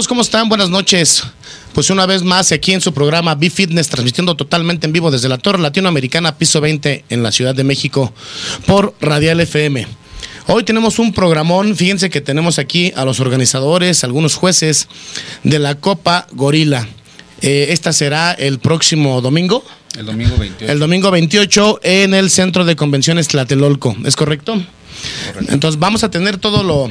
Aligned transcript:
Amigos, 0.00 0.08
¿cómo 0.08 0.22
están? 0.22 0.48
Buenas 0.48 0.70
noches. 0.70 1.24
Pues 1.74 1.90
una 1.90 2.06
vez 2.06 2.22
más 2.22 2.52
aquí 2.52 2.72
en 2.72 2.80
su 2.80 2.94
programa 2.94 3.34
Be 3.34 3.50
Fitness, 3.50 3.90
transmitiendo 3.90 4.34
totalmente 4.34 4.86
en 4.86 4.94
vivo 4.94 5.10
desde 5.10 5.28
la 5.28 5.36
Torre 5.36 5.58
Latinoamericana, 5.58 6.38
piso 6.38 6.62
20, 6.62 7.04
en 7.10 7.22
la 7.22 7.30
Ciudad 7.30 7.54
de 7.54 7.64
México, 7.64 8.10
por 8.64 8.94
Radial 9.02 9.40
FM. 9.40 9.86
Hoy 10.46 10.64
tenemos 10.64 10.98
un 10.98 11.12
programón, 11.12 11.76
fíjense 11.76 12.08
que 12.08 12.22
tenemos 12.22 12.58
aquí 12.58 12.94
a 12.96 13.04
los 13.04 13.20
organizadores, 13.20 14.02
algunos 14.02 14.36
jueces 14.36 14.88
de 15.44 15.58
la 15.58 15.74
Copa 15.74 16.26
Gorila. 16.32 16.88
Eh, 17.42 17.66
esta 17.68 17.92
será 17.92 18.32
el 18.32 18.58
próximo 18.58 19.20
domingo. 19.20 19.62
El 19.98 20.06
domingo 20.06 20.34
28. 20.38 20.72
El 20.72 20.78
domingo 20.78 21.10
28 21.10 21.80
en 21.82 22.14
el 22.14 22.30
Centro 22.30 22.64
de 22.64 22.74
Convenciones 22.74 23.28
Tlatelolco, 23.28 23.94
¿es 24.06 24.16
correcto? 24.16 24.54
Correcto. 24.54 25.52
Entonces 25.52 25.78
vamos 25.78 26.04
a 26.04 26.10
tener 26.10 26.38
todo 26.38 26.62
lo, 26.62 26.90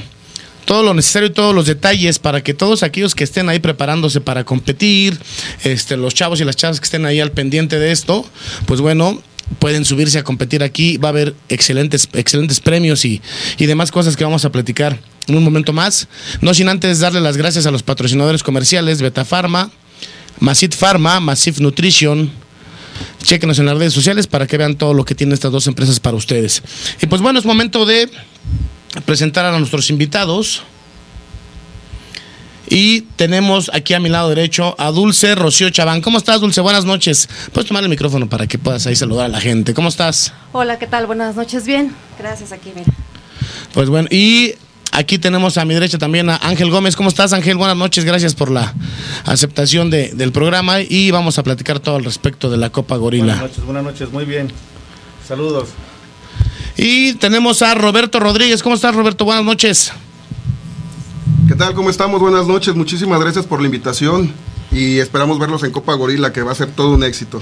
todo 0.69 0.83
lo 0.83 0.93
necesario 0.93 1.29
y 1.29 1.31
todos 1.31 1.55
los 1.55 1.65
detalles 1.65 2.19
para 2.19 2.43
que 2.43 2.53
todos 2.53 2.83
aquellos 2.83 3.15
que 3.15 3.23
estén 3.23 3.49
ahí 3.49 3.57
preparándose 3.57 4.21
para 4.21 4.43
competir, 4.43 5.17
este, 5.63 5.97
los 5.97 6.13
chavos 6.13 6.41
y 6.41 6.45
las 6.45 6.55
chavas 6.55 6.79
que 6.79 6.83
estén 6.83 7.07
ahí 7.07 7.19
al 7.19 7.31
pendiente 7.31 7.79
de 7.79 7.91
esto, 7.91 8.23
pues 8.67 8.79
bueno, 8.79 9.19
pueden 9.57 9.83
subirse 9.83 10.19
a 10.19 10.23
competir 10.23 10.61
aquí. 10.61 10.97
Va 10.97 11.07
a 11.07 11.09
haber 11.09 11.33
excelentes, 11.49 12.07
excelentes 12.13 12.59
premios 12.59 13.03
y, 13.03 13.19
y 13.57 13.65
demás 13.65 13.89
cosas 13.89 14.15
que 14.15 14.23
vamos 14.23 14.45
a 14.45 14.51
platicar 14.51 14.99
en 15.25 15.37
un 15.37 15.43
momento 15.43 15.73
más. 15.73 16.07
No 16.39 16.53
sin 16.53 16.69
antes 16.69 16.99
darle 16.99 17.19
las 17.19 17.35
gracias 17.35 17.65
a 17.65 17.71
los 17.71 17.81
patrocinadores 17.81 18.43
comerciales, 18.43 19.01
Beta 19.01 19.25
Pharma, 19.25 19.71
Masit 20.39 20.75
Pharma, 20.75 21.19
Massive 21.19 21.61
Nutrition. 21.61 22.29
Chequenos 23.23 23.57
en 23.57 23.65
las 23.65 23.75
redes 23.75 23.93
sociales 23.93 24.27
para 24.27 24.45
que 24.45 24.55
vean 24.55 24.75
todo 24.75 24.93
lo 24.93 25.03
que 25.03 25.15
tienen 25.15 25.33
estas 25.33 25.51
dos 25.51 25.65
empresas 25.65 25.99
para 25.99 26.15
ustedes. 26.15 26.61
Y 27.01 27.07
pues 27.07 27.23
bueno, 27.23 27.39
es 27.39 27.45
momento 27.45 27.87
de 27.87 28.07
presentar 29.05 29.45
a 29.45 29.57
nuestros 29.57 29.89
invitados. 29.89 30.63
Y 32.71 33.01
tenemos 33.15 33.71
aquí 33.73 33.95
a 33.95 33.99
mi 33.99 34.09
lado 34.09 34.29
derecho 34.29 34.75
a 34.77 34.91
Dulce 34.91 35.33
Rocío 35.33 35.71
Chaván. 35.71 36.01
¿Cómo 36.01 36.19
estás, 36.19 36.39
Dulce? 36.39 36.61
Buenas 36.61 36.85
noches. 36.85 37.27
Puedes 37.51 37.67
tomar 37.67 37.81
el 37.83 37.89
micrófono 37.89 38.29
para 38.29 38.45
que 38.45 38.59
puedas 38.59 38.85
ahí 38.85 38.95
saludar 38.95 39.25
a 39.25 39.29
la 39.29 39.41
gente. 39.41 39.73
¿Cómo 39.73 39.89
estás? 39.89 40.33
Hola, 40.51 40.77
¿qué 40.77 40.85
tal? 40.85 41.07
Buenas 41.07 41.35
noches, 41.35 41.65
bien. 41.65 41.95
Gracias, 42.19 42.51
aquí, 42.51 42.71
mira. 42.75 42.85
Pues 43.73 43.89
bueno, 43.89 44.07
y 44.11 44.53
aquí 44.91 45.17
tenemos 45.17 45.57
a 45.57 45.65
mi 45.65 45.73
derecha 45.73 45.97
también 45.97 46.29
a 46.29 46.35
Ángel 46.43 46.69
Gómez. 46.69 46.95
¿Cómo 46.95 47.09
estás, 47.09 47.33
Ángel? 47.33 47.57
Buenas 47.57 47.75
noches. 47.77 48.05
Gracias 48.05 48.35
por 48.35 48.51
la 48.51 48.71
aceptación 49.25 49.89
de- 49.89 50.09
del 50.13 50.31
programa 50.31 50.81
y 50.81 51.09
vamos 51.09 51.39
a 51.39 51.43
platicar 51.43 51.79
todo 51.79 51.95
al 51.95 52.03
respecto 52.03 52.51
de 52.51 52.57
la 52.57 52.69
Copa 52.69 52.97
Gorila. 52.97 53.33
Buenas 53.33 53.41
noches, 53.49 53.63
buenas 53.65 53.83
noches, 53.83 54.11
muy 54.11 54.25
bien. 54.25 54.51
Saludos. 55.27 55.69
Y 56.81 57.15
tenemos 57.15 57.61
a 57.61 57.75
Roberto 57.75 58.21
Rodríguez. 58.21 58.63
¿Cómo 58.63 58.73
estás, 58.73 58.95
Roberto? 58.95 59.25
Buenas 59.25 59.43
noches. 59.43 59.91
¿Qué 61.49 61.55
tal? 61.55 61.73
¿Cómo 61.73 61.89
estamos? 61.89 62.21
Buenas 62.21 62.47
noches. 62.47 62.73
Muchísimas 62.73 63.19
gracias 63.19 63.45
por 63.45 63.59
la 63.59 63.65
invitación 63.65 64.31
y 64.71 64.99
esperamos 64.99 65.39
verlos 65.39 65.61
en 65.63 65.71
Copa 65.71 65.93
Gorila, 65.95 66.31
que 66.31 66.41
va 66.41 66.53
a 66.53 66.55
ser 66.55 66.69
todo 66.71 66.95
un 66.95 67.03
éxito. 67.03 67.41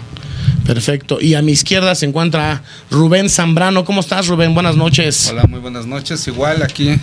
Perfecto. 0.65 1.21
Y 1.21 1.35
a 1.35 1.43
mi 1.43 1.51
izquierda 1.51 1.93
se 1.93 2.07
encuentra 2.07 2.63
Rubén 2.89 3.29
Zambrano. 3.29 3.85
¿Cómo 3.85 3.99
estás, 3.99 4.25
Rubén? 4.25 4.55
Buenas 4.55 4.75
noches. 4.75 5.27
Hola, 5.29 5.43
muy 5.47 5.59
buenas 5.59 5.85
noches. 5.85 6.27
Igual 6.27 6.63
aquí 6.63 6.99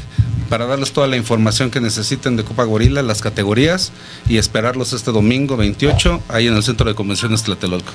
para 0.49 0.67
darles 0.67 0.91
toda 0.91 1.07
la 1.07 1.17
información 1.17 1.71
que 1.71 1.81
necesiten 1.81 2.35
de 2.35 2.43
Copa 2.43 2.65
Gorila, 2.65 3.03
las 3.03 3.21
categorías 3.23 3.93
y 4.29 4.39
esperarlos 4.39 4.93
este 4.93 5.13
domingo 5.13 5.57
28 5.57 6.21
ahí 6.27 6.49
en 6.49 6.57
el 6.57 6.65
Centro 6.65 6.89
de 6.89 6.97
Convenciones 6.97 7.45
Tlatelolco. 7.45 7.93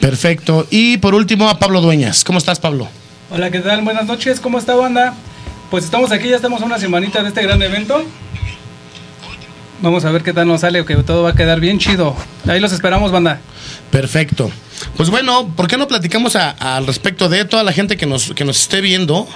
Perfecto. 0.00 0.66
Y 0.70 0.96
por 0.96 1.14
último 1.14 1.50
a 1.50 1.58
Pablo 1.58 1.82
Dueñas. 1.82 2.24
¿Cómo 2.24 2.38
estás, 2.38 2.58
Pablo? 2.58 2.88
Hola, 3.34 3.50
¿qué 3.50 3.58
tal? 3.58 3.82
Buenas 3.82 4.06
noches, 4.06 4.38
¿cómo 4.38 4.60
está 4.60 4.76
banda? 4.76 5.12
Pues 5.68 5.82
estamos 5.82 6.12
aquí, 6.12 6.28
ya 6.28 6.36
estamos 6.36 6.62
una 6.62 6.78
semanita 6.78 7.20
de 7.20 7.30
este 7.30 7.42
gran 7.42 7.60
evento. 7.62 8.04
Vamos 9.82 10.04
a 10.04 10.12
ver 10.12 10.22
qué 10.22 10.32
tal 10.32 10.46
nos 10.46 10.60
sale, 10.60 10.84
que 10.84 10.94
todo 10.98 11.24
va 11.24 11.30
a 11.30 11.34
quedar 11.34 11.58
bien 11.58 11.80
chido. 11.80 12.14
Ahí 12.46 12.60
los 12.60 12.70
esperamos, 12.70 13.10
banda. 13.10 13.40
Perfecto. 13.90 14.52
Pues 14.96 15.10
bueno, 15.10 15.52
¿por 15.56 15.66
qué 15.66 15.76
no 15.76 15.88
platicamos 15.88 16.36
al 16.36 16.86
respecto 16.86 17.28
de 17.28 17.44
toda 17.44 17.64
la 17.64 17.72
gente 17.72 17.96
que 17.96 18.06
nos, 18.06 18.32
que 18.34 18.44
nos 18.44 18.60
esté 18.60 18.80
viendo? 18.80 19.26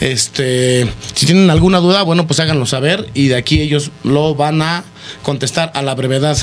Este, 0.00 0.88
si 1.14 1.26
tienen 1.26 1.48
alguna 1.48 1.78
duda, 1.78 2.02
bueno, 2.02 2.26
pues 2.26 2.40
háganlo 2.40 2.66
saber 2.66 3.08
y 3.14 3.28
de 3.28 3.36
aquí 3.36 3.60
ellos 3.60 3.92
lo 4.02 4.34
van 4.34 4.62
a 4.62 4.82
contestar 5.22 5.70
a 5.76 5.82
la 5.82 5.94
brevedad. 5.94 6.36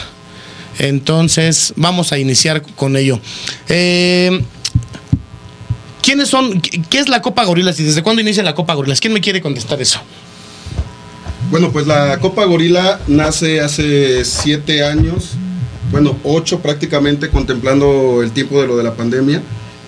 Entonces, 0.80 1.74
vamos 1.76 2.14
a 2.14 2.20
iniciar 2.20 2.62
con 2.62 2.96
ello. 2.96 3.20
Eh, 3.68 4.46
¿Quiénes 6.06 6.30
son? 6.30 6.62
¿Qué 6.62 7.00
es 7.00 7.10
la 7.10 7.24
Copa 7.24 7.44
Gorilas 7.46 7.80
y 7.80 7.84
desde 7.84 8.04
cuándo 8.04 8.22
inicia 8.22 8.44
la 8.44 8.54
Copa 8.54 8.76
Gorilas? 8.76 9.00
¿Quién 9.02 9.12
me 9.12 9.22
quiere 9.22 9.42
contestar 9.42 9.82
eso? 9.82 10.00
Bueno, 11.50 11.72
pues 11.72 11.88
la 11.88 12.20
Copa 12.20 12.46
Gorila 12.46 13.00
nace 13.08 13.60
hace 13.62 14.24
siete 14.24 14.86
años, 14.86 15.32
bueno, 15.92 16.16
ocho 16.24 16.60
prácticamente, 16.60 17.30
contemplando 17.30 18.22
el 18.22 18.32
tiempo 18.32 18.62
de 18.62 18.68
lo 18.68 18.78
de 18.78 18.84
la 18.84 18.94
pandemia. 18.94 19.42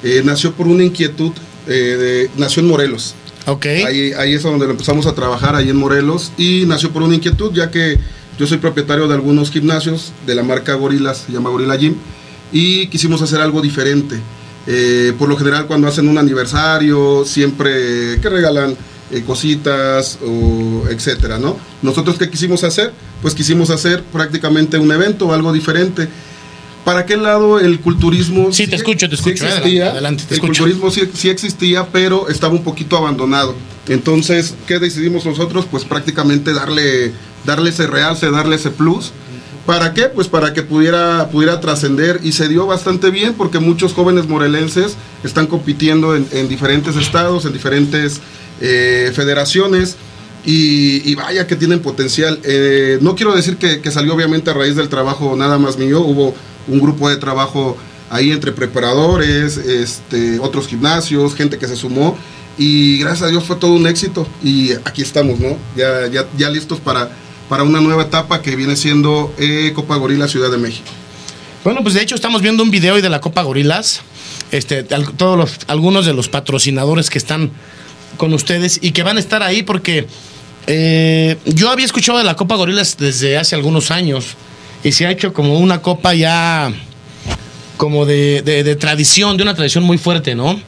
Eh, 0.03 0.21
nació 0.25 0.53
por 0.53 0.67
una 0.67 0.83
inquietud, 0.83 1.33
eh, 1.67 1.71
de- 1.71 2.29
nació 2.37 2.61
en 2.63 2.69
Morelos. 2.69 3.13
Ok. 3.45 3.65
Ahí, 3.65 4.11
ahí 4.13 4.33
es 4.33 4.41
donde 4.43 4.65
lo 4.65 4.71
empezamos 4.71 5.05
a 5.05 5.13
trabajar, 5.13 5.55
ahí 5.55 5.69
en 5.69 5.77
Morelos, 5.77 6.31
y 6.37 6.63
nació 6.65 6.91
por 6.91 7.03
una 7.03 7.13
inquietud, 7.15 7.51
ya 7.53 7.69
que 7.69 7.97
yo 8.39 8.47
soy 8.47 8.57
propietario 8.57 9.07
de 9.07 9.13
algunos 9.13 9.51
gimnasios 9.51 10.13
de 10.25 10.33
la 10.35 10.41
marca 10.43 10.73
Gorilas, 10.73 11.25
se 11.27 11.31
llama 11.31 11.49
Gorilla 11.51 11.75
Gym, 11.75 11.95
y 12.51 12.87
quisimos 12.87 13.21
hacer 13.21 13.39
algo 13.41 13.61
diferente. 13.61 14.17
Eh, 14.67 15.13
por 15.17 15.29
lo 15.29 15.37
general, 15.37 15.65
cuando 15.65 15.87
hacen 15.87 16.09
un 16.09 16.17
aniversario, 16.17 17.23
siempre 17.25 18.19
que 18.21 18.29
regalan 18.29 18.75
eh, 19.11 19.23
cositas 19.25 20.19
o 20.21 20.85
etcétera, 20.89 21.39
¿no? 21.39 21.57
Nosotros 21.81 22.17
qué 22.17 22.29
quisimos 22.29 22.65
hacer? 22.65 22.91
Pues 23.21 23.33
quisimos 23.33 23.69
hacer 23.69 24.03
prácticamente 24.03 24.77
un 24.77 24.91
evento, 24.91 25.33
algo 25.33 25.53
diferente. 25.53 26.09
¿Para 26.83 27.05
qué 27.05 27.15
lado 27.17 27.59
el 27.59 27.79
culturismo? 27.79 28.51
Sí, 28.51 28.67
te 28.67 28.75
escucho, 28.75 29.09
te 29.09 29.15
sí 29.15 29.29
escucho, 29.29 29.45
existía, 29.45 29.91
adelante, 29.91 29.91
adelante, 29.91 30.23
te 30.27 30.33
el 30.35 30.41
escucho. 30.41 30.63
culturismo 30.63 30.91
sí, 30.91 31.09
sí 31.13 31.29
existía, 31.29 31.87
pero 31.91 32.27
estaba 32.29 32.53
un 32.53 32.63
poquito 32.63 32.97
abandonado. 32.97 33.55
Entonces, 33.87 34.53
¿qué 34.67 34.79
decidimos 34.79 35.25
nosotros? 35.25 35.65
Pues 35.69 35.85
prácticamente 35.85 36.53
darle, 36.53 37.13
darle 37.45 37.69
ese 37.69 37.87
realce, 37.87 38.29
darle 38.31 38.57
ese 38.57 38.71
plus. 38.71 39.11
¿Para 39.67 39.93
qué? 39.93 40.03
Pues 40.03 40.29
para 40.29 40.53
que 40.53 40.63
pudiera, 40.63 41.27
pudiera 41.29 41.59
trascender 41.59 42.21
y 42.23 42.31
se 42.31 42.47
dio 42.47 42.65
bastante 42.65 43.11
bien 43.11 43.33
porque 43.33 43.59
muchos 43.59 43.93
jóvenes 43.93 44.25
morelenses 44.25 44.95
están 45.25 45.45
compitiendo 45.45 46.15
en, 46.15 46.25
en 46.31 46.47
diferentes 46.47 46.95
estados, 46.95 47.43
en 47.43 47.51
diferentes 47.51 48.21
eh, 48.61 49.11
federaciones 49.13 49.97
y, 50.45 51.13
vaya 51.15 51.47
que 51.47 51.57
tienen 51.57 51.81
potencial. 51.81 52.39
Eh, 52.45 52.97
no 53.01 53.15
quiero 53.15 53.35
decir 53.35 53.57
que, 53.57 53.81
que 53.81 53.91
salió 53.91 54.15
obviamente 54.15 54.49
a 54.49 54.53
raíz 54.53 54.77
del 54.77 54.87
trabajo 54.87 55.35
nada 55.35 55.57
más 55.57 55.77
mío, 55.77 55.99
hubo 55.99 56.33
un 56.69 56.79
grupo 56.79 57.09
de 57.09 57.17
trabajo 57.17 57.75
ahí 58.09 58.31
entre 58.31 58.53
preparadores, 58.53 59.57
este, 59.57 60.39
otros 60.39 60.69
gimnasios, 60.69 61.35
gente 61.35 61.57
que 61.57 61.67
se 61.67 61.75
sumó 61.75 62.17
y 62.57 62.99
gracias 62.99 63.23
a 63.23 63.31
Dios 63.31 63.43
fue 63.43 63.57
todo 63.57 63.73
un 63.73 63.85
éxito 63.85 64.25
y 64.41 64.71
aquí 64.85 65.01
estamos, 65.01 65.41
¿no? 65.41 65.57
Ya, 65.75 66.07
ya, 66.07 66.25
ya 66.37 66.49
listos 66.49 66.79
para, 66.79 67.11
para 67.49 67.63
una 67.63 67.81
nueva 67.81 68.03
etapa 68.03 68.41
que 68.41 68.55
viene 68.55 68.75
siendo 68.75 69.33
eh, 69.37 69.71
Copa 69.73 69.95
Gorila 69.95 70.27
Ciudad 70.27 70.51
de 70.51 70.57
México. 70.57 70.89
Bueno, 71.63 71.81
pues 71.81 71.95
de 71.95 72.01
hecho 72.01 72.15
estamos 72.15 72.41
viendo 72.41 72.63
un 72.63 72.71
video 72.71 72.95
hoy 72.95 73.01
de 73.01 73.09
la 73.09 73.19
Copa 73.21 73.43
Gorilas. 73.43 74.01
Este, 74.51 74.83
todos 74.83 75.37
los, 75.37 75.59
algunos 75.67 76.05
de 76.05 76.13
los 76.13 76.29
patrocinadores 76.29 77.09
que 77.09 77.17
están 77.17 77.51
con 78.17 78.33
ustedes 78.33 78.79
y 78.81 78.91
que 78.91 79.03
van 79.03 79.17
a 79.17 79.19
estar 79.19 79.43
ahí 79.43 79.63
porque 79.63 80.07
eh, 80.67 81.37
yo 81.45 81.69
había 81.69 81.85
escuchado 81.85 82.17
de 82.17 82.23
la 82.23 82.35
Copa 82.35 82.55
Gorilas 82.55 82.97
desde 82.97 83.37
hace 83.37 83.55
algunos 83.55 83.91
años 83.91 84.35
y 84.83 84.91
se 84.91 85.05
ha 85.05 85.11
hecho 85.11 85.33
como 85.33 85.59
una 85.59 85.81
copa 85.81 86.13
ya 86.13 86.71
como 87.77 88.05
de, 88.05 88.41
de- 88.41 88.63
de 88.63 88.75
tradición, 88.75 89.37
de 89.37 89.43
una 89.43 89.53
tradición 89.55 89.83
muy 89.83 89.97
fuerte, 89.97 90.35
¿no? 90.35 90.59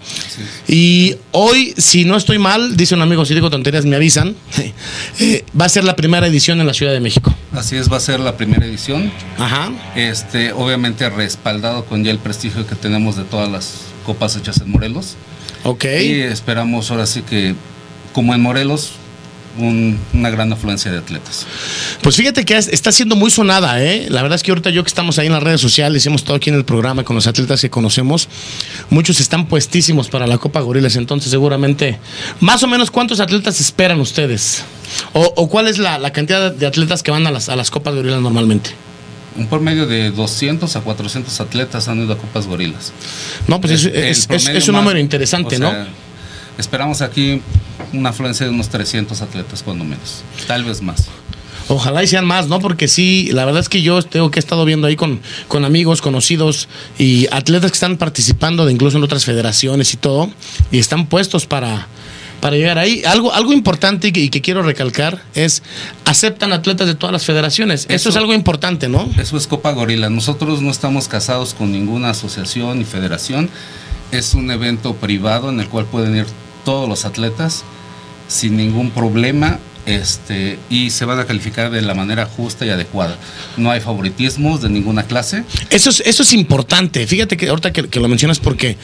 Y 0.67 1.15
hoy, 1.31 1.73
si 1.77 2.05
no 2.05 2.15
estoy 2.15 2.37
mal, 2.39 2.77
dice 2.77 2.95
un 2.95 3.01
amigo, 3.01 3.25
si 3.25 3.33
digo 3.33 3.49
tonterías 3.49 3.85
me 3.85 3.95
avisan, 3.95 4.35
eh, 5.19 5.43
va 5.59 5.65
a 5.65 5.69
ser 5.69 5.83
la 5.83 5.95
primera 5.95 6.27
edición 6.27 6.61
en 6.61 6.67
la 6.67 6.73
Ciudad 6.73 6.93
de 6.93 6.99
México. 6.99 7.33
Así 7.51 7.75
es, 7.75 7.91
va 7.91 7.97
a 7.97 7.99
ser 7.99 8.19
la 8.19 8.37
primera 8.37 8.65
edición. 8.65 9.11
Ajá. 9.37 9.71
Este, 9.95 10.53
obviamente 10.53 11.09
respaldado 11.09 11.85
con 11.85 12.03
ya 12.03 12.11
el 12.11 12.19
prestigio 12.19 12.65
que 12.67 12.75
tenemos 12.75 13.15
de 13.17 13.23
todas 13.23 13.49
las 13.51 13.73
copas 14.05 14.35
hechas 14.35 14.61
en 14.61 14.71
Morelos. 14.71 15.15
Ok. 15.63 15.85
Y 16.01 16.21
esperamos 16.21 16.89
ahora 16.91 17.05
sí 17.05 17.21
que, 17.23 17.55
como 18.13 18.33
en 18.33 18.41
Morelos, 18.41 18.91
un- 19.57 19.99
una 20.13 20.29
gran 20.29 20.51
afluencia 20.53 20.91
de 20.91 20.99
atletas. 20.99 21.45
Pues 22.01 22.15
fíjate 22.15 22.45
que 22.45 22.57
es- 22.57 22.67
está 22.67 22.91
siendo 22.91 23.15
muy 23.15 23.31
sonada, 23.31 23.83
¿eh? 23.83 24.07
La 24.09 24.21
verdad 24.21 24.35
es 24.35 24.43
que 24.43 24.51
ahorita 24.51 24.69
yo 24.69 24.83
que 24.83 24.87
estamos 24.87 25.17
ahí 25.19 25.27
en 25.27 25.33
las 25.33 25.43
redes 25.43 25.59
sociales, 25.59 26.05
hemos 26.05 26.21
estado 26.21 26.37
aquí 26.37 26.49
en 26.49 26.55
el 26.55 26.65
programa 26.65 27.03
con 27.03 27.15
los 27.15 27.27
atletas 27.27 27.59
que 27.61 27.69
conocemos, 27.69 28.29
muchos 28.89 29.19
están 29.19 29.47
puestísimos 29.47 30.07
para 30.09 30.27
la 30.27 30.37
Copa 30.37 30.61
Gorilas, 30.61 30.95
entonces 30.95 31.31
seguramente, 31.31 31.97
más 32.39 32.61
o 32.63 32.67
menos, 32.67 32.91
¿cuántos 32.91 33.19
atletas 33.19 33.59
esperan 33.59 33.99
ustedes? 33.99 34.63
¿O, 35.13 35.21
o 35.35 35.49
cuál 35.49 35.67
es 35.67 35.77
la, 35.77 35.97
la 35.99 36.11
cantidad 36.13 36.51
de 36.51 36.65
atletas 36.67 37.03
que 37.03 37.11
van 37.11 37.25
a 37.27 37.31
las, 37.31 37.49
a 37.49 37.55
las 37.55 37.69
Copas 37.71 37.95
Gorilas 37.95 38.21
normalmente? 38.21 38.71
Un 39.37 39.47
promedio 39.47 39.85
de 39.87 40.11
200 40.11 40.75
a 40.75 40.81
400 40.81 41.39
atletas 41.39 41.87
han 41.87 42.03
ido 42.03 42.13
a 42.13 42.17
Copas 42.17 42.47
Gorilas. 42.47 42.91
No, 43.47 43.61
pues 43.61 43.73
es, 43.73 43.85
El 43.85 43.95
es- 43.95 44.17
es- 44.19 44.27
promedio 44.27 44.57
es 44.57 44.67
un 44.67 44.75
número 44.75 44.99
interesante, 44.99 45.55
o 45.57 45.59
¿no? 45.59 45.71
Esperamos 46.59 47.01
aquí 47.01 47.41
una 47.93 48.09
afluencia 48.09 48.45
de 48.45 48.51
unos 48.51 48.69
300 48.69 49.21
atletas, 49.21 49.63
cuando 49.63 49.83
menos. 49.85 50.23
Tal 50.45 50.63
vez 50.65 50.81
más. 50.81 51.05
Ojalá 51.69 52.03
y 52.03 52.07
sean 52.07 52.25
más, 52.25 52.47
¿no? 52.47 52.59
Porque 52.59 52.87
sí, 52.87 53.29
la 53.31 53.45
verdad 53.45 53.61
es 53.61 53.69
que 53.69 53.81
yo 53.81 54.01
tengo 54.01 54.29
que 54.31 54.39
he 54.39 54.41
estado 54.41 54.65
viendo 54.65 54.87
ahí 54.87 54.95
con, 54.95 55.21
con 55.47 55.65
amigos, 55.65 56.01
conocidos 56.01 56.67
y 56.97 57.27
atletas 57.31 57.71
que 57.71 57.75
están 57.75 57.97
participando 57.97 58.65
de 58.65 58.73
incluso 58.73 58.97
en 58.97 59.03
otras 59.03 59.23
federaciones 59.23 59.93
y 59.93 59.97
todo, 59.97 60.31
y 60.71 60.79
están 60.79 61.05
puestos 61.05 61.45
para, 61.45 61.87
para 62.41 62.55
llegar 62.57 62.79
ahí. 62.79 63.03
Algo, 63.05 63.31
algo 63.31 63.53
importante 63.53 64.07
y 64.07 64.11
que, 64.11 64.19
y 64.21 64.29
que 64.29 64.41
quiero 64.41 64.63
recalcar 64.63 65.21
es 65.35 65.61
aceptan 66.05 66.51
atletas 66.53 66.87
de 66.87 66.95
todas 66.95 67.13
las 67.13 67.23
federaciones. 67.23 67.81
Eso, 67.85 67.93
Eso- 67.93 68.09
es 68.09 68.15
algo 68.17 68.33
importante, 68.33 68.89
¿no? 68.89 69.07
Eso 69.19 69.37
es 69.37 69.45
Copa 69.45 69.71
Gorila. 69.71 70.09
Nosotros 70.09 70.61
no 70.63 70.71
estamos 70.71 71.07
casados 71.07 71.53
con 71.53 71.71
ninguna 71.71 72.09
asociación 72.09 72.79
ni 72.79 72.83
federación. 72.85 73.47
Es 74.11 74.33
un 74.33 74.49
evento 74.49 74.95
privado 74.95 75.49
en 75.49 75.59
el 75.59 75.67
cual 75.69 75.85
pueden 75.85 76.15
ir 76.15 76.25
todos 76.69 76.87
los 76.87 77.03
atletas 77.03 77.63
sin 78.27 78.55
ningún 78.55 78.91
problema 78.91 79.57
este, 79.87 80.59
y 80.69 80.91
se 80.91 81.03
van 81.03 81.17
a 81.17 81.25
calificar 81.25 81.71
de 81.71 81.81
la 81.81 81.95
manera 81.95 82.27
justa 82.27 82.63
y 82.63 82.69
adecuada. 82.69 83.17
No 83.57 83.71
hay 83.71 83.79
favoritismos 83.79 84.61
de 84.61 84.69
ninguna 84.69 85.01
clase. 85.01 85.45
Eso 85.71 85.89
es, 85.89 86.01
eso 86.01 86.21
es 86.21 86.31
importante. 86.31 87.07
Fíjate 87.07 87.37
que 87.37 87.49
ahorita 87.49 87.73
que, 87.73 87.99
lo 87.99 88.07
mencionas 88.07 88.37
porque 88.37 88.77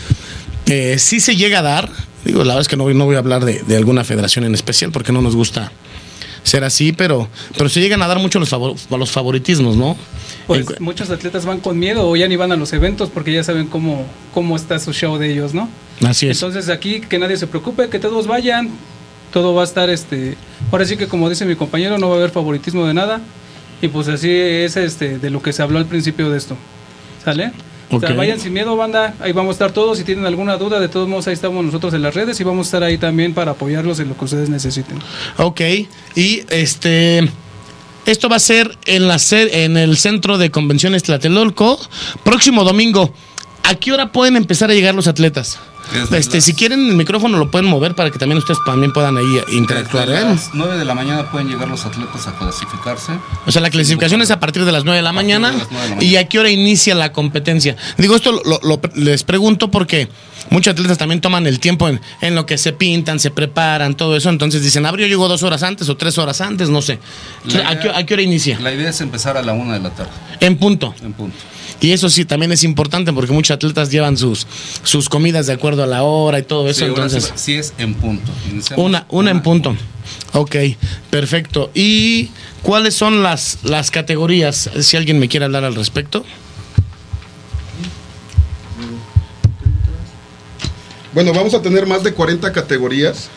eh, 0.65 0.95
sí 0.97 1.19
se 1.19 1.35
llega 1.35 1.59
a 1.59 1.61
dar. 1.61 1.91
Digo, 2.23 2.39
la 2.39 2.55
verdad 2.55 2.61
es 2.61 2.67
que 2.67 2.75
no, 2.75 2.91
no 2.91 3.05
voy 3.05 3.17
a 3.17 3.19
hablar 3.19 3.45
de 3.45 3.77
alguna 3.77 4.03
federación 4.03 4.45
en 4.45 4.55
especial 4.55 4.91
porque 4.91 5.11
no 5.11 5.21
nos 5.21 5.35
gusta 5.35 5.71
ser 6.45 6.63
así, 6.63 6.93
pero, 6.93 7.27
pero 7.57 7.69
se 7.69 7.81
llegan 7.81 8.01
a 8.01 8.07
dar 8.07 8.19
mucho 8.19 8.39
los, 8.39 8.49
favor- 8.49 8.75
los 8.89 9.11
favoritismos, 9.11 9.75
¿no? 9.75 9.97
Pues 10.47 10.65
En 10.77 10.83
muchos 10.83 11.09
atletas 11.09 11.43
van 11.45 11.59
con 11.59 11.77
miedo 11.77 12.07
o 12.07 12.15
ya 12.15 12.27
ni 12.27 12.35
van 12.37 12.51
a 12.51 12.55
los 12.55 12.71
eventos 12.71 13.09
porque 13.09 13.33
ya 13.33 13.43
saben 13.43 13.67
cómo, 13.67 14.05
cómo 14.33 14.55
está 14.55 14.79
su 14.79 14.93
show 14.93 15.17
de 15.17 15.31
ellos, 15.31 15.53
¿no? 15.53 15.67
así 16.07 16.27
es. 16.27 16.37
Entonces 16.41 16.69
aquí 16.69 17.01
que 17.01 17.17
nadie 17.19 17.35
se 17.37 17.47
preocupe, 17.47 17.89
que 17.89 17.99
todos 17.99 18.27
vayan, 18.27 18.69
todo 19.33 19.53
va 19.55 19.61
a 19.63 19.65
estar 19.65 19.89
este, 19.89 20.37
ahora 20.71 20.85
sí 20.85 20.95
que 20.97 21.07
como 21.07 21.29
dice 21.29 21.45
mi 21.45 21.55
compañero, 21.55 21.97
no 21.97 22.09
va 22.09 22.15
a 22.15 22.17
haber 22.19 22.29
favoritismo 22.31 22.85
de 22.85 22.93
nada 22.93 23.21
y 23.81 23.87
pues 23.87 24.07
así 24.07 24.29
es 24.31 24.77
este 24.77 25.17
de 25.19 25.29
lo 25.29 25.41
que 25.41 25.51
se 25.51 25.61
habló 25.63 25.79
al 25.79 25.85
principio 25.87 26.29
de 26.29 26.37
esto. 26.37 26.55
¿Sale? 27.23 27.51
O 27.89 27.99
sea, 27.99 28.13
vayan 28.13 28.39
sin 28.39 28.53
miedo, 28.53 28.75
banda, 28.75 29.13
ahí 29.19 29.31
vamos 29.31 29.49
a 29.49 29.53
estar 29.53 29.71
todos, 29.71 29.97
si 29.97 30.03
tienen 30.03 30.25
alguna 30.25 30.57
duda, 30.57 30.79
de 30.79 30.87
todos 30.87 31.07
modos 31.07 31.27
ahí 31.27 31.33
estamos 31.33 31.63
nosotros 31.63 31.93
en 31.93 32.01
las 32.01 32.15
redes 32.15 32.39
y 32.39 32.43
vamos 32.43 32.65
a 32.65 32.69
estar 32.69 32.83
ahí 32.83 32.97
también 32.97 33.33
para 33.33 33.51
apoyarlos 33.51 33.99
en 33.99 34.09
lo 34.09 34.17
que 34.17 34.25
ustedes 34.25 34.49
necesiten. 34.49 34.99
Ok, 35.37 35.61
y 36.15 36.43
este. 36.49 37.29
Esto 38.05 38.29
va 38.29 38.35
a 38.35 38.39
ser 38.39 38.77
en, 38.85 39.07
la, 39.07 39.17
en 39.31 39.77
el 39.77 39.97
centro 39.97 40.37
de 40.37 40.51
convenciones 40.51 41.01
Tlatelolco, 41.01 41.79
próximo 42.23 42.63
domingo. 42.63 43.11
¿A 43.67 43.75
qué 43.75 43.91
hora 43.91 44.11
pueden 44.11 44.35
empezar 44.35 44.69
a 44.69 44.73
llegar 44.73 44.93
los 44.95 45.07
atletas? 45.07 45.57
Desde 45.93 46.17
Este, 46.17 46.37
las- 46.37 46.43
si 46.45 46.53
quieren 46.53 46.87
el 46.89 46.95
micrófono 46.95 47.37
lo 47.37 47.51
pueden 47.51 47.69
mover 47.69 47.93
para 47.93 48.09
que 48.09 48.17
también 48.17 48.39
ustedes 48.39 48.57
también 48.65 48.91
puedan 48.91 49.17
ahí 49.17 49.39
interactuar. 49.51 50.07
Desde 50.09 50.21
¿eh? 50.23 50.25
las 50.25 50.49
9 50.53 50.77
de 50.77 50.85
la 50.85 50.95
mañana 50.95 51.29
pueden 51.29 51.47
llegar 51.47 51.67
los 51.67 51.85
atletas 51.85 52.27
a 52.27 52.35
clasificarse. 52.37 53.11
O 53.45 53.51
sea, 53.51 53.61
la 53.61 53.69
clasificación 53.69 54.19
es 54.23 54.31
a 54.31 54.39
partir 54.39 54.65
de 54.65 54.71
las 54.71 54.83
9 54.83 54.97
de 54.97 55.03
la 55.03 55.09
de 55.09 55.13
mañana. 55.15 55.51
de 55.51 55.57
la 55.95 56.03
¿Y 56.03 56.15
a 56.15 56.27
qué 56.27 56.39
hora 56.39 56.49
inicia 56.49 56.95
la 56.95 57.11
competencia? 57.11 57.75
Digo, 57.99 58.15
esto 58.15 58.31
lo- 58.31 58.59
lo- 58.63 58.81
les 58.95 59.23
pregunto 59.23 59.69
porque 59.69 60.09
muchos 60.49 60.71
atletas 60.73 60.97
también 60.97 61.21
toman 61.21 61.45
el 61.45 61.59
tiempo 61.59 61.87
en, 61.87 62.01
en 62.21 62.33
lo 62.33 62.47
que 62.47 62.57
se 62.57 62.73
pintan, 62.73 63.19
se 63.19 63.29
preparan, 63.29 63.95
todo 63.95 64.15
eso. 64.17 64.29
Entonces 64.29 64.63
dicen, 64.63 64.87
abrió 64.87 65.05
llegó 65.05 65.27
dos 65.27 65.43
horas 65.43 65.61
antes 65.61 65.87
o 65.89 65.95
tres 65.97 66.17
horas 66.17 66.41
antes, 66.41 66.67
no 66.69 66.81
sé. 66.81 66.97
¿A 67.63 67.79
qué, 67.79 67.89
a 67.93 68.03
qué 68.07 68.13
hora 68.15 68.23
inicia? 68.23 68.59
La 68.59 68.73
idea 68.73 68.89
es 68.89 69.01
empezar 69.01 69.37
a 69.37 69.43
la 69.43 69.53
1 69.53 69.71
de 69.73 69.79
la 69.81 69.91
tarde, 69.91 70.09
En 70.39 70.57
punto. 70.57 70.95
en 71.03 71.13
punto. 71.13 71.37
Y 71.81 71.91
eso 71.91 72.09
sí, 72.09 72.25
también 72.25 72.51
es 72.51 72.63
importante 72.63 73.11
porque 73.13 73.33
muchos 73.33 73.53
atletas 73.55 73.91
llevan 73.91 74.17
sus, 74.17 74.47
sus 74.83 75.09
comidas 75.09 75.47
de 75.47 75.53
acuerdo 75.53 75.83
a 75.83 75.87
la 75.87 76.03
hora 76.03 76.39
y 76.39 76.43
todo 76.43 76.67
eso. 76.69 76.79
Sí, 76.79 76.85
entonces, 76.85 77.25
sí, 77.25 77.31
sí 77.35 77.53
es 77.55 77.73
en 77.77 77.93
punto. 77.95 78.31
Iniciamos 78.51 78.85
una, 78.85 79.05
una 79.09 79.31
en 79.31 79.41
punto. 79.41 79.75
Ok, 80.33 80.55
perfecto. 81.09 81.71
¿Y 81.73 82.29
cuáles 82.61 82.93
son 82.95 83.23
las, 83.23 83.59
las 83.63 83.91
categorías? 83.91 84.69
Si 84.79 84.95
alguien 84.97 85.19
me 85.19 85.27
quiere 85.27 85.45
hablar 85.45 85.63
al 85.65 85.75
respecto. 85.75 86.23
Bueno, 91.13 91.33
vamos 91.33 91.53
a 91.53 91.61
tener 91.61 91.85
más 91.85 92.03
de 92.03 92.13
40 92.13 92.51
categorías. 92.51 93.29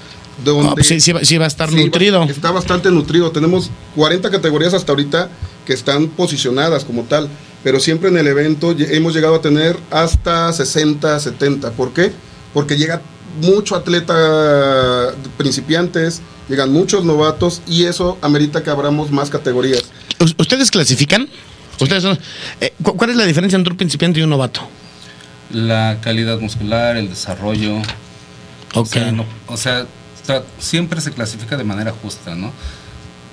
Donde 0.45 0.69
Ah, 0.69 0.75
pues 0.75 0.87
sí, 0.87 1.01
sí 1.01 1.13
va- 1.13 1.25
sí 1.25 1.37
va 1.37 1.45
a 1.45 1.49
estar 1.49 1.69
Sí, 1.71 1.77
nutrido. 1.77 2.23
Está 2.25 2.51
bastante 2.53 2.91
nutrido. 2.91 3.31
Tenemos 3.33 3.71
40 3.97 4.31
categorías 4.31 4.73
hasta 4.75 4.93
ahorita 4.93 5.31
que 5.67 5.73
están 5.73 6.09
posicionadas 6.09 6.85
como 6.85 7.03
tal. 7.05 7.29
Pero 7.65 7.81
siempre 7.81 8.09
en 8.09 8.17
el 8.19 8.27
evento 8.27 8.75
hemos 8.79 9.15
llegado 9.15 9.35
a 9.37 9.41
tener 9.41 9.77
hasta 9.91 10.53
60, 10.53 11.19
70. 11.19 11.73
¿Por 11.73 11.93
qué? 11.93 12.13
Porque 12.55 12.77
llega 12.77 13.03
mucho 13.41 13.75
atleta 13.77 15.13
principiantes, 15.37 16.21
llegan 16.49 16.73
muchos 16.73 17.05
novatos 17.05 17.63
y 17.67 17.85
eso 17.85 18.19
amerita 18.23 18.63
que 18.63 18.71
abramos 18.71 19.11
más 19.11 19.31
categorías. 19.31 19.85
¿Us- 20.21 20.35
¿Ustedes 20.39 20.71
clasifican? 20.71 21.29
¿Ustedes 21.81 22.03
son- 22.03 22.19
eh, 22.61 22.73
cu- 22.83 22.97
¿Cuál 22.97 23.11
es 23.11 23.17
la 23.17 23.25
diferencia 23.25 23.57
entre 23.57 23.73
un 23.73 23.77
principiante 23.77 24.21
y 24.21 24.23
un 24.23 24.31
novato? 24.31 24.61
La 25.53 25.99
calidad 26.03 26.39
muscular, 26.41 26.97
el 26.97 27.09
desarrollo. 27.09 27.77
O 28.75 28.81
Ok. 28.81 28.87
sea, 28.89 29.13
no- 29.13 29.25
o 29.47 29.57
sea, 29.57 29.87
siempre 30.59 31.01
se 31.01 31.11
clasifica 31.13 31.57
de 31.57 31.65
manera 31.65 31.93
justa, 32.03 32.35
¿no? 32.35 32.53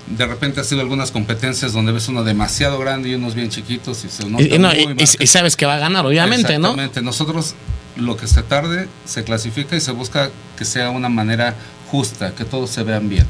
De 0.07 0.25
repente 0.27 0.61
ha 0.61 0.63
sido 0.63 0.81
algunas 0.81 1.09
competencias 1.11 1.73
donde 1.73 1.91
ves 1.91 2.07
uno 2.07 2.23
demasiado 2.23 2.77
grande 2.77 3.09
y 3.09 3.15
unos 3.15 3.33
bien 3.33 3.49
chiquitos 3.49 4.05
y 4.05 4.09
se 4.09 4.29
nota 4.29 4.43
y, 4.43 4.59
no, 4.59 4.67
muy 4.69 4.77
y- 4.77 4.81
y- 4.81 4.85
marcado. 4.87 5.17
y 5.19 5.27
sabes 5.27 5.55
que 5.55 5.65
va 5.65 5.75
a 5.75 5.79
ganar, 5.79 6.05
obviamente, 6.05 6.59
¿no? 6.59 6.67
Exactamente. 6.69 7.01
Nosotros 7.01 7.55
lo 7.95 8.15
que 8.15 8.27
se 8.27 8.43
tarde 8.43 8.87
se 9.05 9.23
clasifica 9.23 9.75
y 9.75 9.81
se 9.81 9.91
busca 9.91 10.29
que 10.57 10.65
sea 10.65 10.91
una 10.91 11.09
manera 11.09 11.55
justa, 11.89 12.35
que 12.35 12.45
todos 12.45 12.69
se 12.69 12.83
vean 12.83 13.09
bien. 13.09 13.25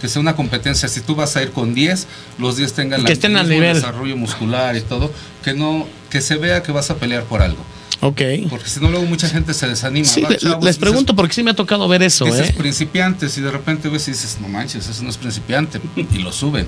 Que 0.00 0.08
sea 0.08 0.20
una 0.22 0.36
competencia, 0.36 0.88
si 0.88 1.00
tú 1.00 1.14
vas 1.14 1.36
a 1.36 1.42
ir 1.42 1.50
con 1.50 1.74
10, 1.74 2.06
los 2.38 2.56
10 2.56 2.72
tengan 2.74 3.00
Que 3.00 3.08
la- 3.08 3.12
estén 3.12 3.36
al 3.36 3.48
nivel. 3.48 3.74
desarrollo 3.74 4.16
muscular 4.16 4.76
y 4.76 4.80
todo, 4.82 5.12
que 5.44 5.52
no 5.54 5.86
que 6.10 6.20
se 6.20 6.36
vea 6.36 6.62
que 6.62 6.70
vas 6.72 6.90
a 6.90 6.96
pelear 6.96 7.24
por 7.24 7.42
algo. 7.42 7.62
Ok. 8.02 8.20
Porque 8.48 8.68
si 8.68 8.80
no 8.80 8.90
luego 8.90 9.04
mucha 9.06 9.28
gente 9.28 9.52
se 9.52 9.68
desanima. 9.68 10.06
Sí, 10.06 10.22
Va, 10.22 10.34
chavos, 10.36 10.64
les 10.64 10.76
dices- 10.76 10.78
pregunto 10.78 11.14
porque 11.14 11.34
sí 11.34 11.42
me 11.42 11.50
ha 11.50 11.54
tocado 11.54 11.86
ver 11.86 12.02
eso, 12.02 12.24
Dices 12.24 12.50
¿eh? 12.50 12.54
principiantes 12.56 13.36
y 13.36 13.42
de 13.42 13.50
repente 13.50 13.88
ves 13.88 14.08
y 14.08 14.12
dices, 14.12 14.38
no 14.40 14.48
manches, 14.48 14.88
eso 14.88 15.02
no 15.02 15.10
es 15.10 15.16
principiante. 15.18 15.80
Y 15.96 16.18
lo 16.18 16.32
suben. 16.32 16.66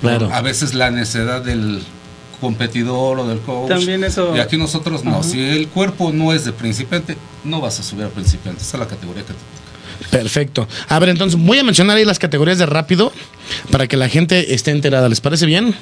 Claro. 0.00 0.30
A 0.32 0.40
veces 0.42 0.72
la 0.74 0.90
necedad 0.90 1.42
del 1.42 1.82
competidor 2.40 3.18
o 3.18 3.26
del 3.26 3.40
coach. 3.40 3.68
También 3.68 4.04
eso- 4.04 4.34
Y 4.36 4.40
aquí 4.40 4.56
nosotros 4.56 5.04
no. 5.04 5.10
Ajá. 5.16 5.22
Si 5.24 5.40
el 5.40 5.68
cuerpo 5.68 6.12
no 6.12 6.32
es 6.32 6.44
de 6.44 6.52
principiante, 6.52 7.16
no 7.44 7.60
vas 7.60 7.80
a 7.80 7.82
subir 7.82 8.04
a 8.04 8.08
principiante. 8.08 8.62
Esa 8.62 8.76
es 8.76 8.80
la 8.80 8.86
categoría 8.88 9.22
que 9.22 9.32
te 9.32 9.34
toca. 9.34 10.10
Perfecto. 10.10 10.66
A 10.88 10.98
ver, 10.98 11.10
entonces 11.10 11.38
voy 11.38 11.58
a 11.58 11.64
mencionar 11.64 11.96
ahí 11.96 12.04
las 12.04 12.18
categorías 12.18 12.58
de 12.58 12.66
rápido 12.66 13.12
para 13.70 13.86
que 13.86 13.96
la 13.96 14.08
gente 14.08 14.54
esté 14.54 14.70
enterada. 14.70 15.08
¿Les 15.08 15.20
parece 15.20 15.46
bien? 15.46 15.74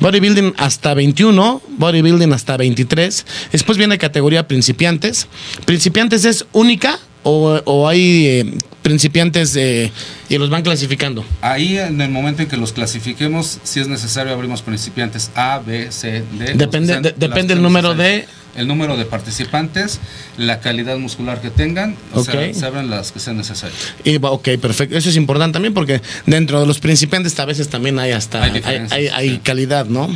Bodybuilding 0.00 0.54
hasta 0.56 0.94
21, 0.94 1.62
bodybuilding 1.78 2.32
hasta 2.32 2.56
23. 2.56 3.26
Después 3.52 3.78
viene 3.78 3.98
categoría 3.98 4.48
principiantes. 4.48 5.26
¿Principiantes 5.64 6.24
es 6.24 6.46
única 6.52 6.98
o, 7.28 7.60
o 7.64 7.88
hay 7.88 8.26
eh, 8.26 8.54
principiantes 8.82 9.56
eh, 9.56 9.90
y 10.28 10.38
los 10.38 10.48
van 10.48 10.62
clasificando? 10.62 11.24
Ahí 11.40 11.76
en 11.76 12.00
el 12.00 12.10
momento 12.10 12.42
en 12.42 12.48
que 12.48 12.56
los 12.56 12.72
clasifiquemos, 12.72 13.58
si 13.64 13.80
es 13.80 13.88
necesario, 13.88 14.32
abrimos 14.32 14.62
principiantes 14.62 15.30
A, 15.34 15.58
B, 15.58 15.90
C, 15.90 16.22
D. 16.38 16.54
Depende- 16.54 16.92
sean- 16.92 17.02
de- 17.02 17.14
depende 17.16 17.54
el 17.54 17.62
número 17.62 17.94
de- 17.94 18.26
El 18.54 18.66
número 18.68 18.96
de 18.96 19.04
participantes, 19.04 20.00
la 20.38 20.60
calidad 20.60 20.96
muscular 20.96 21.42
que 21.42 21.50
tengan, 21.50 21.94
o 22.14 22.24
sea, 22.24 22.54
se 22.54 22.64
abren 22.64 22.88
las 22.88 23.12
que 23.12 23.20
sean 23.20 23.36
necesarias. 23.36 23.78
Y, 24.02 24.16
ok, 24.16 24.48
perfecto. 24.62 24.96
Eso 24.96 25.10
es 25.10 25.16
importante 25.16 25.52
también 25.56 25.74
porque 25.74 26.00
dentro 26.24 26.58
de 26.60 26.66
los 26.66 26.78
principiantes 26.78 27.38
a 27.38 27.44
veces 27.44 27.68
también 27.68 27.98
hay 27.98 28.12
hasta 28.12 28.38
Hay 28.42 28.48
hay, 28.50 28.54
diferencias, 28.56 28.92
hay- 28.98 29.08
hay 29.08 29.30
sí. 29.32 29.40
calidad, 29.42 29.84
¿no? 29.86 30.08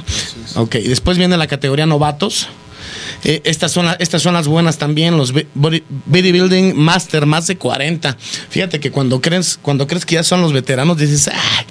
Ok, 0.55 0.77
y 0.77 0.89
después 0.89 1.19
viene 1.19 1.37
la 1.37 1.49
categoría 1.49 1.85
novatos. 1.85 2.49
Eh, 3.25 3.43
estas, 3.45 3.73
son 3.73 3.87
la- 3.87 3.95
estas 3.95 4.23
son 4.23 4.35
las 4.35 4.47
buenas 4.49 4.79
también, 4.79 5.17
los 5.17 5.33
body- 5.35 5.83
Bodybuilding 6.07 6.75
Master, 6.77 7.27
más 7.27 7.47
de 7.47 7.57
40. 7.57 8.17
Fíjate 8.49 8.81
que 8.81 8.91
cuando 8.91 9.21
crees, 9.21 9.59
cuando 9.61 9.87
crees 9.87 10.07
que 10.07 10.15
ya 10.15 10.23
son 10.23 10.41
los 10.43 10.53
veteranos, 10.53 10.97
dices, 10.97 11.29
ay, 11.29 11.65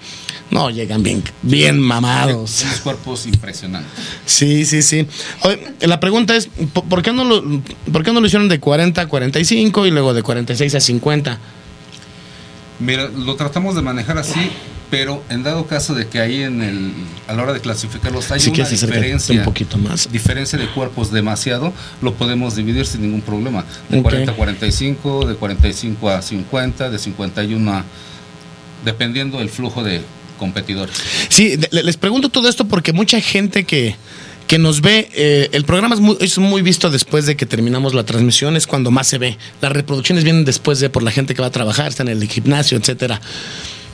no, 0.51 0.70
llegan 0.70 1.03
bien, 1.03 1.24
bien 1.41 1.79
mamados. 1.79 2.62
Unos 2.63 2.79
cuerpos 2.82 3.25
impresionantes. 3.27 3.91
Sí, 4.25 4.65
sí, 4.65 4.82
sí. 4.82 5.08
Oye, 5.44 5.60
la 5.82 6.00
pregunta 6.00 6.36
es, 6.36 6.50
¿por 6.74 6.84
por 6.86 7.01
qué, 7.01 7.13
no 7.13 7.24
lo, 7.24 7.44
¿por 7.91 8.03
qué 8.03 8.12
no 8.13 8.20
lo 8.22 8.27
hicieron 8.27 8.48
de 8.50 8.60
40 8.60 9.01
a 9.01 9.08
45 9.08 9.86
y 9.86 9.91
luego 9.91 10.13
de 10.13 10.24
46 10.24 10.75
a 10.75 10.79
50? 10.79 11.39
Mira, 12.79 13.10
lo 13.10 13.36
tratamos 13.36 13.75
de 13.75 13.82
manejar 13.82 14.18
así, 14.18 14.51
pero 14.89 15.24
en 15.29 15.43
dado 15.43 15.67
caso 15.67 15.93
de 15.93 16.08
que 16.08 16.19
ahí 16.19 16.41
en 16.43 16.62
el, 16.62 16.91
a 17.27 17.34
la 17.34 17.43
hora 17.43 17.53
de 17.53 17.60
clasificarlos 17.60 18.31
hay 18.31 18.39
Si 18.39 18.50
una 18.50 18.67
diferencia, 18.67 19.36
un 19.36 19.43
poquito 19.43 19.77
más. 19.77 20.12
diferencia 20.12 20.58
de 20.58 20.67
cuerpos 20.67 21.12
demasiado, 21.12 21.74
lo 22.01 22.13
podemos 22.15 22.55
dividir 22.55 22.86
sin 22.86 23.01
ningún 23.01 23.22
problema. 23.22 23.65
De 23.89 23.98
Ok. 24.00 24.03
40 24.03 24.31
a 24.31 24.36
45, 24.36 25.27
de 25.27 25.36
45 25.36 26.10
a 26.10 26.22
50, 26.22 26.89
de 26.89 27.00
51 27.00 27.72
a... 27.72 27.86
dependiendo 28.84 29.38
del 29.39 29.50
flujo 29.50 29.84
de 29.84 30.01
competidores. 30.39 30.96
Sí, 31.29 31.58
les 31.72 31.98
pregunto 31.98 32.29
todo 32.29 32.50
esto 32.50 32.65
porque 32.65 32.93
mucha 32.93 33.22
gente 33.22 33.65
que, 33.65 33.96
que 34.48 34.58
nos 34.58 34.81
ve, 34.81 35.10
eh, 35.13 35.50
el 35.51 35.65
programa 35.65 35.93
es 35.93 36.01
muy, 36.01 36.17
es 36.19 36.38
muy 36.39 36.62
visto 36.63 36.89
después 36.89 37.27
de 37.27 37.36
que 37.36 37.46
terminamos 37.46 37.93
la 37.93 38.05
transmisión, 38.05 38.55
es 38.58 38.65
cuando 38.65 38.89
más 38.89 39.05
se 39.05 39.19
ve. 39.19 39.38
Las 39.62 39.72
reproducciones 39.72 40.24
vienen 40.24 40.46
después 40.46 40.79
de 40.79 40.89
por 40.89 41.03
la 41.03 41.12
gente 41.12 41.36
que 41.36 41.41
va 41.41 41.50
a 41.50 41.51
trabajar, 41.51 41.89
está 41.89 42.03
en 42.03 42.10
el 42.10 42.27
gimnasio, 42.27 42.77
etcétera. 42.77 43.22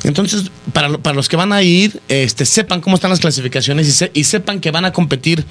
Entonces, 0.05 0.51
para, 0.73 0.87
lo- 0.89 0.99
para 1.01 1.15
los 1.15 1.27
que 1.27 1.35
van 1.35 1.51
a 1.51 1.61
ir, 1.63 1.99
este, 2.07 2.45
sepan 2.45 2.79
cómo 2.81 2.95
están 2.95 3.09
las 3.09 3.19
clasificaciones 3.19 3.87
y, 3.87 3.91
se- 3.91 4.11
y 4.13 4.23
sepan 4.23 4.59
que 4.59 4.71
van 4.71 4.85
a 4.85 4.91
competir 4.93 5.43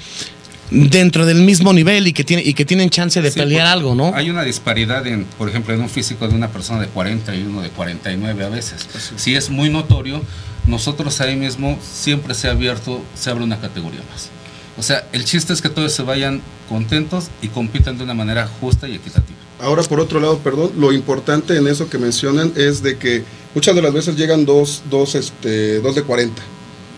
dentro 0.71 1.27
del 1.27 1.43
mismo 1.43 1.73
nivel 1.73 2.07
y 2.07 2.13
que, 2.13 2.25
tiene, 2.25 2.43
y 2.43 2.55
que 2.55 2.65
tienen 2.65 2.89
chance 2.91 3.21
de 3.21 3.31
Sí, 3.31 3.39
pelear 3.39 3.67
algo, 3.67 3.95
¿no? 3.95 4.13
Hay 4.15 4.31
una 4.31 4.43
disparidad, 4.43 5.07
en, 5.07 5.25
por 5.39 5.49
ejemplo, 5.49 5.75
en 5.75 5.81
un 5.81 5.89
físico 5.91 6.27
de 6.27 6.35
una 6.35 6.49
persona 6.49 6.81
de 6.81 6.87
40 6.89 7.35
y 7.37 7.43
uno 7.43 7.61
de 7.63 7.69
49 7.71 8.45
a 8.45 8.49
veces. 8.49 8.87
Si 9.17 9.35
es 9.37 9.51
muy 9.51 9.69
notorio, 9.69 10.23
nosotros 10.67 11.21
ahí 11.21 11.37
mismo 11.37 11.79
siempre 11.83 12.35
se 12.35 12.49
ha 12.49 12.53
abierto, 12.53 13.05
se 13.15 13.31
abre 13.31 13.45
una 13.45 13.61
categoría 13.61 14.01
más. 14.11 14.31
O 14.79 14.83
sea, 14.83 15.07
el 15.13 15.25
chiste 15.25 15.53
es 15.53 15.61
que 15.63 15.69
todos 15.69 15.93
se 15.93 16.03
vayan 16.03 16.41
contentos 16.69 17.27
y 17.43 17.49
compitan 17.49 17.99
de 17.99 18.05
una 18.05 18.15
manera 18.15 18.49
justa 18.61 18.89
y 18.89 18.95
equitativa. 18.95 19.39
Ahora, 19.61 19.83
por 19.85 20.01
otro 20.01 20.21
lado, 20.21 20.39
perdón, 20.39 20.73
lo 20.79 20.93
importante 20.93 21.57
en 21.57 21.67
eso 21.69 21.89
que 21.89 21.97
mencionan 21.99 22.53
es 22.57 22.83
de 22.83 22.97
que 22.99 23.23
muchas 23.55 23.75
de 23.75 23.83
las 23.83 23.93
veces 23.93 24.17
llegan 24.17 24.45
dos, 24.45 24.83
dos, 24.91 25.15
este, 25.15 25.81
dos 25.81 25.95
de 25.95 26.03
40. 26.03 26.43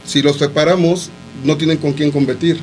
Si 0.07 0.23
los 0.23 0.37
separamos, 0.39 1.11
no 1.45 1.57
tienen 1.57 1.77
con 1.79 1.93
quién 1.93 2.11
competir. 2.11 2.61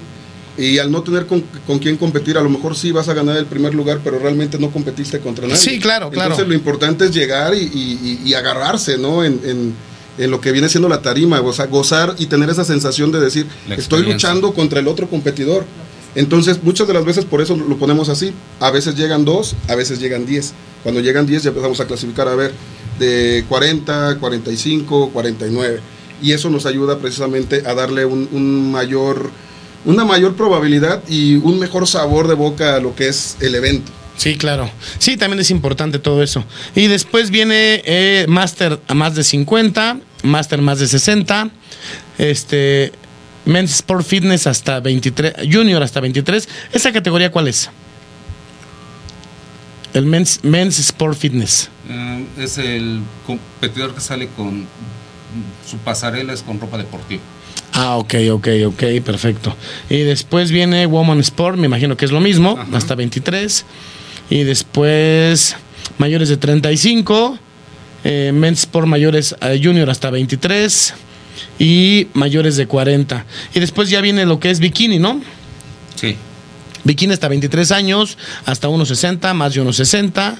Y 0.57 0.77
al 0.77 0.91
no 0.91 1.01
tener 1.01 1.25
con, 1.25 1.41
con 1.65 1.79
quién 1.79 1.97
competir, 1.97 2.37
a 2.37 2.41
lo 2.41 2.49
mejor 2.49 2.75
sí 2.75 2.91
vas 2.91 3.07
a 3.09 3.13
ganar 3.13 3.37
el 3.37 3.45
primer 3.47 3.73
lugar, 3.73 4.01
pero 4.03 4.19
realmente 4.19 4.59
no 4.59 4.69
competiste 4.71 5.19
contra 5.19 5.47
nadie. 5.47 5.59
Sí, 5.59 5.79
claro, 5.79 6.09
claro. 6.11 6.31
Entonces 6.31 6.47
lo 6.47 6.53
importante 6.53 7.05
es 7.05 7.11
llegar 7.11 7.55
y, 7.55 8.19
y- 8.25 8.33
agarrarse, 8.35 8.97
¿no? 8.97 9.23
En, 9.23 9.39
en- 9.43 9.73
en 10.15 10.29
lo 10.29 10.39
que 10.39 10.51
viene 10.51 10.69
siendo 10.69 10.87
la 10.89 11.01
tarima, 11.01 11.41
o 11.41 11.51
sea, 11.53 11.65
gozar 11.65 12.15
y 12.19 12.27
tener 12.27 12.47
esa 12.47 12.63
sensación 12.63 13.11
de 13.11 13.19
decir, 13.19 13.47
estoy 13.81 14.01
luchando 14.13 14.53
contra 14.53 14.79
el 14.79 14.87
otro 14.87 15.09
competidor. 15.09 15.65
Entonces, 16.15 16.61
muchas 16.63 16.87
de 16.87 16.93
las 16.93 17.05
veces 17.05 17.25
por 17.25 17.41
eso 17.41 17.55
lo 17.55 17.77
ponemos 17.77 18.09
así. 18.09 18.33
A 18.59 18.71
veces 18.71 18.95
llegan 18.95 19.25
dos, 19.25 19.55
a 19.67 19.75
veces 19.75 19.99
llegan 19.99 20.25
10. 20.25 20.53
Cuando 20.83 21.01
llegan 21.01 21.25
10 21.25 21.43
ya 21.43 21.49
empezamos 21.49 21.79
a 21.79 21.87
clasificar 21.87 22.27
a 22.27 22.35
ver 22.35 22.53
de 22.99 23.45
40, 23.49 24.17
45, 24.19 25.09
49. 25.11 25.79
Y 26.21 26.31
eso 26.31 26.49
nos 26.49 26.65
ayuda 26.65 26.99
precisamente 26.99 27.63
a 27.65 27.73
darle 27.73 28.05
un, 28.05 28.71
mayor, 28.71 29.29
una 29.85 30.05
mayor 30.05 30.35
probabilidad 30.35 31.03
y 31.09 31.35
un 31.35 31.59
mejor 31.59 31.87
sabor 31.87 32.27
de 32.27 32.35
boca 32.35 32.75
a 32.75 32.79
lo 32.79 32.95
que 32.95 33.07
es 33.07 33.37
el 33.41 33.55
evento. 33.55 33.91
Sí, 34.15 34.37
claro. 34.37 34.69
Sí, 34.99 35.17
también 35.17 35.39
es 35.39 35.49
importante 35.49 35.99
todo 35.99 36.21
eso. 36.21 36.45
Y 36.75 36.87
después 36.87 37.31
viene 37.31 37.81
eh, 37.85 38.25
Master 38.29 38.79
a 38.87 38.93
más 38.93 39.15
de 39.15 39.23
50, 39.23 39.99
Master 40.21 40.61
más 40.61 40.79
de 40.79 40.87
60, 40.87 41.49
este, 42.19 42.93
Men's 43.45 43.71
Sport 43.75 44.05
Fitness 44.05 44.47
hasta 44.47 44.79
23, 44.79 45.33
Junior 45.51 45.81
hasta 45.83 45.99
23. 45.99 46.47
¿Esa 46.71 46.91
categoría 46.91 47.31
cuál 47.31 47.47
es? 47.47 47.69
El 49.93 50.05
Men's, 50.05 50.39
men's 50.43 50.79
Sport 50.79 51.17
Fitness. 51.17 51.69
Eh, 51.89 52.25
es 52.39 52.57
el 52.57 53.01
competidor 53.27 53.93
que 53.93 54.01
sale 54.01 54.27
con 54.35 54.65
su 55.69 55.77
pasarela 55.77 56.33
es 56.33 56.41
con 56.41 56.59
ropa 56.59 56.77
deportiva. 56.77 57.21
Ah, 57.73 57.97
ok, 57.97 58.15
ok, 58.31 58.47
ok, 58.67 58.83
perfecto. 59.03 59.55
Y 59.89 59.99
después 59.99 60.51
viene 60.51 60.85
Woman 60.85 61.19
Sport, 61.19 61.57
me 61.57 61.65
imagino 61.65 61.97
que 61.97 62.05
es 62.05 62.11
lo 62.11 62.21
mismo, 62.21 62.57
Ajá. 62.59 62.77
hasta 62.77 62.95
23. 62.95 63.65
Y 64.29 64.43
después 64.43 65.55
mayores 65.97 66.29
de 66.29 66.37
35, 66.37 67.37
eh, 68.03 68.31
Men's 68.33 68.59
Sport 68.59 68.87
mayores 68.87 69.35
eh, 69.41 69.59
Junior 69.63 69.89
hasta 69.89 70.09
23 70.09 70.93
y 71.59 72.07
mayores 72.13 72.55
de 72.57 72.67
40. 72.67 73.25
Y 73.53 73.59
después 73.59 73.89
ya 73.89 74.01
viene 74.01 74.25
lo 74.25 74.39
que 74.39 74.49
es 74.49 74.59
bikini, 74.59 74.99
¿no? 74.99 75.21
Sí. 75.95 76.15
Bikini 76.83 77.13
hasta 77.13 77.27
23 77.29 77.71
años, 77.71 78.17
hasta 78.45 78.67
1,60, 78.67 79.33
más 79.33 79.53
de 79.53 79.61
1,60. 79.63 80.35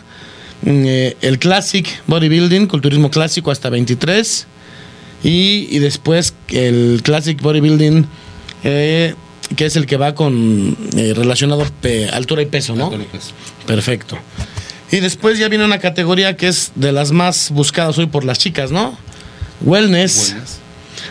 Mm, 0.63 0.83
eh, 0.85 1.17
el 1.21 1.39
Classic 1.39 1.88
Bodybuilding, 2.07 2.67
culturismo 2.67 3.09
clásico 3.09 3.51
hasta 3.51 3.69
23. 3.69 4.47
Y, 5.23 5.67
y 5.71 5.79
después 5.79 6.33
el 6.50 7.00
Classic 7.03 7.41
Bodybuilding, 7.41 8.05
eh, 8.65 9.15
que 9.55 9.65
es 9.65 9.75
el 9.77 9.85
que 9.85 9.95
va 9.97 10.15
con 10.15 10.75
eh, 10.97 11.13
relacionado 11.15 11.65
pe- 11.81 12.09
altura 12.09 12.41
y 12.41 12.45
peso, 12.47 12.75
¿no? 12.75 12.85
Altura 12.85 13.03
y 13.03 13.07
peso. 13.07 13.31
Perfecto. 13.65 14.17
Y 14.91 15.00
después 15.00 15.39
ya 15.39 15.47
viene 15.47 15.63
una 15.65 15.79
categoría 15.79 16.35
que 16.38 16.47
es 16.50 16.71
de 16.75 16.91
las 16.91 17.12
más 17.13 17.51
buscadas 17.51 17.97
hoy 17.97 18.05
por 18.07 18.25
las 18.25 18.38
chicas, 18.38 18.71
¿no? 18.71 18.97
Wellness 19.62 20.31
Buenas. 20.31 20.59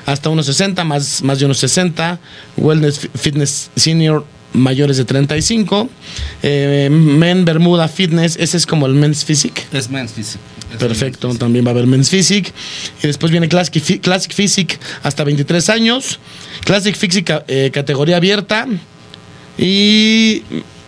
Hasta 0.07 0.31
1.60, 0.31 0.85
más, 0.85 1.23
más 1.23 1.39
de 1.39 1.47
1.60. 1.49 2.19
Wellness 2.57 2.99
Fi- 3.01 3.11
Fitness 3.15 3.71
Senior 3.77 4.25
mayores 4.55 4.99
de 4.99 5.05
35. 5.07 5.89
Eh, 6.43 6.89
Men 6.91 7.45
Bermuda 7.45 7.89
Fitness, 7.89 8.37
ese 8.39 8.57
es 8.59 8.67
como 8.67 8.87
el 8.87 8.95
Men's 8.95 9.25
Physique. 9.25 9.63
Es 9.73 9.89
men's 9.89 10.13
physique. 10.13 10.41
Es 10.73 10.79
Perfecto, 10.79 11.29
men's 11.29 11.39
también 11.39 11.65
va 11.65 11.71
a 11.71 11.73
haber 11.73 11.87
Men's 11.87 12.11
Physique. 12.11 12.53
Y 13.03 13.07
después 13.07 13.31
viene 13.33 13.49
Classic, 13.49 14.01
Classic 14.01 14.33
Physique 14.33 14.79
hasta 15.03 15.25
23 15.25 15.69
años. 15.71 16.19
Classic 16.65 16.95
Physique 16.97 17.43
eh, 17.49 17.71
categoría 17.73 18.17
abierta. 18.19 18.67
Y 19.59 20.43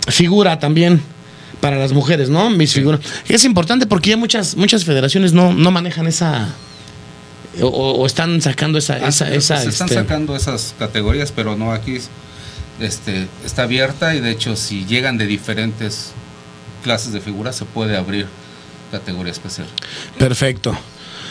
figura 0.08 0.58
también 0.58 1.00
para 1.60 1.78
las 1.78 1.92
mujeres, 1.92 2.28
¿no? 2.30 2.50
Mis 2.50 2.72
figuras. 2.72 3.00
Es 3.28 3.44
importante 3.44 3.86
porque 3.86 4.10
ya 4.10 4.16
muchas, 4.16 4.56
muchas 4.56 4.84
federaciones 4.84 5.32
no, 5.32 5.52
no 5.54 5.70
manejan 5.70 6.06
esa. 6.06 6.48
O, 7.62 7.68
o 7.68 8.06
están 8.06 8.40
sacando 8.42 8.78
esa. 8.78 8.94
Ah, 8.94 9.08
esa, 9.08 9.32
esa, 9.32 9.58
se 9.60 9.68
están 9.68 9.88
este, 9.88 10.00
sacando 10.00 10.34
esas 10.36 10.74
categorías, 10.78 11.32
pero 11.32 11.56
no 11.56 11.72
aquí 11.72 11.98
este, 12.80 13.28
está 13.44 13.62
abierta 13.64 14.14
y 14.14 14.20
de 14.20 14.30
hecho 14.30 14.56
si 14.56 14.84
llegan 14.86 15.18
de 15.18 15.26
diferentes 15.26 16.10
clases 16.82 17.12
de 17.12 17.20
figuras 17.20 17.54
se 17.56 17.64
puede 17.64 17.96
abrir 17.96 18.26
categoría 18.90 19.32
especial. 19.32 19.66
Perfecto. 20.18 20.76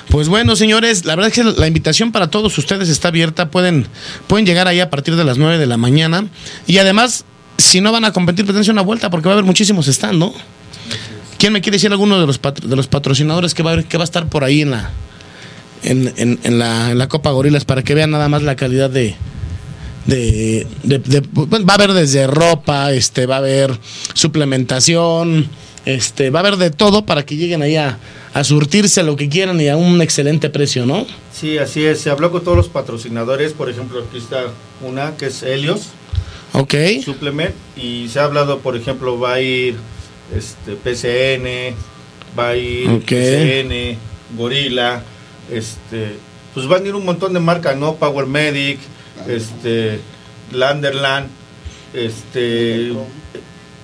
Pues 0.10 0.28
bueno, 0.28 0.56
señores, 0.56 1.06
la 1.06 1.16
verdad 1.16 1.32
es 1.32 1.34
que 1.34 1.60
la 1.60 1.68
invitación 1.68 2.12
para 2.12 2.28
todos 2.30 2.58
ustedes 2.58 2.90
está 2.90 3.08
abierta. 3.08 3.50
Pueden, 3.50 3.88
pueden 4.28 4.46
llegar 4.46 4.68
ahí 4.68 4.80
a 4.82 4.90
partir 4.90 5.16
de 5.16 5.24
las 5.24 5.38
9 5.38 5.58
de 5.58 5.66
la 5.66 5.78
mañana. 5.78 6.26
Y 6.68 6.78
además, 6.80 7.24
si 7.58 7.80
no 7.80 7.92
van 7.94 8.04
a 8.04 8.12
competir, 8.12 8.44
pues 8.46 8.56
dense 8.56 8.72
una 8.72 8.82
vuelta 8.82 9.10
porque 9.10 9.28
va 9.28 9.32
a 9.32 9.36
haber 9.36 9.46
muchísimos 9.46 9.88
stand, 9.88 10.20
¿no? 10.20 10.34
¿Quién 11.38 11.54
me 11.54 11.62
quiere 11.62 11.76
decir 11.78 11.92
alguno 11.92 12.20
de 12.20 12.26
los, 12.28 12.38
patro- 12.40 12.68
de 12.68 12.76
los 12.76 12.88
patrocinadores 12.88 13.54
que 13.54 13.64
va, 13.64 13.72
a 13.72 13.74
haber- 13.74 13.86
que 13.86 13.98
va 13.98 14.04
a 14.04 14.06
estar 14.06 14.28
por 14.28 14.44
ahí 14.44 14.62
en 14.62 14.72
la, 14.72 14.92
en, 15.84 16.14
en- 16.18 16.40
en 16.44 16.60
la, 16.60 16.92
en 16.92 16.98
la 16.98 17.08
Copa 17.08 17.32
Gorilas 17.32 17.66
para 17.66 17.84
que 17.84 17.94
vean 17.96 18.12
nada 18.12 18.28
más 18.30 18.44
la 18.44 18.56
calidad 18.56 18.90
de, 18.90 19.16
de, 20.06 20.68
de- 20.84 21.00
de- 21.00 21.22
pues, 21.22 21.50
va 21.64 21.74
a 21.74 21.76
haber 21.76 21.94
desde 21.94 22.28
ropa, 22.28 22.92
este, 22.94 23.26
va 23.26 23.36
a 23.36 23.40
haber 23.40 23.72
suplementación, 24.14 25.48
este, 25.86 26.30
va 26.30 26.40
a 26.40 26.42
haber 26.42 26.58
de 26.58 26.72
todo 26.72 27.06
para 27.06 27.26
que 27.26 27.36
lleguen 27.36 27.62
ahí 27.62 27.76
a, 27.76 27.98
a 28.34 28.44
surtirse 28.44 29.04
lo 29.04 29.16
que 29.16 29.30
quieran 29.30 29.60
y 29.62 29.68
a 29.70 29.78
un 29.78 30.02
excelente 30.02 30.50
precio, 30.50 30.86
¿no? 30.86 31.06
Sí, 31.34 31.58
así 31.58 31.84
es. 31.86 32.00
Se 32.02 32.10
habló 32.10 32.32
con 32.32 32.44
todos 32.44 32.58
los 32.58 32.70
patrocinadores. 32.70 33.54
Por 33.54 33.70
ejemplo, 33.70 34.04
aquí 34.08 34.18
está 34.18 34.44
una 34.82 35.16
que 35.18 35.28
es 35.28 35.44
Helios 35.44 35.88
Ok, 36.54 36.76
Supplement. 37.04 37.54
Y 37.76 38.08
se 38.10 38.20
ha 38.20 38.26
hablado, 38.26 38.60
por 38.60 38.76
ejemplo, 38.78 39.20
va 39.20 39.34
a 39.34 39.42
ir 39.42 39.76
este, 40.36 40.74
PCN, 40.76 41.76
va 42.38 42.50
a 42.50 42.56
ir. 42.56 42.88
PCN, 43.06 43.98
Gorila. 44.38 45.04
Este, 45.52 46.18
pues 46.54 46.68
van 46.68 46.84
a 46.84 46.88
ir 46.88 46.96
un 46.96 47.06
montón 47.06 47.34
de 47.34 47.40
marcas, 47.40 47.76
¿no? 47.78 47.96
Power 47.96 48.26
Medic, 48.26 48.80
este, 49.28 50.00
Landerland, 50.52 51.28
este, 51.94 52.94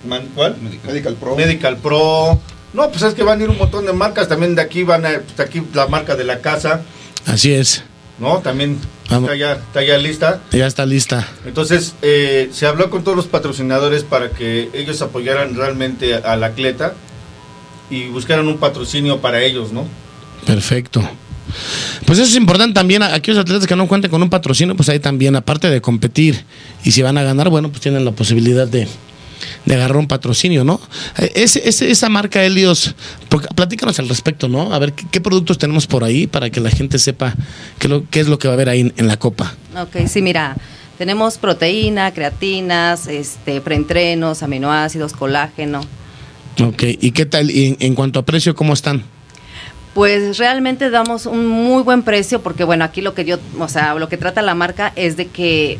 man- 0.07 0.27
¿cuál? 0.35 0.55
Medical 0.85 1.15
Pro. 1.15 1.35
Medical 1.35 1.77
Pro. 1.77 2.39
No, 2.73 2.89
pues 2.91 3.01
es 3.01 3.13
que 3.13 3.23
van 3.23 3.39
a 3.39 3.43
ir 3.43 3.49
un 3.49 3.57
montón 3.57 3.85
de 3.85 3.93
marcas. 3.93 4.27
También 4.27 4.55
de 4.55 4.61
aquí 4.61 4.83
van 4.83 5.05
a, 5.05 5.09
de 5.09 5.43
aquí 5.43 5.61
la 5.73 5.87
marca 5.87 6.15
de 6.15 6.23
la 6.23 6.39
casa. 6.41 6.81
así 7.25 7.51
es. 7.53 7.83
¿no? 8.19 8.39
También 8.39 8.77
Vamos. 9.09 9.29
está 9.31 9.35
ya, 9.39 9.53
está 9.53 9.81
ya 9.81 9.97
lista. 9.97 10.41
Ya 10.51 10.67
está 10.67 10.85
lista. 10.85 11.25
Entonces, 11.45 11.95
eh, 12.01 12.49
se 12.51 12.65
habló 12.67 12.89
con 12.89 13.03
todos 13.03 13.15
los 13.15 13.27
patrocinadores 13.27 14.03
para 14.03 14.31
que 14.31 14.69
ellos 14.73 15.01
apoyaran 15.01 15.55
realmente 15.55 16.15
al 16.15 16.43
atleta 16.43 16.93
y 17.89 18.07
buscaran 18.09 18.47
un 18.49 18.57
patrocinio 18.57 19.19
para 19.21 19.41
ellos, 19.41 19.71
¿no? 19.71 19.87
Perfecto. 20.45 21.01
Pues 22.05 22.19
eso 22.19 22.27
es 22.29 22.35
importante 22.35 22.73
también. 22.73 23.03
a 23.03 23.13
Aquellos 23.13 23.39
atletas 23.39 23.67
que 23.67 23.75
no 23.75 23.87
cuenten 23.87 24.09
con 24.11 24.21
un 24.21 24.29
patrocinio, 24.29 24.75
pues 24.75 24.89
ahí 24.89 24.99
también, 24.99 25.35
aparte 25.35 25.69
de 25.69 25.81
competir 25.81 26.43
y 26.83 26.91
si 26.91 27.01
van 27.01 27.17
a 27.17 27.23
ganar, 27.23 27.49
bueno, 27.49 27.69
pues 27.69 27.81
tienen 27.81 28.05
la 28.05 28.11
posibilidad 28.11 28.67
de, 28.67 28.87
de 29.65 29.73
agarrar 29.75 29.97
un 29.97 30.07
patrocinio, 30.07 30.63
¿no? 30.63 30.79
Eh, 31.17 31.31
Ese, 31.35 31.67
ese- 31.67 31.89
esa 31.91 32.09
marca 32.09 32.43
Helios, 32.43 32.95
porque- 33.29 33.47
platícanos 33.55 33.99
al 33.99 34.09
respecto, 34.09 34.47
¿no? 34.47 34.73
A 34.73 34.79
ver, 34.79 34.93
¿qué, 34.93 35.05
qué 35.11 35.21
productos 35.21 35.57
tenemos 35.57 35.87
por 35.87 36.03
ahí 36.03 36.27
para 36.27 36.49
que 36.49 36.59
la 36.59 36.69
gente 36.71 36.99
sepa 36.99 37.35
qué, 37.79 37.87
lo, 37.87 38.03
qué 38.09 38.19
es 38.19 38.27
lo 38.27 38.37
que 38.39 38.47
va 38.47 38.53
a 38.53 38.55
haber 38.55 38.69
ahí 38.69 38.81
en, 38.81 38.93
en 38.97 39.07
la 39.07 39.17
copa? 39.17 39.55
Ok, 39.77 40.07
sí, 40.07 40.21
mira, 40.21 40.55
tenemos 40.97 41.37
proteína, 41.37 42.11
creatinas, 42.13 43.07
este, 43.07 43.61
preentrenos, 43.61 44.43
aminoácidos, 44.43 45.13
colágeno. 45.13 45.81
Ok, 46.61 46.83
¿y 46.99 47.11
qué 47.11 47.25
tal? 47.25 47.49
Y 47.51 47.67
en, 47.67 47.77
en 47.79 47.95
cuanto 47.95 48.19
a 48.19 48.25
precio, 48.25 48.53
¿cómo 48.53 48.73
están? 48.73 49.03
Pues 49.93 50.37
realmente 50.37 50.89
damos 50.89 51.25
un 51.25 51.47
muy 51.47 51.83
buen 51.83 52.03
precio 52.03 52.41
porque 52.41 52.63
bueno, 52.63 52.85
aquí 52.85 53.01
lo 53.01 53.13
que 53.13 53.25
yo, 53.25 53.37
o 53.59 53.67
sea, 53.67 53.95
lo 53.95 54.07
que 54.07 54.17
trata 54.17 54.41
la 54.41 54.55
marca 54.55 54.93
es 54.95 55.17
de 55.17 55.27
que 55.27 55.79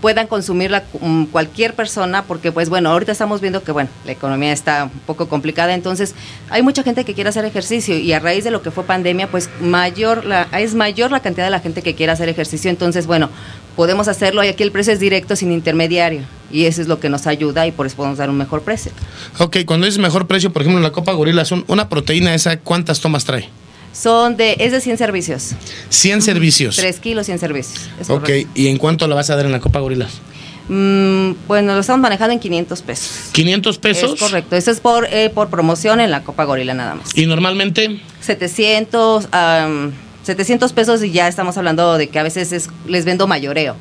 puedan 0.00 0.26
consumirla 0.26 0.84
cualquier 1.32 1.74
persona 1.74 2.24
porque 2.24 2.52
pues 2.52 2.68
bueno, 2.68 2.90
ahorita 2.90 3.12
estamos 3.12 3.40
viendo 3.40 3.62
que 3.62 3.72
bueno, 3.72 3.88
la 4.04 4.12
economía 4.12 4.52
está 4.52 4.84
un 4.84 5.00
poco 5.06 5.28
complicada, 5.28 5.74
entonces 5.74 6.14
hay 6.50 6.62
mucha 6.62 6.82
gente 6.82 7.04
que 7.04 7.14
quiere 7.14 7.30
hacer 7.30 7.44
ejercicio 7.44 7.96
y 7.96 8.12
a 8.12 8.20
raíz 8.20 8.44
de 8.44 8.50
lo 8.50 8.62
que 8.62 8.70
fue 8.70 8.84
pandemia, 8.84 9.30
pues 9.30 9.48
mayor 9.60 10.24
la, 10.24 10.48
es 10.58 10.74
mayor 10.74 11.10
la 11.10 11.20
cantidad 11.20 11.46
de 11.46 11.50
la 11.50 11.60
gente 11.60 11.82
que 11.82 11.94
quiere 11.94 12.12
hacer 12.12 12.28
ejercicio, 12.28 12.70
entonces 12.70 13.06
bueno, 13.06 13.30
podemos 13.76 14.08
hacerlo 14.08 14.44
y 14.44 14.48
aquí 14.48 14.62
el 14.62 14.72
precio 14.72 14.92
es 14.92 15.00
directo 15.00 15.36
sin 15.36 15.52
intermediario 15.52 16.22
y 16.50 16.66
eso 16.66 16.82
es 16.82 16.88
lo 16.88 17.00
que 17.00 17.08
nos 17.08 17.26
ayuda 17.26 17.66
y 17.66 17.72
por 17.72 17.86
eso 17.86 17.96
podemos 17.96 18.18
dar 18.18 18.28
un 18.28 18.36
mejor 18.36 18.62
precio. 18.62 18.92
Ok, 19.38 19.58
cuando 19.66 19.86
dices 19.86 20.00
mejor 20.00 20.26
precio, 20.26 20.52
por 20.52 20.62
ejemplo, 20.62 20.78
en 20.78 20.82
la 20.82 20.92
copa 20.92 21.12
gorila, 21.12 21.44
una 21.68 21.88
proteína 21.88 22.34
esa, 22.34 22.58
¿cuántas 22.58 23.00
tomas 23.00 23.24
trae? 23.24 23.48
Son 23.92 24.36
de, 24.36 24.56
es 24.60 24.72
de 24.72 24.80
100 24.80 24.98
servicios, 24.98 25.50
100 25.88 26.22
servicios. 26.22 26.76
3 26.76 27.00
kilos 27.00 27.26
100 27.26 27.38
servicios. 27.40 27.88
es 28.00 28.08
Ok, 28.08 28.20
correcto. 28.20 28.50
¿y 28.54 28.68
en 28.68 28.78
cuánto 28.78 29.06
la 29.08 29.14
vas 29.16 29.30
a 29.30 29.36
dar 29.36 29.46
en 29.46 29.52
la 29.52 29.60
Copa 29.60 29.80
Gorilas? 29.80 30.20
Mm, 30.68 31.32
bueno, 31.48 31.74
lo 31.74 31.80
estamos 31.80 32.00
manejando 32.00 32.32
en 32.32 32.38
500 32.38 32.82
pesos. 32.82 33.10
500 33.32 33.78
pesos. 33.78 34.14
Es 34.14 34.20
correcto. 34.20 34.54
Eso 34.54 34.70
es 34.70 34.78
por, 34.78 35.06
eh, 35.10 35.28
por 35.34 35.48
promoción 35.50 36.00
en 36.00 36.12
la 36.12 36.22
Copa 36.22 36.44
Gorila 36.44 36.74
nada 36.74 36.94
más. 36.94 37.08
Y 37.16 37.26
normalmente, 37.26 38.00
700, 38.20 39.26
am, 39.32 39.90
700 40.22 40.72
pesos 40.72 41.02
y 41.02 41.10
ya 41.10 41.26
estamos 41.26 41.56
hablando 41.56 41.98
de 41.98 42.08
que 42.08 42.20
a 42.20 42.22
veces 42.22 42.52
es, 42.52 42.68
les 42.86 43.04
vendo 43.04 43.26
mayoreo. 43.26 43.74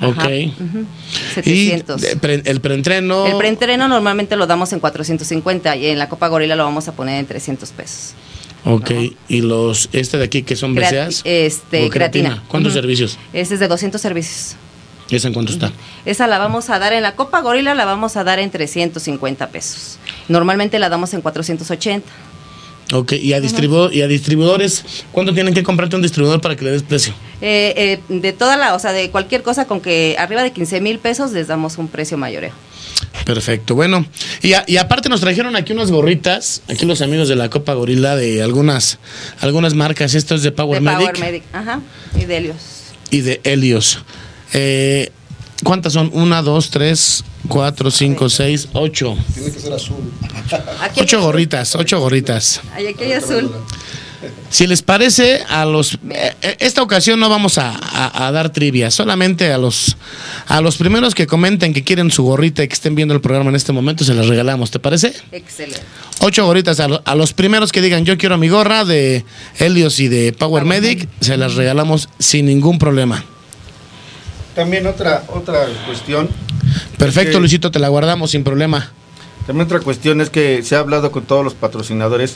Ajá, 0.00 0.10
ok. 0.10 0.28
ujú, 0.60 0.84
Y 1.38 1.66
700. 1.66 2.00
de- 2.00 2.14
pre- 2.14 2.42
el 2.44 2.60
preentreno. 2.60 3.26
El 3.26 3.36
preentreno 3.36 3.88
normalmente 3.88 4.36
lo 4.36 4.46
damos 4.46 4.72
en 4.72 4.78
450 4.78 5.74
y 5.74 5.86
en 5.86 5.98
la 5.98 6.08
Copa 6.08 6.28
Gorila 6.28 6.54
lo 6.54 6.62
vamos 6.62 6.86
a 6.86 6.92
poner 6.92 7.18
en 7.18 7.26
300 7.26 7.70
pesos. 7.72 8.12
Ok, 8.64 8.90
y 9.28 9.40
los, 9.40 9.88
este 9.92 10.18
de 10.18 10.24
aquí 10.24 10.42
que 10.42 10.56
son 10.56 10.74
BCAs. 10.74 11.22
este, 11.24 11.88
creatina. 11.90 12.42
¿Cuántos 12.48 12.72
servicios? 12.72 13.18
Este 13.32 13.54
es 13.54 13.60
de 13.60 13.68
200 13.68 14.00
servicios. 14.00 14.56
¿Y 15.10 15.16
esa 15.16 15.28
en 15.28 15.34
cuánto 15.34 15.52
está? 15.52 15.72
Esa 16.04 16.26
la 16.26 16.38
vamos 16.38 16.68
a 16.68 16.78
dar 16.78 16.92
en 16.92 17.02
la 17.02 17.14
Copa 17.16 17.40
Gorila, 17.40 17.74
la 17.74 17.86
vamos 17.86 18.16
a 18.16 18.24
dar 18.24 18.38
en 18.40 18.50
350 18.50 19.48
pesos. 19.48 19.98
Normalmente 20.28 20.78
la 20.78 20.88
damos 20.90 21.14
en 21.14 21.22
480. 21.22 22.06
Ok, 22.94 23.12
y 23.12 23.32
a, 23.34 23.40
distribu- 23.40 23.92
y 23.92 24.00
a 24.02 24.06
distribuidores, 24.08 24.84
¿cuánto 25.12 25.34
tienen 25.34 25.52
que 25.54 25.62
comprarte 25.62 25.94
un 25.96 26.00
distribuidor 26.02 26.40
para 26.40 26.56
que 26.56 26.64
le 26.64 26.70
des 26.72 26.82
precio? 26.82 27.12
Eh, 27.40 27.74
eh, 27.76 28.00
de 28.08 28.32
toda 28.32 28.56
la, 28.56 28.74
o 28.74 28.78
sea, 28.78 28.92
de 28.92 29.10
cualquier 29.10 29.42
cosa 29.42 29.66
con 29.66 29.80
que 29.80 30.16
arriba 30.18 30.42
de 30.42 30.52
15 30.52 30.80
mil 30.80 30.98
pesos 30.98 31.32
les 31.32 31.48
damos 31.48 31.76
un 31.78 31.88
precio 31.88 32.16
mayoreo. 32.18 32.52
Perfecto, 33.28 33.74
bueno. 33.74 34.06
Y, 34.40 34.54
a- 34.54 34.64
y 34.66 34.78
aparte 34.78 35.10
nos 35.10 35.20
trajeron 35.20 35.54
aquí 35.54 35.74
unas 35.74 35.90
gorritas, 35.90 36.62
aquí 36.66 36.86
los 36.86 37.02
amigos 37.02 37.28
de 37.28 37.36
la 37.36 37.50
Copa 37.50 37.74
Gorila 37.74 38.16
de 38.16 38.42
algunas, 38.42 38.98
algunas 39.40 39.74
marcas. 39.74 40.14
Esto 40.14 40.34
es 40.34 40.42
de 40.42 40.50
Power 40.50 40.80
de 40.80 40.80
Medic 40.80 40.98
Power 41.12 41.20
Medic, 41.20 41.42
ajá, 41.52 41.82
y 42.16 42.24
de 42.24 42.36
Helios. 42.38 42.56
y 43.10 43.20
de 43.20 43.40
Helios. 43.44 43.98
Eh, 44.54 45.10
¿Cuántas 45.62 45.92
son? 45.92 46.08
Una, 46.14 46.40
dos, 46.40 46.70
tres, 46.70 47.22
cuatro, 47.48 47.90
cinco, 47.90 48.30
seis, 48.30 48.66
ocho. 48.72 49.14
Tiene 49.34 49.52
que 49.52 49.60
ser 49.60 49.74
azul. 49.74 50.10
Ocho 50.96 51.20
gorritas, 51.20 51.74
ocho 51.76 52.00
gorritas. 52.00 52.62
Ay, 52.72 52.86
aquí 52.86 53.04
hay 53.04 53.12
azul. 53.12 53.52
Si 54.50 54.66
les 54.66 54.82
parece, 54.82 55.42
a 55.48 55.64
los 55.64 55.94
eh, 56.10 56.34
eh, 56.42 56.56
esta 56.58 56.82
ocasión 56.82 57.20
no 57.20 57.28
vamos 57.28 57.56
a, 57.58 57.70
a- 57.70 58.26
a 58.26 58.32
dar 58.32 58.50
trivia, 58.50 58.90
solamente 58.90 59.52
a 59.52 59.58
los 59.58 59.96
a 60.48 60.60
los 60.60 60.76
primeros 60.76 61.14
que 61.14 61.26
comenten 61.28 61.72
que 61.72 61.84
quieren 61.84 62.10
su 62.10 62.24
gorrita 62.24 62.64
y 62.64 62.68
que 62.68 62.74
estén 62.74 62.94
viendo 62.96 63.14
el 63.14 63.20
programa 63.20 63.50
en 63.50 63.56
este 63.56 63.72
momento 63.72 64.02
se 64.04 64.14
las 64.14 64.26
regalamos, 64.26 64.70
¿te 64.72 64.80
parece? 64.80 65.12
Excelente. 65.30 65.80
Ocho 66.20 66.44
gorritas 66.46 66.80
a, 66.80 66.88
lo- 66.88 67.02
a 67.04 67.14
los 67.14 67.32
primeros 67.32 67.70
que 67.70 67.80
digan 67.80 68.04
yo 68.04 68.18
quiero 68.18 68.38
mi 68.38 68.48
gorra 68.48 68.84
de 68.84 69.24
Helios 69.58 70.00
y 70.00 70.08
de 70.08 70.32
Power 70.32 70.64
Medic, 70.64 71.08
se 71.20 71.36
las 71.36 71.54
regalamos 71.54 72.08
sin 72.18 72.46
ningún 72.46 72.78
problema. 72.80 73.24
También 74.54 74.86
otra, 74.88 75.24
otra 75.28 75.66
cuestión, 75.86 76.28
Perfecto, 76.96 77.32
que- 77.34 77.38
Luisito, 77.40 77.70
te 77.70 77.78
la 77.78 77.88
guardamos 77.88 78.32
sin 78.32 78.42
problema. 78.42 78.90
también 79.46 79.66
otra 79.66 79.78
cuestión 79.80 80.20
es 80.20 80.30
que 80.30 80.62
se 80.64 80.74
ha 80.74 80.80
hablado 80.80 81.12
con 81.12 81.22
todos 81.24 81.44
los 81.44 81.54
patrocinadores 81.54 82.34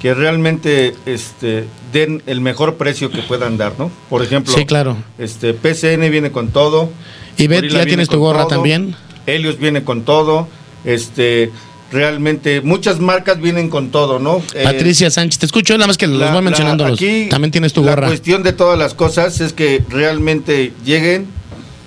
que 0.00 0.14
realmente 0.14 0.94
este, 1.06 1.64
den 1.92 2.22
el 2.26 2.40
mejor 2.40 2.76
precio 2.76 3.10
que 3.10 3.18
puedan 3.22 3.58
dar, 3.58 3.74
¿no? 3.78 3.90
Por 4.08 4.22
ejemplo, 4.22 4.52
Sí, 4.54 4.64
claro. 4.64 4.96
este 5.18 5.52
PCN 5.54 6.10
viene 6.10 6.30
con 6.32 6.48
todo. 6.48 6.90
Y 7.36 7.46
Bet, 7.46 7.66
¿ya 7.70 7.84
tienes 7.84 8.08
tu 8.08 8.18
gorra 8.18 8.40
todo, 8.40 8.48
también? 8.48 8.96
Helios 9.26 9.58
viene 9.58 9.84
con 9.84 10.02
todo. 10.02 10.48
Este, 10.84 11.50
realmente 11.92 12.60
muchas 12.62 12.98
marcas 13.00 13.40
vienen 13.40 13.68
con 13.68 13.90
todo, 13.90 14.18
¿no? 14.18 14.42
Eh, 14.54 14.62
Patricia 14.64 15.10
Sánchez, 15.10 15.38
te 15.40 15.46
escucho, 15.46 15.74
nada 15.74 15.86
más 15.88 15.98
que 15.98 16.06
los 16.06 16.18
la- 16.18 16.26
voy 16.28 16.34
la- 16.36 16.40
mencionándolos. 16.42 16.94
aquí 16.98 17.28
También 17.28 17.50
tienes 17.50 17.72
tu 17.74 17.82
La 17.82 17.94
gorra. 17.94 18.06
cuestión 18.08 18.42
de 18.42 18.52
todas 18.54 18.78
las 18.78 18.94
cosas 18.94 19.40
es 19.40 19.52
que 19.52 19.82
realmente 19.90 20.72
lleguen 20.84 21.26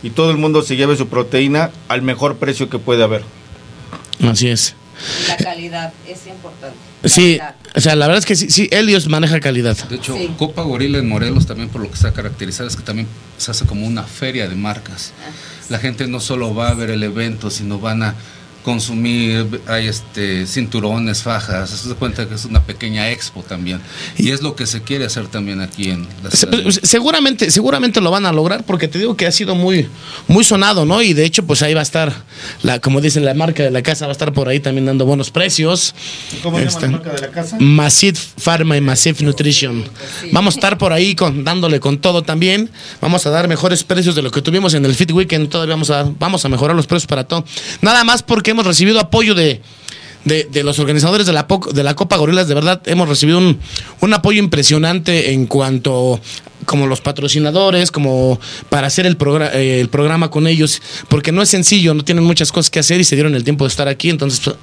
y 0.03 0.11
todo 0.11 0.29
el 0.29 0.37
mundo 0.37 0.61
se 0.61 0.75
lleve 0.75 0.95
su 0.97 1.07
proteína 1.07 1.71
al 1.87 2.01
mejor 2.03 2.35
precio 2.35 2.69
que 2.69 2.77
puede 2.77 3.03
haber. 3.03 3.23
Así 4.23 4.49
es. 4.49 4.75
La 5.27 5.37
calidad 5.37 5.93
es 6.07 6.27
importante. 6.27 6.77
Sí, 7.03 7.39
o 7.75 7.81
sea, 7.81 7.95
la 7.95 8.07
verdad 8.07 8.19
es 8.19 8.25
que 8.25 8.35
sí, 8.35 8.49
sí 8.49 8.69
Helios 8.71 9.07
maneja 9.07 9.39
calidad. 9.39 9.77
De 9.89 9.95
hecho, 9.95 10.15
Sí. 10.15 10.31
Copa 10.37 10.61
Gorila 10.61 10.99
en 10.99 11.09
Morelos 11.09 11.45
también 11.45 11.69
por 11.69 11.81
lo 11.81 11.87
que 11.89 11.95
está 11.95 12.13
caracterizada 12.13 12.69
es 12.69 12.75
que 12.75 12.83
también 12.83 13.07
se 13.37 13.51
hace 13.51 13.65
como 13.65 13.85
una 13.85 14.03
feria 14.03 14.47
de 14.47 14.55
marcas. 14.55 15.11
La 15.69 15.79
gente 15.79 16.07
no 16.07 16.19
solo 16.19 16.53
va 16.53 16.69
a 16.69 16.73
ver 16.73 16.89
el 16.91 17.03
evento, 17.03 17.49
sino 17.49 17.79
van 17.79 18.03
a 18.03 18.15
consumir, 18.63 19.61
hay 19.67 19.87
este 19.87 20.47
cinturones, 20.47 21.21
fajas, 21.21 21.69
se 21.69 21.89
da 21.89 21.95
cuenta 21.95 22.27
que 22.27 22.35
es 22.35 22.45
una 22.45 22.63
pequeña 22.63 23.11
expo 23.11 23.43
también. 23.43 23.81
Y 24.17 24.31
es 24.31 24.41
lo 24.41 24.55
que 24.55 24.65
se 24.65 24.81
quiere 24.81 25.05
hacer 25.05 25.27
también 25.27 25.61
aquí 25.61 25.89
en 25.89 26.07
la 26.23 26.31
ciudad. 26.31 26.63
pues, 26.63 26.79
seguramente, 26.83 27.51
seguramente 27.51 28.01
lo 28.01 28.09
van 28.09 28.25
a 28.25 28.31
lograr 28.31 28.63
porque 28.63 28.87
te 28.87 28.97
digo 28.99 29.15
que 29.15 29.27
ha 29.27 29.31
sido 29.31 29.55
muy, 29.55 29.87
muy 30.27 30.43
sonado, 30.43 30.85
¿no? 30.85 31.01
Y 31.01 31.13
de 31.13 31.25
hecho, 31.25 31.45
pues 31.45 31.61
ahí 31.61 31.73
va 31.73 31.81
a 31.81 31.83
estar, 31.83 32.13
la, 32.63 32.79
como 32.79 33.01
dicen, 33.01 33.25
la 33.25 33.33
marca 33.33 33.63
de 33.63 33.71
la 33.71 33.83
casa 33.83 34.05
va 34.05 34.11
a 34.11 34.13
estar 34.13 34.33
por 34.33 34.47
ahí 34.47 34.59
también 34.59 34.85
dando 34.85 35.05
buenos 35.05 35.29
precios. 35.29 35.93
¿Cómo 36.41 36.57
se 36.57 36.65
llama 36.65 36.75
Este, 36.75 36.85
la 36.85 36.91
marca 36.91 37.11
de 37.11 37.21
la 37.21 37.31
casa? 37.31 37.57
Massive 37.59 38.17
Pharma 38.37 38.77
y 38.77 38.81
Massive 38.81 39.23
Nutrition. 39.23 39.83
Vamos 40.31 40.55
a 40.55 40.57
estar 40.57 40.77
por 40.77 40.93
ahí 40.93 41.15
con, 41.15 41.43
dándole 41.43 41.79
con 41.79 41.99
todo 41.99 42.21
también. 42.21 42.69
Vamos 43.01 43.25
a 43.25 43.29
dar 43.29 43.47
mejores 43.47 43.83
precios 43.83 44.15
de 44.15 44.21
lo 44.21 44.31
que 44.31 44.41
tuvimos 44.41 44.73
en 44.73 44.85
el 44.85 44.95
Fit 44.95 45.11
Weekend. 45.11 45.49
Todavía 45.49 45.75
vamos 45.75 45.89
a, 45.89 46.03
vamos 46.17 46.45
a 46.45 46.49
mejorar 46.49 46.75
los 46.75 46.87
precios 46.87 47.07
para 47.07 47.25
todo. 47.25 47.43
Nada 47.81 48.03
más 48.03 48.23
porque 48.23 48.52
hemos 48.53 48.65
recibido 48.65 48.99
apoyo 48.99 49.35
de, 49.35 49.61
de, 50.25 50.47
de 50.51 50.63
los 50.63 50.79
organizadores 50.79 51.27
de 51.27 51.33
la, 51.33 51.47
de 51.73 51.83
la 51.83 51.95
Copa 51.95 52.17
Gorilas. 52.17 52.47
De 52.47 52.55
verdad, 52.55 52.81
hemos 52.85 53.09
recibido 53.09 53.37
un, 53.37 53.59
un 53.99 54.13
apoyo 54.13 54.39
impresionante 54.39 55.33
en 55.33 55.45
cuanto 55.47 56.19
como 56.65 56.87
los 56.87 57.01
patrocinadores, 57.01 57.91
como 57.91 58.39
para 58.69 58.87
hacer 58.87 59.05
el, 59.05 59.17
progra- 59.17 59.53
eh, 59.53 59.81
el 59.81 59.89
programa 59.89 60.29
con 60.29 60.47
ellos, 60.47 60.81
porque 61.09 61.33
no 61.33 61.41
es 61.41 61.49
sencillo, 61.49 61.93
no 61.93 62.05
tienen 62.05 62.23
muchas 62.23 62.53
cosas 62.53 62.69
que 62.69 62.79
hacer 62.79 63.01
y 63.01 63.03
se 63.03 63.15
dieron 63.15 63.35
el 63.35 63.43
tiempo 63.43 63.65
de 63.65 63.67
estar 63.67 63.89
aquí, 63.89 64.09
entonces 64.09 64.39
pues, 64.39 64.55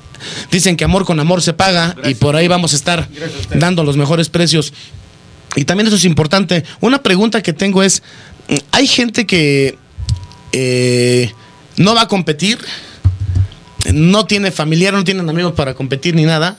dicen 0.50 0.78
que 0.78 0.84
amor 0.84 1.04
con 1.04 1.20
amor 1.20 1.42
se 1.42 1.52
paga 1.52 1.94
y 2.04 2.14
por 2.14 2.36
ahí 2.36 2.48
vamos 2.48 2.72
a 2.72 2.76
estar 2.76 3.00
a 3.00 3.08
dando 3.54 3.84
los 3.84 3.98
mejores 3.98 4.30
precios. 4.30 4.72
Y 5.56 5.66
también 5.66 5.88
eso 5.88 5.96
es 5.96 6.06
importante. 6.06 6.64
Una 6.80 7.02
pregunta 7.02 7.42
que 7.42 7.52
tengo 7.52 7.82
es, 7.82 8.02
¿hay 8.72 8.86
gente 8.86 9.26
que 9.26 9.76
eh, 10.52 11.32
no 11.76 11.94
va 11.94 12.02
a 12.02 12.08
competir? 12.08 12.58
No 13.94 14.26
tiene 14.26 14.50
familiar, 14.50 14.92
no 14.92 15.04
tienen 15.04 15.28
amigos 15.28 15.52
para 15.54 15.74
competir 15.74 16.14
ni 16.14 16.24
nada, 16.24 16.56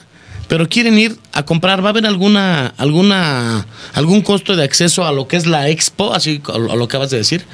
pero 0.48 0.68
quieren 0.68 0.98
ir 0.98 1.16
a 1.32 1.44
comprar. 1.44 1.80
¿Va 1.82 1.86
a 1.86 1.90
haber 1.90 2.06
alguna, 2.06 2.74
alguna, 2.76 3.66
algún 3.94 4.22
costo 4.22 4.56
de 4.56 4.64
acceso 4.64 5.04
a 5.06 5.12
lo 5.12 5.28
que 5.28 5.36
es 5.36 5.46
la 5.46 5.68
expo, 5.68 6.14
así 6.14 6.42
a 6.52 6.58
lo 6.58 6.76
que 6.88 6.96
acabas 6.96 7.10
de 7.10 7.18
decir? 7.18 7.44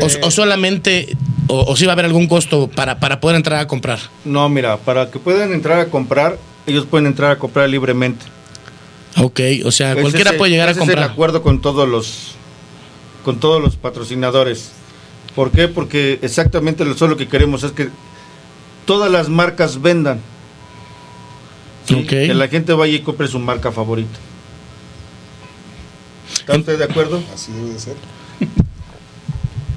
O, 0.00 0.06
Eh. 0.06 0.20
o 0.22 0.30
solamente, 0.30 1.14
o, 1.48 1.64
o 1.70 1.76
si 1.76 1.84
va 1.84 1.92
a 1.92 1.94
haber 1.94 2.06
algún 2.06 2.26
costo 2.26 2.68
para, 2.68 2.98
para 3.00 3.20
poder 3.20 3.36
entrar 3.36 3.58
a 3.60 3.66
comprar? 3.66 3.98
No, 4.24 4.48
mira, 4.48 4.78
para 4.78 5.10
que 5.10 5.18
puedan 5.18 5.52
entrar 5.52 5.80
a 5.80 5.86
comprar, 5.86 6.38
ellos 6.66 6.86
pueden 6.86 7.06
entrar 7.08 7.32
a 7.32 7.38
comprar 7.38 7.68
libremente. 7.68 8.24
Ok, 9.18 9.40
o 9.66 9.70
sea, 9.70 9.92
Ese 9.92 10.00
cualquiera 10.00 10.30
es 10.30 10.36
puede 10.38 10.52
llegar 10.52 10.68
a 10.68 10.70
ese 10.70 10.80
Es 10.80 10.88
el 10.88 10.94
comprar. 10.94 11.10
acuerdo 11.10 11.42
con 11.42 11.60
todos 11.60 11.86
los 11.88 12.32
con 13.24 13.38
todos 13.38 13.60
los 13.62 13.76
patrocinadores. 13.76 14.70
¿Por 15.36 15.50
qué? 15.50 15.68
Porque 15.68 16.18
exactamente 16.22 16.84
lo 16.84 16.96
solo 16.96 17.16
que 17.16 17.28
queremos 17.28 17.62
es 17.62 17.72
que 17.72 17.88
todas 18.84 19.10
las 19.10 19.28
marcas 19.28 19.80
vendan. 19.80 20.20
Que 21.86 22.32
la 22.32 22.48
gente 22.48 22.72
vaya 22.72 22.94
y 22.94 23.00
compre 23.00 23.28
su 23.28 23.38
marca 23.38 23.70
favorita. 23.72 24.18
¿Está 26.32 26.56
usted 26.56 26.78
de 26.78 26.84
acuerdo? 26.84 27.22
Así 27.34 27.52
debe 27.52 27.70
de 27.74 27.78
ser. 27.78 27.96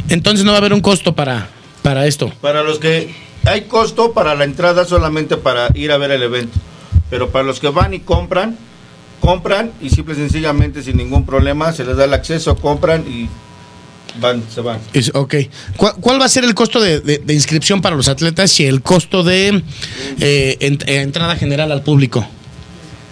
Entonces 0.09 0.45
no 0.45 0.51
va 0.51 0.57
a 0.57 0.59
haber 0.59 0.73
un 0.73 0.81
costo 0.81 1.13
para, 1.13 1.49
para 1.81 2.05
esto. 2.07 2.31
Para 2.41 2.63
los 2.63 2.79
que 2.79 3.13
hay 3.45 3.63
costo 3.63 4.13
para 4.13 4.35
la 4.35 4.43
entrada 4.43 4.85
solamente 4.85 5.37
para 5.37 5.69
ir 5.73 5.91
a 5.91 5.97
ver 5.97 6.11
el 6.11 6.23
evento. 6.23 6.57
Pero 7.09 7.29
para 7.29 7.43
los 7.43 7.59
que 7.59 7.69
van 7.69 7.93
y 7.93 7.99
compran, 7.99 8.57
compran 9.19 9.71
y 9.81 9.89
simple 9.89 10.13
y 10.13 10.17
sencillamente 10.17 10.81
sin 10.83 10.97
ningún 10.97 11.25
problema 11.25 11.71
se 11.73 11.83
les 11.83 11.97
da 11.97 12.05
el 12.05 12.13
acceso, 12.13 12.55
compran 12.55 13.05
y 13.07 13.29
van, 14.19 14.43
se 14.53 14.61
van. 14.61 14.79
Es- 14.93 15.11
ok. 15.13 15.35
¿Cuál, 15.77 15.93
cuál 15.99 16.21
va 16.21 16.25
a 16.25 16.29
ser 16.29 16.43
el 16.43 16.53
costo 16.53 16.79
de, 16.81 16.99
de- 17.01 17.17
de 17.19 17.33
inscripción 17.33 17.81
para 17.81 17.95
los 17.95 18.07
atletas 18.07 18.59
y 18.59 18.65
el 18.65 18.81
costo 18.81 19.23
de 19.23 19.63
eh, 20.19 20.57
ent- 20.61 20.83
eh, 20.87 21.01
entrada 21.01 21.35
general 21.35 21.71
al 21.71 21.83
público? 21.83 22.25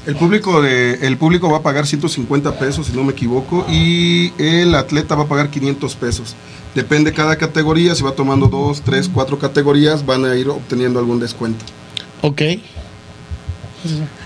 El 0.05 0.15
público, 0.17 0.61
de, 0.61 0.95
el 1.07 1.15
público 1.17 1.49
va 1.49 1.59
a 1.59 1.61
pagar 1.63 1.87
150 1.87 2.59
pesos, 2.59 2.87
si 2.87 2.93
no 2.93 3.03
me 3.05 3.13
equivoco, 3.13 3.65
y 3.69 4.33
el 4.37 4.75
atleta 4.75 5.15
va 5.15 5.23
a 5.23 5.27
pagar 5.27 5.49
500 5.49 5.95
pesos. 5.95 6.35
Depende 6.75 7.13
cada 7.13 7.37
categoría, 7.37 7.95
si 7.95 8.03
va 8.03 8.11
tomando 8.11 8.47
dos, 8.47 8.81
tres, 8.81 9.09
cuatro 9.13 9.39
categorías, 9.39 10.05
van 10.05 10.25
a 10.25 10.35
ir 10.35 10.49
obteniendo 10.49 10.99
algún 10.99 11.19
descuento. 11.21 11.63
Ok. 12.21 12.41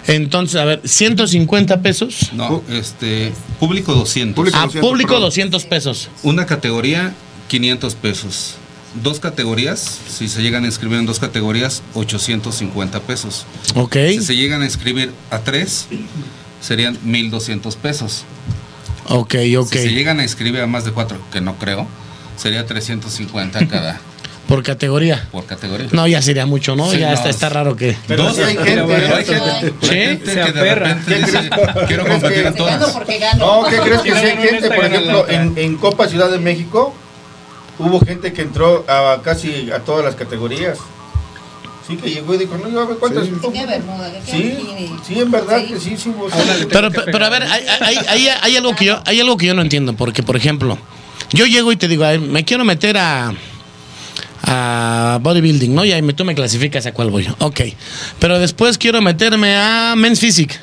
Entonces, 0.08 0.60
a 0.60 0.66
ver, 0.66 0.82
150 0.84 1.82
pesos. 1.82 2.32
No, 2.34 2.64
este, 2.70 3.32
público 3.60 3.94
200. 3.94 4.36
Público. 4.36 4.58
A 4.58 4.62
200, 4.66 4.90
público 4.90 5.10
perdón. 5.10 5.28
200 5.28 5.66
pesos. 5.66 6.10
Una 6.24 6.46
categoría, 6.46 7.14
500 7.48 7.96
pesos. 7.96 8.56
Dos 9.04 9.20
categorías, 9.20 9.80
si 10.10 10.28
se 10.28 10.42
llegan 10.42 10.64
a 10.64 10.68
inscribir 10.68 10.98
en 11.00 11.06
dos 11.06 11.20
categorías, 11.20 11.84
850 11.94 13.02
pesos. 13.02 13.46
Ok. 13.76 13.96
Si 14.10 14.22
se 14.22 14.36
llegan 14.36 14.62
a 14.62 14.66
inscribir 14.66 15.12
a 15.30 15.40
tres, 15.40 15.88
serían 16.62 16.98
1200 17.04 17.76
pesos. 17.76 18.24
Ok, 19.10 19.36
ok. 19.58 19.72
Si 19.72 19.80
se 19.80 19.92
llegan 19.92 20.20
a 20.20 20.24
inscribir 20.24 20.62
a 20.62 20.68
más 20.68 20.84
de 20.86 20.92
cuatro, 20.92 21.20
que 21.32 21.42
no 21.42 21.58
creo, 21.58 21.88
sería 22.38 22.66
350 22.66 23.68
cada 23.68 24.02
Por 24.48 24.64
categoría. 24.64 25.28
por 25.32 25.46
categoría. 25.46 25.88
No, 25.92 26.08
ya 26.08 26.22
sería 26.22 26.46
mucho, 26.46 26.76
¿no? 26.76 26.90
Sí, 26.90 27.00
ya 27.00 27.10
no, 27.10 27.14
está, 27.16 27.30
está 27.30 27.50
raro 27.50 27.76
que. 27.76 27.98
Pero 28.08 28.24
Dos, 28.24 28.40
hay 28.40 28.56
pero 28.56 28.88
gente, 28.88 29.06
hay 29.14 29.26
gente, 29.26 29.74
Sí, 29.82 29.90
hay 29.90 30.08
gente 30.08 30.26
se 30.26 30.32
que 30.34 30.52
de 30.54 30.60
aferra. 30.62 30.88
repente 30.94 31.16
dice, 31.16 31.50
quiero 31.88 32.08
competir 32.08 32.46
en 32.48 32.56
todas. 32.56 32.80
No, 33.38 33.66
¿qué 33.70 33.78
crees 33.78 34.02
que 34.02 34.12
sí 34.14 34.18
hay 34.26 34.38
gente? 34.48 34.70
Por 34.70 34.86
ejemplo, 34.86 35.26
en, 35.30 35.78
Copa 35.78 36.08
Ciudad 36.08 36.30
de 36.32 36.40
México 36.40 36.94
hubo 37.80 38.00
gente 38.00 38.32
que 38.34 38.42
entró 38.42 38.86
a 38.88 39.22
casi 39.24 39.70
a 39.72 39.80
todas 39.80 40.06
las 40.06 40.16
categorías. 40.16 40.78
Sí, 41.88 41.96
que 41.96 42.10
llegó 42.10 42.34
y 42.36 42.38
dijo, 42.38 42.58
no, 42.58 42.70
yo 42.70 42.82
a 42.82 42.86
ver 42.86 42.98
cuántas. 42.98 43.26
¿Qué 43.28 43.66
bermuda? 43.66 44.12
¿Qué 44.26 44.32
Sí, 44.32 44.90
sí, 45.08 45.20
en 45.20 45.32
verdad 45.32 45.60
Sí. 45.60 45.74
que 45.74 45.80
sí, 45.80 45.96
sí. 45.98 46.14
A 46.32 46.38
le 46.38 46.66
tengo 46.66 46.70
Pero, 46.70 46.92
que 46.92 47.12
pero 47.12 47.26
a 47.26 47.30
ver, 47.30 47.44
hay, 47.44 47.64
hay- 47.82 47.98
hay- 48.08 48.28
hay 48.42 48.58
algo 48.58 48.76
que 48.76 48.86
yo, 48.86 49.00
hay 49.06 49.22
algo 49.22 49.38
que 49.38 49.46
yo 49.46 49.54
no 49.54 49.62
entiendo, 49.62 49.94
porque 49.94 50.22
por 50.24 50.36
ejemplo, 50.36 50.78
yo 51.32 51.46
llego 51.46 51.72
y 51.72 51.78
te 51.78 51.88
digo, 51.88 52.04
"Ay, 52.04 52.20
me 52.20 52.44
quiero 52.44 52.66
meter 52.66 52.98
a 52.98 53.34
a 54.48 55.20
bodybuilding, 55.22 55.76
¿no? 55.76 55.84
Y 55.86 55.92
ahí 55.92 56.02
me- 56.02 56.14
tú 56.14 56.24
me 56.26 56.34
clasificas 56.34 56.86
a 56.86 56.94
cuál 56.94 57.10
voy. 57.12 57.28
Ok. 57.40 57.62
Pero 58.20 58.40
después 58.40 58.78
quiero 58.78 59.02
meterme 59.02 59.56
a 59.56 59.94
Men's 59.98 60.20
Physique. 60.20 60.56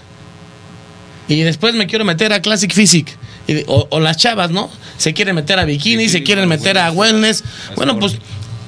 Y 1.28 1.40
después 1.40 1.74
me 1.74 1.86
quiero 1.86 2.04
meter 2.04 2.32
a 2.32 2.40
Classic 2.42 2.72
Physique. 2.72 3.12
Y 3.46 3.62
o, 3.66 3.86
o 3.90 4.00
las 4.00 4.16
chavas, 4.16 4.50
¿no? 4.50 4.70
Se 4.96 5.12
quieren 5.14 5.34
meter 5.34 5.58
a 5.58 5.64
bikini, 5.64 6.08
se 6.08 6.22
quieren 6.22 6.48
meter 6.48 6.78
a 6.78 6.90
wellness. 6.92 7.44
Bueno, 7.76 7.98
pues 7.98 8.16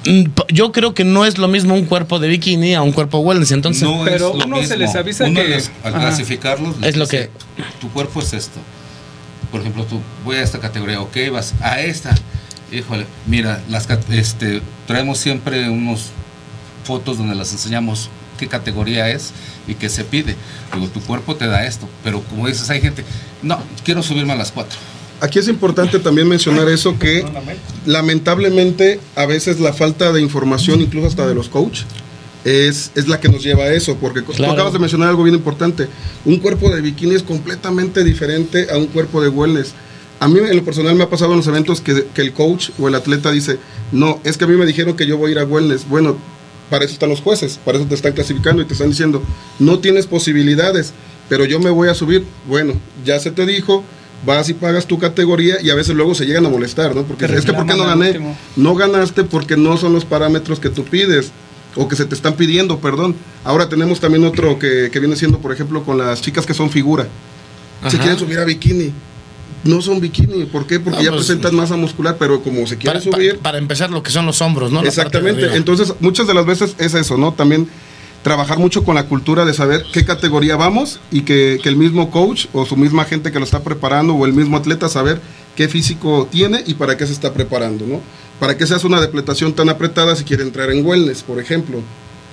mm, 0.05 0.23
yo 0.49 0.71
creo 0.71 0.93
que 0.93 1.03
no 1.03 1.25
es 1.25 1.37
lo 1.39 1.47
mismo 1.47 1.73
un 1.73 1.85
cuerpo 1.85 2.19
de 2.19 2.27
bikini 2.27 2.75
a 2.75 2.81
un 2.83 2.91
cuerpo 2.91 3.19
wellness. 3.19 3.51
Entonces, 3.51 3.83
No 3.83 4.03
Pero 4.05 4.15
es 4.15 4.21
lo 4.21 4.45
uno 4.45 4.55
se 4.57 4.61
mismo. 4.61 4.75
les 4.77 4.95
avisa 4.95 5.25
Uno 5.25 5.41
que- 5.41 5.47
les- 5.47 5.71
al 5.83 5.93
Ajá. 5.95 6.01
clasificarlos 6.07 6.79
les 6.79 6.89
Es 6.91 6.95
lo 6.97 7.05
dice, 7.05 7.31
tu 7.81 7.89
cuerpo 7.91 8.21
es 8.21 8.33
esto. 8.33 8.59
Por 9.51 9.61
ejemplo, 9.61 9.83
tú 9.85 10.01
voy 10.25 10.37
a 10.37 10.41
esta 10.43 10.59
categoría, 10.59 10.99
ok, 11.01 11.15
vas 11.31 11.53
a 11.61 11.79
esta. 11.81 12.13
Híjole, 12.71 13.05
mira, 13.25 13.61
las 13.69 13.87
cat- 13.87 14.09
este 14.11 14.61
traemos 14.87 15.17
siempre 15.19 15.69
unos 15.69 16.07
fotos 16.83 17.17
donde 17.17 17.35
las 17.35 17.51
enseñamos 17.53 18.09
qué 18.37 18.47
categoría 18.47 19.09
es 19.09 19.31
y 19.67 19.75
qué 19.75 19.89
se 19.89 20.03
pide. 20.03 20.35
Digo, 20.73 20.87
tu 20.87 20.99
cuerpo 21.01 21.35
te 21.35 21.47
da 21.47 21.65
esto, 21.65 21.87
pero 22.03 22.21
como 22.23 22.47
dices, 22.47 22.69
hay 22.69 22.81
gente, 22.81 23.03
no, 23.41 23.59
quiero 23.83 24.03
subirme 24.03 24.33
a 24.33 24.35
las 24.35 24.51
cuatro. 24.51 24.77
Aquí 25.21 25.39
es 25.39 25.47
importante 25.47 25.97
también 25.99 26.27
mencionar 26.27 26.69
eso 26.69 26.99
que 26.99 27.25
lamentablemente 27.85 28.99
a 29.15 29.25
veces 29.25 29.59
la 29.59 29.73
falta 29.73 30.11
de 30.11 30.21
información, 30.21 30.81
incluso 30.81 31.07
hasta 31.07 31.25
de 31.25 31.33
los 31.35 31.49
coach, 31.49 31.81
es, 32.45 32.91
es 32.95 33.07
la 33.07 33.19
que 33.19 33.27
nos 33.27 33.43
lleva 33.43 33.63
a 33.63 33.73
eso, 33.73 33.95
porque 33.95 34.23
Claro. 34.23 34.45
tú 34.45 34.51
acabas 34.51 34.73
de 34.73 34.79
mencionar 34.79 35.09
algo 35.09 35.23
bien 35.23 35.35
importante. 35.35 35.87
Un 36.23 36.37
cuerpo 36.39 36.69
de 36.69 36.81
bikini 36.81 37.15
es 37.15 37.23
completamente 37.23 38.03
diferente 38.03 38.67
a 38.71 38.77
un 38.77 38.87
cuerpo 38.87 39.21
de 39.21 39.29
wellness. 39.29 39.73
A 40.19 40.27
mí 40.27 40.39
en 40.39 40.55
lo 40.55 40.63
personal 40.63 40.95
me 40.95 41.03
ha 41.03 41.09
pasado 41.09 41.31
en 41.31 41.37
los 41.37 41.47
eventos 41.47 41.81
que, 41.81 42.07
que 42.13 42.21
el 42.21 42.33
coach 42.33 42.69
o 42.79 42.87
el 42.87 42.95
atleta 42.95 43.31
dice, 43.31 43.59
no, 43.91 44.19
es 44.23 44.37
que 44.37 44.45
a 44.45 44.47
mí 44.47 44.55
me 44.55 44.65
dijeron 44.65 44.95
que 44.95 45.05
yo 45.05 45.17
voy 45.17 45.29
a 45.29 45.31
ir 45.33 45.39
a 45.39 45.45
wellness. 45.45 45.87
Bueno, 45.87 46.17
para 46.69 46.85
eso 46.85 46.93
están 46.93 47.09
los 47.09 47.21
jueces, 47.21 47.59
para 47.63 47.77
eso 47.77 47.87
te 47.87 47.95
están 47.95 48.13
clasificando 48.13 48.61
y 48.61 48.65
te 48.65 48.73
están 48.73 48.89
diciendo, 48.89 49.21
no 49.59 49.79
tienes 49.79 50.07
posibilidades, 50.07 50.93
pero 51.29 51.45
yo 51.45 51.59
me 51.59 51.69
voy 51.69 51.89
a 51.89 51.93
subir. 51.93 52.25
Bueno, 52.47 52.73
ya 53.05 53.19
se 53.19 53.31
te 53.31 53.45
dijo, 53.45 53.83
vas 54.25 54.49
y 54.49 54.53
pagas 54.53 54.87
tu 54.87 54.97
categoría 54.99 55.61
y 55.61 55.69
a 55.69 55.75
veces 55.75 55.95
luego 55.95 56.15
se 56.15 56.25
llegan 56.25 56.45
a 56.45 56.49
molestar, 56.49 56.95
¿no? 56.95 57.03
Porque 57.03 57.25
es 57.25 57.45
que 57.45 57.53
¿por 57.53 57.65
qué 57.65 57.75
no 57.75 57.85
gané? 57.85 58.19
No 58.55 58.75
ganaste 58.75 59.23
porque 59.23 59.55
no 59.55 59.77
son 59.77 59.93
los 59.93 60.05
parámetros 60.05 60.59
que 60.59 60.69
tú 60.69 60.83
pides 60.83 61.31
o 61.75 61.87
que 61.87 61.95
se 61.95 62.05
te 62.05 62.15
están 62.15 62.33
pidiendo, 62.33 62.79
perdón. 62.79 63.15
Ahora 63.43 63.69
tenemos 63.69 63.99
también 63.99 64.25
otro 64.25 64.57
que, 64.57 64.89
que 64.91 64.99
viene 64.99 65.15
siendo, 65.15 65.39
por 65.39 65.53
ejemplo, 65.53 65.83
con 65.83 65.97
las 65.97 66.21
chicas 66.21 66.45
que 66.45 66.53
son 66.53 66.69
figura. 66.69 67.07
Ajá. 67.81 67.95
quieren 67.97 68.17
subir 68.17 68.39
a 68.39 68.45
bikini. 68.45 68.91
No 69.63 69.81
son 69.81 69.99
bikini, 69.99 70.45
¿por 70.45 70.65
qué? 70.67 70.79
Porque 70.79 70.99
No, 70.99 71.03
ya 71.03 71.11
pues, 71.11 71.25
presentan 71.25 71.55
masa 71.55 71.75
muscular, 71.75 72.15
pero 72.19 72.41
como 72.41 72.65
se 72.67 72.77
para, 72.77 72.99
quieren 72.99 73.11
pa- 73.11 73.17
subir, 73.17 73.39
para 73.39 73.57
empezar, 73.57 73.89
lo 73.89 74.01
que 74.03 74.11
son 74.11 74.25
los 74.25 74.41
hombros, 74.41 74.71
¿no? 74.71 74.81
La 74.81 74.87
Exactamente. 74.87 75.55
Entonces, 75.55 75.93
muchas 75.99 76.27
de 76.27 76.33
las 76.33 76.45
veces 76.45 76.75
es 76.77 76.93
eso, 76.93 77.17
¿no? 77.17 77.33
También 77.33 77.67
trabajar 78.23 78.57
mucho 78.59 78.83
con 78.83 78.95
la 78.95 79.05
cultura 79.05 79.45
de 79.45 79.53
saber 79.53 79.83
qué 79.93 80.03
categoría 80.05 80.55
vamos 80.55 80.99
y 81.11 81.21
que, 81.21 81.59
que 81.61 81.69
el 81.69 81.75
mismo 81.77 82.11
coach 82.11 82.47
o 82.53 82.65
su 82.65 82.75
misma 82.75 83.05
gente 83.05 83.31
que 83.31 83.39
lo 83.39 83.45
está 83.45 83.61
preparando 83.63 84.13
o 84.13 84.25
el 84.25 84.33
mismo 84.33 84.57
atleta 84.57 84.89
saber 84.89 85.21
qué 85.55 85.67
físico 85.67 86.27
tiene 86.31 86.63
y 86.67 86.73
para 86.73 86.97
qué 86.97 87.05
se 87.07 87.13
está 87.13 87.33
preparando, 87.33 87.85
¿no? 87.87 88.01
Para 88.39 88.57
qué 88.57 88.67
se 88.67 88.75
hace 88.75 88.85
una 88.85 89.01
depletación 89.01 89.53
tan 89.53 89.69
apretada 89.69 90.15
si 90.15 90.23
quiere 90.23 90.43
entrar 90.43 90.69
en 90.71 90.85
wellness, 90.85 91.23
por 91.23 91.39
ejemplo. 91.39 91.81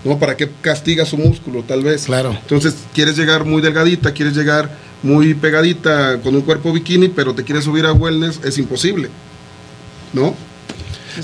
¿no? 0.04 0.18
Para 0.18 0.36
qué 0.36 0.50
castiga 0.60 1.06
su 1.06 1.16
músculo, 1.16 1.62
tal 1.62 1.82
vez. 1.82 2.04
Claro. 2.04 2.36
Entonces, 2.38 2.74
quieres 2.92 3.16
llegar 3.16 3.46
muy 3.46 3.62
delgadita, 3.62 4.12
quieres 4.12 4.36
llegar 4.36 4.70
muy 5.04 5.34
pegadita 5.34 6.18
con 6.22 6.34
un 6.34 6.40
cuerpo 6.42 6.72
bikini, 6.72 7.08
pero 7.08 7.32
te 7.34 7.44
quieres 7.44 7.64
subir 7.64 7.86
a 7.86 7.92
wellness, 7.92 8.40
es 8.44 8.58
imposible. 8.58 9.08
¿No? 10.12 10.34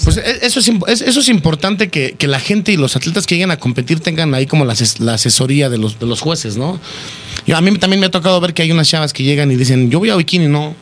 Pues 0.04 0.18
e- 0.18 0.38
eso 0.46 0.60
es, 0.60 1.00
eso 1.00 1.18
es 1.20 1.28
importante 1.28 1.88
que, 1.88 2.14
que 2.16 2.28
la 2.28 2.38
gente 2.38 2.70
y 2.70 2.76
los 2.76 2.94
atletas 2.94 3.26
que 3.26 3.34
lleguen 3.34 3.50
a 3.50 3.56
competir 3.56 3.98
tengan 3.98 4.32
ahí 4.34 4.46
como 4.46 4.64
la, 4.64 4.74
ases- 4.74 5.00
la 5.00 5.14
asesoría 5.14 5.68
de 5.68 5.78
los, 5.78 5.98
de 5.98 6.06
los 6.06 6.20
jueces, 6.20 6.56
¿no? 6.56 6.78
Yo, 7.46 7.56
a 7.56 7.60
mí 7.60 7.76
también 7.78 7.98
me 7.98 8.06
ha 8.06 8.10
tocado 8.10 8.40
ver 8.40 8.54
que 8.54 8.62
hay 8.62 8.70
unas 8.70 8.88
chavas 8.88 9.12
que 9.12 9.24
llegan 9.24 9.50
y 9.50 9.56
dicen, 9.56 9.90
yo 9.90 9.98
voy 9.98 10.10
a 10.10 10.16
bikini, 10.16 10.46
no. 10.46 10.76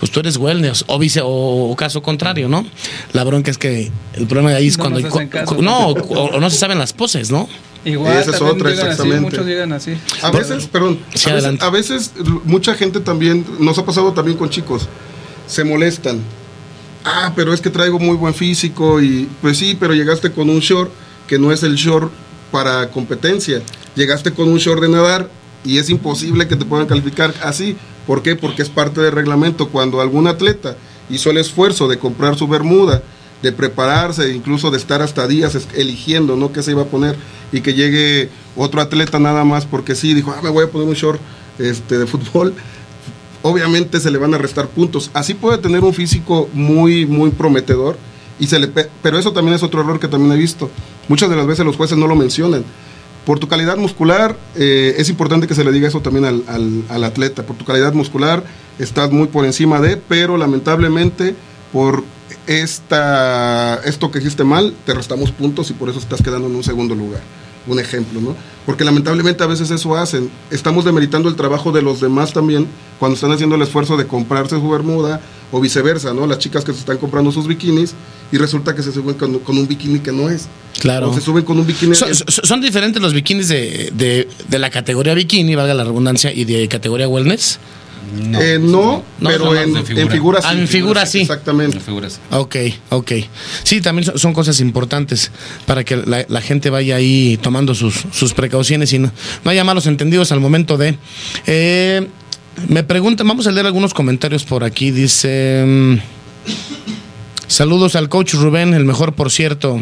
Pues 0.00 0.10
tú 0.10 0.18
eres 0.20 0.36
wellness, 0.36 0.84
o, 0.88 0.98
vice, 0.98 1.20
o, 1.22 1.28
o 1.70 1.76
caso 1.76 2.02
contrario, 2.02 2.48
¿no? 2.48 2.66
La 3.12 3.22
bronca 3.24 3.50
es 3.52 3.56
que 3.56 3.90
el 4.14 4.26
problema 4.26 4.50
de 4.50 4.56
ahí 4.56 4.66
es 4.66 4.76
No 4.76 4.82
cuando... 4.84 5.00
nos 5.00 5.14
hacen 5.14 5.28
caso. 5.28 5.54
cu- 5.56 5.62
no, 5.62 5.86
o, 5.90 5.92
o 6.36 6.40
no 6.40 6.50
se 6.50 6.56
saben 6.58 6.78
las 6.78 6.92
poses, 6.92 7.30
¿no? 7.30 7.48
Igual, 7.84 8.16
Esa 8.16 8.30
es 8.30 8.40
otra, 8.40 8.70
llegan 8.70 8.86
así, 8.86 8.92
exactamente. 8.92 9.20
muchos 9.20 9.46
llegan 9.46 9.72
así. 9.72 9.98
A 10.22 10.30
veces, 10.30 10.66
perdón, 10.66 11.00
Sí, 11.14 11.30
a, 11.30 11.70
veces, 11.70 12.12
a 12.18 12.22
mucha 12.44 12.74
gente 12.74 13.00
también, 13.00 13.44
nos 13.58 13.76
ha 13.78 13.84
pasado 13.84 14.12
también 14.12 14.38
con 14.38 14.50
chicos, 14.50 14.88
se 15.46 15.64
molestan. 15.64 16.20
Ah, 17.04 17.32
pero 17.34 17.52
es 17.52 17.60
que 17.60 17.70
traigo 17.70 17.98
muy 17.98 18.16
buen 18.16 18.34
físico 18.34 19.00
y 19.00 19.28
pues 19.40 19.58
sí, 19.58 19.76
pero 19.78 19.94
llegaste 19.94 20.30
con 20.30 20.48
un 20.48 20.60
short 20.60 20.90
que 21.26 21.38
no 21.38 21.50
es 21.50 21.64
el 21.64 21.74
short 21.74 22.12
para 22.52 22.90
competencia. 22.90 23.60
Llegaste 23.96 24.32
con 24.32 24.48
un 24.48 24.58
short 24.58 24.80
de 24.80 24.88
nadar 24.88 25.28
y 25.64 25.78
es 25.78 25.90
imposible 25.90 26.46
que 26.46 26.56
te 26.56 26.64
puedan 26.64 26.86
calificar 26.86 27.34
así. 27.42 27.76
¿Por 28.06 28.22
qué? 28.22 28.36
Porque 28.36 28.62
es 28.62 28.68
parte 28.68 29.00
del 29.00 29.12
reglamento. 29.12 29.68
Cuando 29.68 30.00
algún 30.00 30.28
atleta 30.28 30.76
hizo 31.10 31.30
el 31.30 31.38
esfuerzo 31.38 31.88
de 31.88 31.98
comprar 31.98 32.36
su 32.36 32.46
bermuda, 32.46 33.02
de 33.42 33.52
prepararse, 33.52 34.32
incluso 34.34 34.70
de 34.70 34.78
estar 34.78 35.02
hasta 35.02 35.26
días 35.26 35.58
eligiendo, 35.74 36.36
¿no? 36.36 36.52
¿Qué 36.52 36.62
se 36.62 36.70
iba 36.70 36.82
a 36.82 36.86
poner? 36.86 37.16
Y 37.52 37.60
que 37.60 37.74
llegue 37.74 38.28
otro 38.56 38.80
atleta 38.80 39.18
nada 39.18 39.44
más 39.44 39.66
porque 39.66 39.94
sí, 39.94 40.14
dijo, 40.14 40.32
ah, 40.36 40.40
me 40.42 40.48
voy 40.50 40.64
a 40.64 40.70
poner 40.70 40.86
un 40.88 40.94
short 40.94 41.20
este, 41.58 41.98
de 41.98 42.06
fútbol. 42.06 42.54
Obviamente 43.42 43.98
se 43.98 44.10
le 44.10 44.18
van 44.18 44.34
a 44.34 44.38
restar 44.38 44.68
puntos. 44.68 45.10
Así 45.14 45.34
puede 45.34 45.58
tener 45.58 45.82
un 45.82 45.92
físico 45.92 46.48
muy, 46.52 47.06
muy 47.06 47.30
prometedor. 47.30 47.96
Y 48.38 48.46
se 48.46 48.58
le 48.60 48.68
pe- 48.68 48.88
pero 49.02 49.18
eso 49.18 49.32
también 49.32 49.54
es 49.56 49.62
otro 49.62 49.80
error 49.80 49.98
que 49.98 50.08
también 50.08 50.32
he 50.32 50.36
visto. 50.36 50.70
Muchas 51.08 51.28
de 51.28 51.36
las 51.36 51.46
veces 51.46 51.64
los 51.66 51.76
jueces 51.76 51.98
no 51.98 52.06
lo 52.06 52.14
mencionan. 52.14 52.64
Por 53.26 53.38
tu 53.38 53.48
calidad 53.48 53.76
muscular, 53.76 54.36
eh, 54.56 54.94
es 54.98 55.08
importante 55.08 55.46
que 55.46 55.54
se 55.54 55.64
le 55.64 55.72
diga 55.72 55.88
eso 55.88 56.00
también 56.00 56.24
al- 56.24 56.44
al 56.88 57.04
atleta. 57.04 57.44
Por 57.44 57.56
tu 57.56 57.64
calidad 57.64 57.92
muscular, 57.92 58.44
estás 58.78 59.10
muy 59.10 59.26
por 59.26 59.44
encima 59.44 59.80
de, 59.80 59.96
pero 59.96 60.36
lamentablemente 60.36 61.34
por 61.72 62.04
esta, 62.46 63.80
esto 63.84 64.10
que 64.10 64.18
hiciste 64.18 64.44
mal, 64.44 64.74
te 64.86 64.94
restamos 64.94 65.30
puntos 65.30 65.70
y 65.70 65.74
por 65.74 65.88
eso 65.88 65.98
estás 65.98 66.22
quedando 66.22 66.48
en 66.48 66.56
un 66.56 66.64
segundo 66.64 66.94
lugar. 66.94 67.20
Un 67.68 67.78
ejemplo, 67.78 68.20
¿no? 68.20 68.34
Porque 68.66 68.82
lamentablemente 68.82 69.44
a 69.44 69.46
veces 69.46 69.70
eso 69.70 69.96
hacen. 69.96 70.30
Estamos 70.50 70.84
demeritando 70.84 71.28
el 71.28 71.36
trabajo 71.36 71.70
de 71.70 71.80
los 71.80 72.00
demás 72.00 72.32
también 72.32 72.66
cuando 72.98 73.14
están 73.14 73.30
haciendo 73.30 73.54
el 73.54 73.62
esfuerzo 73.62 73.96
de 73.96 74.04
comprarse 74.08 74.56
su 74.56 74.68
bermuda 74.68 75.20
o 75.52 75.60
viceversa, 75.60 76.12
¿no? 76.12 76.26
Las 76.26 76.38
chicas 76.40 76.64
que 76.64 76.72
se 76.72 76.80
están 76.80 76.98
comprando 76.98 77.30
sus 77.30 77.46
bikinis 77.46 77.94
y 78.32 78.36
resulta 78.38 78.74
que 78.74 78.82
se 78.82 78.90
suben 78.92 79.14
con, 79.14 79.38
con 79.40 79.56
un 79.58 79.68
bikini 79.68 80.00
que 80.00 80.10
no 80.10 80.28
es. 80.28 80.48
Claro. 80.80 81.10
O 81.10 81.14
se 81.14 81.20
suben 81.20 81.44
con 81.44 81.56
un 81.58 81.64
bikini. 81.66 81.94
Son, 81.94 82.12
son- 82.12 82.26
son 82.44 82.60
diferentes 82.60 83.00
los 83.00 83.12
bikinis 83.14 83.46
de, 83.46 83.92
de- 83.94 84.28
de 84.48 84.58
la 84.58 84.68
categoría 84.70 85.14
bikini, 85.14 85.54
valga 85.54 85.74
la 85.74 85.84
redundancia, 85.84 86.32
y 86.32 86.44
de 86.44 86.66
categoría 86.66 87.06
wellness. 87.08 87.60
Eh, 88.34 88.58
no, 88.60 89.02
No, 89.20 89.28
pero 89.30 89.54
en, 89.56 89.84
figura. 89.86 90.02
en 90.02 90.08
figura 90.10 90.40
sí. 90.40 90.46
Ah, 90.50 90.52
en 90.58 90.68
figura 90.68 91.06
sí. 91.06 91.20
Exactamente. 91.22 91.76
Me 91.76 91.82
figuras. 91.82 92.20
Ok, 92.30 92.56
ok. 92.90 93.12
Sí, 93.62 93.80
también 93.80 94.04
son, 94.06 94.18
son 94.18 94.32
cosas 94.34 94.60
importantes 94.60 95.30
para 95.66 95.84
que 95.84 95.96
la, 95.96 96.24
la 96.28 96.40
gente 96.40 96.68
vaya 96.70 96.96
ahí 96.96 97.38
tomando 97.42 97.74
sus, 97.74 98.04
sus 98.12 98.34
precauciones 98.34 98.92
y 98.92 98.98
no, 98.98 99.10
no 99.44 99.50
haya 99.50 99.64
malos 99.64 99.86
entendidos 99.86 100.32
al 100.32 100.40
momento 100.40 100.76
de... 100.76 100.96
Eh, 101.46 102.06
me 102.68 102.82
preguntan, 102.82 103.26
vamos 103.26 103.46
a 103.46 103.50
leer 103.50 103.66
algunos 103.66 103.94
comentarios 103.94 104.44
por 104.44 104.62
aquí. 104.64 104.90
Dice... 104.90 105.64
mm, 105.66 105.96
Saludos 107.46 107.96
al 107.96 108.08
coach 108.08 108.34
Rubén, 108.34 108.72
el 108.74 108.84
mejor 108.84 109.14
por 109.14 109.30
cierto. 109.30 109.80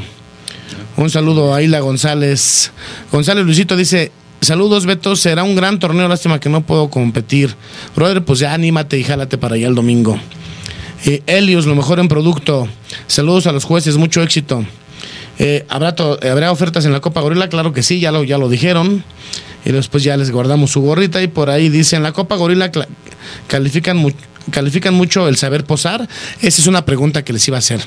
Un 0.97 1.09
saludo 1.11 1.55
a 1.55 1.59
Aila 1.59 1.81
González. 1.81 2.73
González 3.13 3.45
Luisito 3.45 3.77
dice, 3.77 4.11
saludos 4.41 4.87
Beto, 4.87 5.17
será 5.17 5.43
un 5.43 5.55
gran 5.55 5.79
torneo, 5.79 6.09
lástima 6.09 6.41
que 6.41 6.49
no 6.49 6.61
puedo 6.63 6.91
competir. 6.91 7.55
Brother, 7.95 8.25
pues 8.25 8.39
ya 8.39 8.53
anímate 8.55 8.99
y 8.99 9.05
jálate 9.05 9.39
para 9.39 9.55
allá 9.57 9.69
el 9.69 9.75
domingo. 9.75 10.19
Eh, 11.07 11.23
Helios, 11.27 11.67
lo 11.67 11.75
mejor 11.75 11.99
en 12.01 12.09
producto. 12.09 12.69
Saludos 13.07 13.47
a 13.47 13.53
los 13.53 13.65
jueces, 13.65 13.97
mucho 13.97 14.23
éxito. 14.23 14.65
Eh, 15.39 15.65
¿habrá, 15.71 15.95
to- 15.95 16.19
¿Habrá 16.31 16.53
ofertas 16.53 16.85
en 16.85 16.93
la 16.93 17.01
Copa 17.01 17.23
Gorila? 17.23 17.49
Claro 17.49 17.73
que 17.73 17.83
sí, 17.83 18.01
ya 18.01 18.13
lo, 18.13 18.49
dijeron. 18.49 19.03
Y 19.65 19.73
después 19.73 20.03
ya 20.03 20.17
les 20.17 20.31
guardamos 20.31 20.71
su 20.71 20.81
gorrita 20.83 21.23
y 21.23 21.29
por 21.29 21.49
ahí 21.51 21.69
dice, 21.69 21.97
en 21.97 22.03
la 22.03 22.13
Copa 22.13 22.37
Gorila 22.37 22.71
califican, 23.47 23.97
mu- 23.97 24.11
califican 24.51 24.95
mucho 24.95 25.29
el 25.29 25.37
saber 25.37 25.65
posar. 25.65 26.07
Esa 26.43 26.61
es 26.63 26.67
una 26.67 26.85
pregunta 26.85 27.25
que 27.25 27.33
les 27.33 27.47
iba 27.49 27.57
a 27.57 27.61
hacer. 27.61 27.81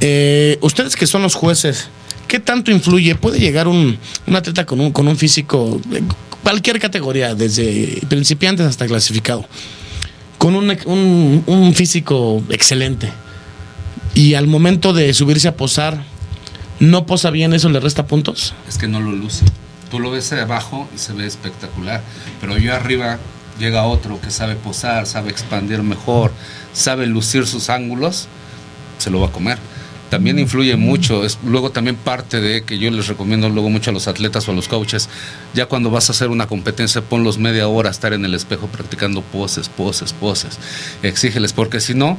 Eh, 0.00 0.58
ustedes 0.62 0.96
que 0.96 1.06
son 1.06 1.22
los 1.22 1.34
jueces, 1.34 1.88
¿qué 2.32 2.40
tanto 2.40 2.70
influye? 2.70 3.14
¿Puede 3.14 3.38
llegar 3.38 3.68
un, 3.68 3.98
un 4.26 4.36
atleta 4.36 4.64
con 4.64 4.80
un, 4.80 4.90
con 4.90 5.06
un 5.06 5.18
físico, 5.18 5.78
cualquier 6.42 6.80
categoría, 6.80 7.34
desde 7.34 8.00
principiantes 8.08 8.64
hasta 8.66 8.86
clasificado, 8.86 9.44
con 10.38 10.54
un, 10.54 10.70
un- 10.86 11.42
un 11.46 11.74
físico 11.74 12.42
excelente? 12.48 13.12
Y 14.14 14.32
al 14.32 14.46
momento 14.46 14.94
de 14.94 15.12
subirse 15.12 15.46
a 15.48 15.56
posar, 15.58 16.04
¿no 16.80 17.04
posa 17.04 17.30
bien 17.30 17.52
eso? 17.52 17.68
¿Le 17.68 17.80
resta 17.80 18.06
puntos? 18.06 18.54
Es 18.66 18.78
que 18.78 18.88
no 18.88 18.98
lo 19.00 19.12
luce. 19.12 19.44
Tú 19.90 20.00
lo 20.00 20.10
ves 20.10 20.30
de 20.30 20.40
abajo 20.40 20.88
y 20.94 20.98
se 20.98 21.12
ve 21.12 21.26
espectacular. 21.26 22.00
Pero 22.40 22.56
yo 22.56 22.74
arriba 22.74 23.18
llega 23.58 23.82
otro 23.84 24.18
que 24.22 24.30
sabe 24.30 24.54
posar, 24.54 25.06
sabe 25.06 25.30
expandir 25.30 25.82
mejor, 25.82 26.32
sabe 26.72 27.06
lucir 27.06 27.46
sus 27.46 27.68
ángulos, 27.68 28.26
se 28.96 29.10
lo 29.10 29.20
va 29.20 29.26
a 29.28 29.32
comer. 29.32 29.58
También 30.12 30.38
influye 30.38 30.76
mucho, 30.76 31.24
es 31.24 31.38
luego 31.42 31.70
también 31.70 31.96
parte 31.96 32.38
de 32.42 32.64
que 32.64 32.76
yo 32.78 32.90
les 32.90 33.06
recomiendo 33.08 33.48
luego 33.48 33.70
mucho 33.70 33.88
a 33.88 33.94
los 33.94 34.08
atletas 34.08 34.46
o 34.46 34.52
a 34.52 34.54
los 34.54 34.68
coaches, 34.68 35.08
ya 35.54 35.64
cuando 35.64 35.90
vas 35.90 36.10
a 36.10 36.12
hacer 36.12 36.28
una 36.28 36.46
competencia, 36.46 37.00
ponlos 37.00 37.38
media 37.38 37.66
hora 37.66 37.88
a 37.88 37.92
estar 37.92 38.12
en 38.12 38.22
el 38.26 38.34
espejo 38.34 38.66
practicando 38.66 39.22
poses, 39.22 39.70
poses, 39.70 40.12
poses. 40.12 40.58
Exígeles, 41.02 41.54
porque 41.54 41.80
si 41.80 41.94
no, 41.94 42.18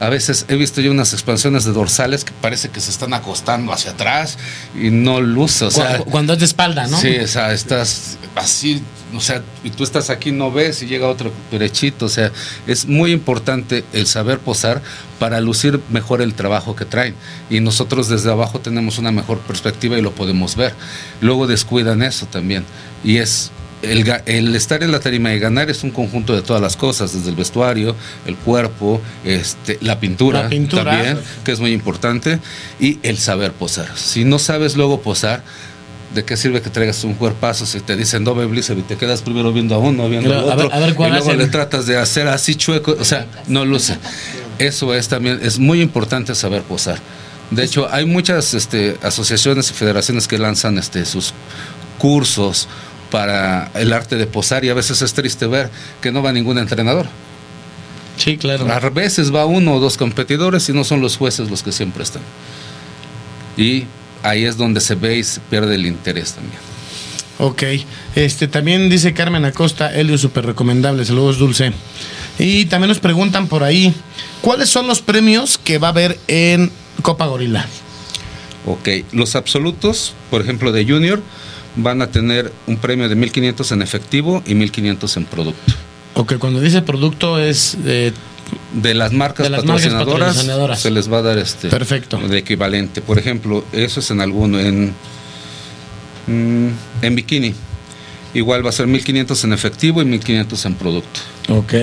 a 0.00 0.08
veces 0.08 0.46
he 0.48 0.54
visto 0.56 0.80
yo 0.80 0.90
unas 0.90 1.12
expansiones 1.12 1.64
de 1.64 1.72
dorsales 1.72 2.24
que 2.24 2.32
parece 2.40 2.70
que 2.70 2.80
se 2.80 2.90
están 2.90 3.12
acostando 3.12 3.74
hacia 3.74 3.90
atrás 3.90 4.38
y 4.74 4.88
no 4.90 5.20
luce. 5.20 5.66
O 5.66 5.70
sea, 5.70 5.98
Cu- 5.98 6.10
cuando 6.10 6.32
es 6.32 6.38
de 6.38 6.46
espalda, 6.46 6.86
¿no? 6.86 6.98
Sí, 6.98 7.14
o 7.18 7.28
sea, 7.28 7.52
estás 7.52 8.16
así, 8.36 8.80
o 9.14 9.20
sea, 9.20 9.42
y 9.64 9.70
tú 9.70 9.84
estás 9.84 10.08
aquí, 10.08 10.32
no 10.32 10.50
ves 10.50 10.82
y 10.82 10.86
llega 10.86 11.08
otro 11.08 11.30
derechito. 11.50 12.06
O 12.06 12.08
sea, 12.08 12.30
es 12.66 12.86
muy 12.86 13.12
importante 13.12 13.84
el 13.92 14.06
saber 14.06 14.38
posar 14.38 14.80
para 15.18 15.40
lucir 15.40 15.80
mejor 15.90 16.22
el 16.22 16.34
trabajo 16.34 16.76
que 16.76 16.84
traen. 16.84 17.14
Y 17.50 17.60
nosotros 17.60 18.08
desde 18.08 18.30
abajo 18.30 18.60
tenemos 18.60 18.98
una 18.98 19.10
mejor 19.12 19.38
perspectiva 19.40 19.98
y 19.98 20.02
lo 20.02 20.12
podemos 20.12 20.54
ver. 20.56 20.74
Luego 21.20 21.46
descuidan 21.46 22.02
eso 22.02 22.26
también. 22.26 22.64
Y 23.04 23.16
es. 23.18 23.50
El, 23.80 24.56
estar 24.56 24.82
en 24.82 24.90
la 24.90 24.98
tarima 24.98 25.32
y 25.32 25.38
ganar 25.38 25.70
es 25.70 25.84
un 25.84 25.92
conjunto 25.92 26.34
de 26.34 26.42
todas 26.42 26.60
las 26.60 26.76
cosas, 26.76 27.12
desde 27.12 27.30
el 27.30 27.36
vestuario, 27.36 27.94
el 28.26 28.34
cuerpo, 28.34 29.00
este, 29.24 29.78
la 29.80 30.00
pintura, 30.00 30.42
La 30.42 30.48
pintura. 30.48 30.82
también, 30.90 31.20
que 31.44 31.52
es 31.52 31.60
muy 31.60 31.70
importante, 31.72 32.40
y 32.80 32.98
el 33.04 33.18
saber 33.18 33.52
posar. 33.52 33.86
Si 33.96 34.24
no 34.24 34.40
sabes 34.40 34.74
luego 34.76 35.00
posar, 35.00 35.44
¿de 36.12 36.24
qué 36.24 36.36
sirve 36.36 36.60
que 36.60 36.70
traigas 36.70 37.04
un 37.04 37.14
cuerpazo 37.14 37.66
si 37.66 37.78
te 37.78 37.94
dicen 37.94 38.24
doble 38.24 38.46
blizzard 38.46 38.78
y 38.78 38.82
te 38.82 38.96
quedas 38.96 39.22
primero 39.22 39.52
viendo 39.52 39.76
a 39.76 39.78
uno, 39.78 40.08
viendo 40.08 40.28
Pero, 40.30 40.40
al 40.40 40.50
a 40.50 40.56
ver- 40.56 40.66
otro, 40.66 40.76
a 40.76 40.80
ver 40.80 40.94
cuál 40.96 41.10
y 41.10 41.12
luego 41.12 41.26
hacen. 41.28 41.38
le 41.38 41.46
tratas 41.46 41.86
de 41.86 41.98
hacer 41.98 42.26
así 42.26 42.56
chueco, 42.56 42.96
o 42.98 43.04
sea, 43.04 43.26
no 43.46 43.64
luce. 43.64 43.96
Eso 44.58 44.94
es 44.94 45.08
también, 45.08 45.40
es 45.42 45.58
muy 45.58 45.80
importante 45.80 46.34
saber 46.34 46.62
posar. 46.62 46.98
De 47.50 47.64
hecho, 47.64 47.88
hay 47.90 48.04
muchas 48.04 48.54
este, 48.54 48.96
asociaciones 49.02 49.70
y 49.70 49.74
federaciones 49.74 50.28
que 50.28 50.38
lanzan 50.38 50.78
este, 50.78 51.04
sus 51.04 51.32
cursos 51.98 52.68
para 53.10 53.70
el 53.74 53.92
arte 53.92 54.16
de 54.16 54.26
posar 54.26 54.64
y 54.64 54.68
a 54.68 54.74
veces 54.74 55.00
es 55.00 55.14
triste 55.14 55.46
ver 55.46 55.70
que 56.02 56.12
no 56.12 56.22
va 56.22 56.32
ningún 56.32 56.58
entrenador. 56.58 57.06
Sí, 58.16 58.36
claro. 58.36 58.70
A 58.70 58.80
veces 58.90 59.34
va 59.34 59.46
uno 59.46 59.74
o 59.74 59.80
dos 59.80 59.96
competidores 59.96 60.68
y 60.68 60.72
no 60.72 60.84
son 60.84 61.00
los 61.00 61.16
jueces 61.16 61.50
los 61.50 61.62
que 61.62 61.72
siempre 61.72 62.02
están. 62.02 62.22
Y 63.56 63.84
ahí 64.22 64.44
es 64.44 64.56
donde 64.56 64.80
se 64.80 64.96
ve 64.96 65.18
y 65.18 65.24
se 65.24 65.40
pierde 65.40 65.76
el 65.76 65.86
interés 65.86 66.32
también. 66.32 66.58
Ok. 67.38 67.62
Este, 68.16 68.48
también 68.48 68.90
dice 68.90 69.14
Carmen 69.14 69.44
Acosta, 69.44 69.94
Helio, 69.94 70.18
súper 70.18 70.46
recomendable. 70.46 71.04
Saludos, 71.04 71.38
Dulce. 71.38 71.72
Y 72.38 72.66
también 72.66 72.88
nos 72.88 73.00
preguntan 73.00 73.48
por 73.48 73.64
ahí, 73.64 73.92
¿cuáles 74.42 74.68
son 74.68 74.86
los 74.86 75.00
premios 75.02 75.58
que 75.58 75.78
va 75.78 75.88
a 75.88 75.90
haber 75.90 76.18
en 76.28 76.70
Copa 77.02 77.26
Gorila? 77.26 77.66
Ok, 78.66 78.88
los 79.12 79.34
absolutos, 79.34 80.14
por 80.30 80.40
ejemplo, 80.40 80.70
de 80.72 80.84
Junior, 80.84 81.20
van 81.76 82.02
a 82.02 82.08
tener 82.10 82.52
un 82.66 82.76
premio 82.76 83.08
de 83.08 83.14
1500 83.16 83.72
en 83.72 83.82
efectivo 83.82 84.42
y 84.46 84.54
1500 84.54 85.16
en 85.16 85.24
producto. 85.24 85.72
Ok, 86.14 86.34
cuando 86.38 86.60
dice 86.60 86.82
producto 86.82 87.38
es... 87.38 87.76
eh, 87.84 88.12
De 88.72 88.94
las 88.94 89.12
marcas, 89.12 89.44
De 89.44 89.50
las 89.50 89.64
marcas 89.64 89.84
patrocinadoras, 89.86 90.28
patrocinadoras. 90.28 90.80
se 90.80 90.90
les 90.90 91.12
va 91.12 91.18
a 91.18 91.22
dar 91.22 91.38
este 91.38 91.68
Perfecto. 91.68 92.18
de 92.18 92.38
equivalente. 92.38 93.00
Por 93.00 93.18
ejemplo, 93.18 93.64
eso 93.72 94.00
es 94.00 94.10
en 94.10 94.20
alguno, 94.20 94.58
en, 94.60 94.92
mm, 96.26 96.68
en 97.02 97.14
bikini. 97.14 97.54
Igual 98.34 98.64
va 98.64 98.70
a 98.70 98.72
ser 98.72 98.86
1500 98.86 99.44
en 99.44 99.52
efectivo 99.52 100.02
y 100.02 100.04
1500 100.04 100.64
en 100.66 100.74
producto. 100.74 101.20
ok. 101.48 101.74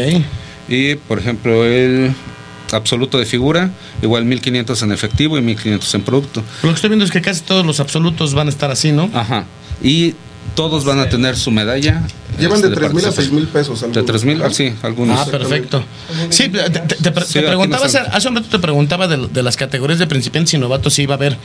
Y 0.68 0.96
por 0.96 1.20
ejemplo, 1.20 1.66
el 1.66 2.14
absoluto 2.72 3.18
de 3.20 3.26
figura, 3.26 3.70
igual 4.02 4.26
1500 4.26 4.82
en 4.82 4.92
efectivo 4.92 5.38
y 5.38 5.42
1500 5.42 5.94
en 5.96 6.02
producto. 6.02 6.44
Lo 6.64 6.70
que 6.70 6.76
estoy 6.76 6.90
viendo 6.90 7.06
es 7.06 7.12
que 7.12 7.22
casi 7.22 7.42
todos 7.42 7.66
los 7.66 7.80
absolutos 7.80 8.34
van 8.34 8.48
a 8.48 8.50
estar 8.50 8.72
así, 8.72 8.92
¿no? 8.92 9.10
Ajá. 9.14 9.46
Y 9.84 10.16
todos 10.56 10.86
van 10.86 11.00
a 11.00 11.10
tener 11.10 11.36
su 11.38 11.52
medalla. 11.52 12.04
Llevan 12.40 12.58
este, 12.58 12.70
de 12.70 12.76
3 12.76 12.94
mil 12.94 13.06
a 13.06 13.12
6 13.12 13.16
participación. 13.16 13.36
mil 13.36 13.48
pesos. 13.48 13.80
De 13.82 13.86
algunos. 13.88 14.06
3 14.06 14.26
mil, 14.26 14.42
ah, 14.44 14.50
sí, 14.52 14.74
algunos. 14.82 15.20
Ah, 15.20 15.26
perfecto. 15.30 15.84
Sí, 16.30 16.50
te, 16.50 16.70
te- 16.70 16.82
te 17.12 17.22
Sí, 17.26 17.40
preguntaba, 17.40 17.86
hace 17.86 18.28
un 18.28 18.36
rato 18.36 18.48
te 18.50 18.60
preguntaba 18.60 19.08
de, 19.08 19.28
de 19.28 19.44
las 19.44 19.56
categorías 19.58 20.00
de 20.00 20.08
principiantes 20.08 20.54
y 20.54 20.58
novatos 20.58 20.94
si 20.96 21.04
iba 21.04 21.14
a 21.14 21.18
haber 21.18 21.38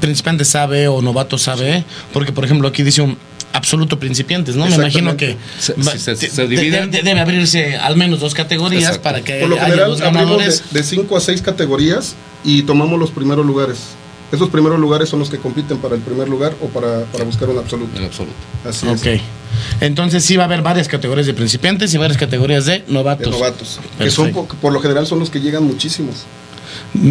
principiantes 0.00 0.48
sabe 0.48 0.88
o 0.88 1.02
novatos 1.02 1.42
sabe, 1.42 1.84
porque 2.12 2.32
por 2.32 2.44
ejemplo 2.44 2.68
aquí 2.68 2.82
dice 2.82 3.02
un 3.02 3.18
absoluto 3.52 3.98
principiantes, 3.98 4.54
¿no? 4.56 4.66
Me 4.66 4.74
imagino 4.74 5.16
que 5.16 5.36
Se- 5.58 5.74
va- 5.74 5.92
si 5.92 5.98
se- 5.98 6.14
de- 6.14 6.30
se 6.30 6.42
de- 6.42 6.48
dividen. 6.48 6.90
de- 6.90 7.02
debe 7.02 7.20
abrirse 7.20 7.76
al 7.76 7.96
menos 7.96 8.20
dos 8.20 8.34
categorías 8.34 8.82
Exacto. 8.84 9.02
para 9.02 9.22
que 9.22 9.40
Por 9.40 9.48
lo 9.48 9.56
haya 9.56 9.64
general 9.66 9.88
dos 9.90 10.00
ganadores. 10.00 10.62
de 10.70 10.82
5 10.82 11.16
a 11.16 11.20
6 11.20 11.42
categorías 11.42 12.14
y 12.44 12.62
tomamos 12.62 12.98
los 12.98 13.10
primeros 13.10 13.44
lugares. 13.44 13.78
Esos 14.32 14.48
primeros 14.50 14.78
lugares 14.78 15.08
son 15.08 15.18
los 15.18 15.28
que 15.28 15.38
compiten 15.38 15.78
para 15.78 15.96
el 15.96 16.00
primer 16.02 16.28
lugar 16.28 16.54
o 16.62 16.66
para, 16.68 17.04
para 17.06 17.24
buscar 17.24 17.48
un 17.48 17.58
absoluto. 17.58 17.98
El 17.98 18.04
absoluto. 18.04 18.36
Así 18.68 18.86
Ok. 18.86 19.06
es. 19.06 19.20
Entonces 19.80 20.24
sí 20.24 20.36
va 20.36 20.44
a 20.44 20.46
haber 20.46 20.62
varias 20.62 20.86
categorías 20.86 21.26
de 21.26 21.34
principiantes 21.34 21.92
y 21.92 21.98
varias 21.98 22.16
categorías 22.16 22.64
de 22.66 22.84
novatos. 22.86 23.26
De 23.26 23.32
novatos. 23.32 23.80
Que 23.98 24.10
son 24.12 24.32
por, 24.32 24.72
lo 24.72 24.80
general 24.80 25.06
son 25.08 25.18
los 25.18 25.30
que 25.30 25.40
llegan 25.40 25.64
muchísimos. 25.64 26.24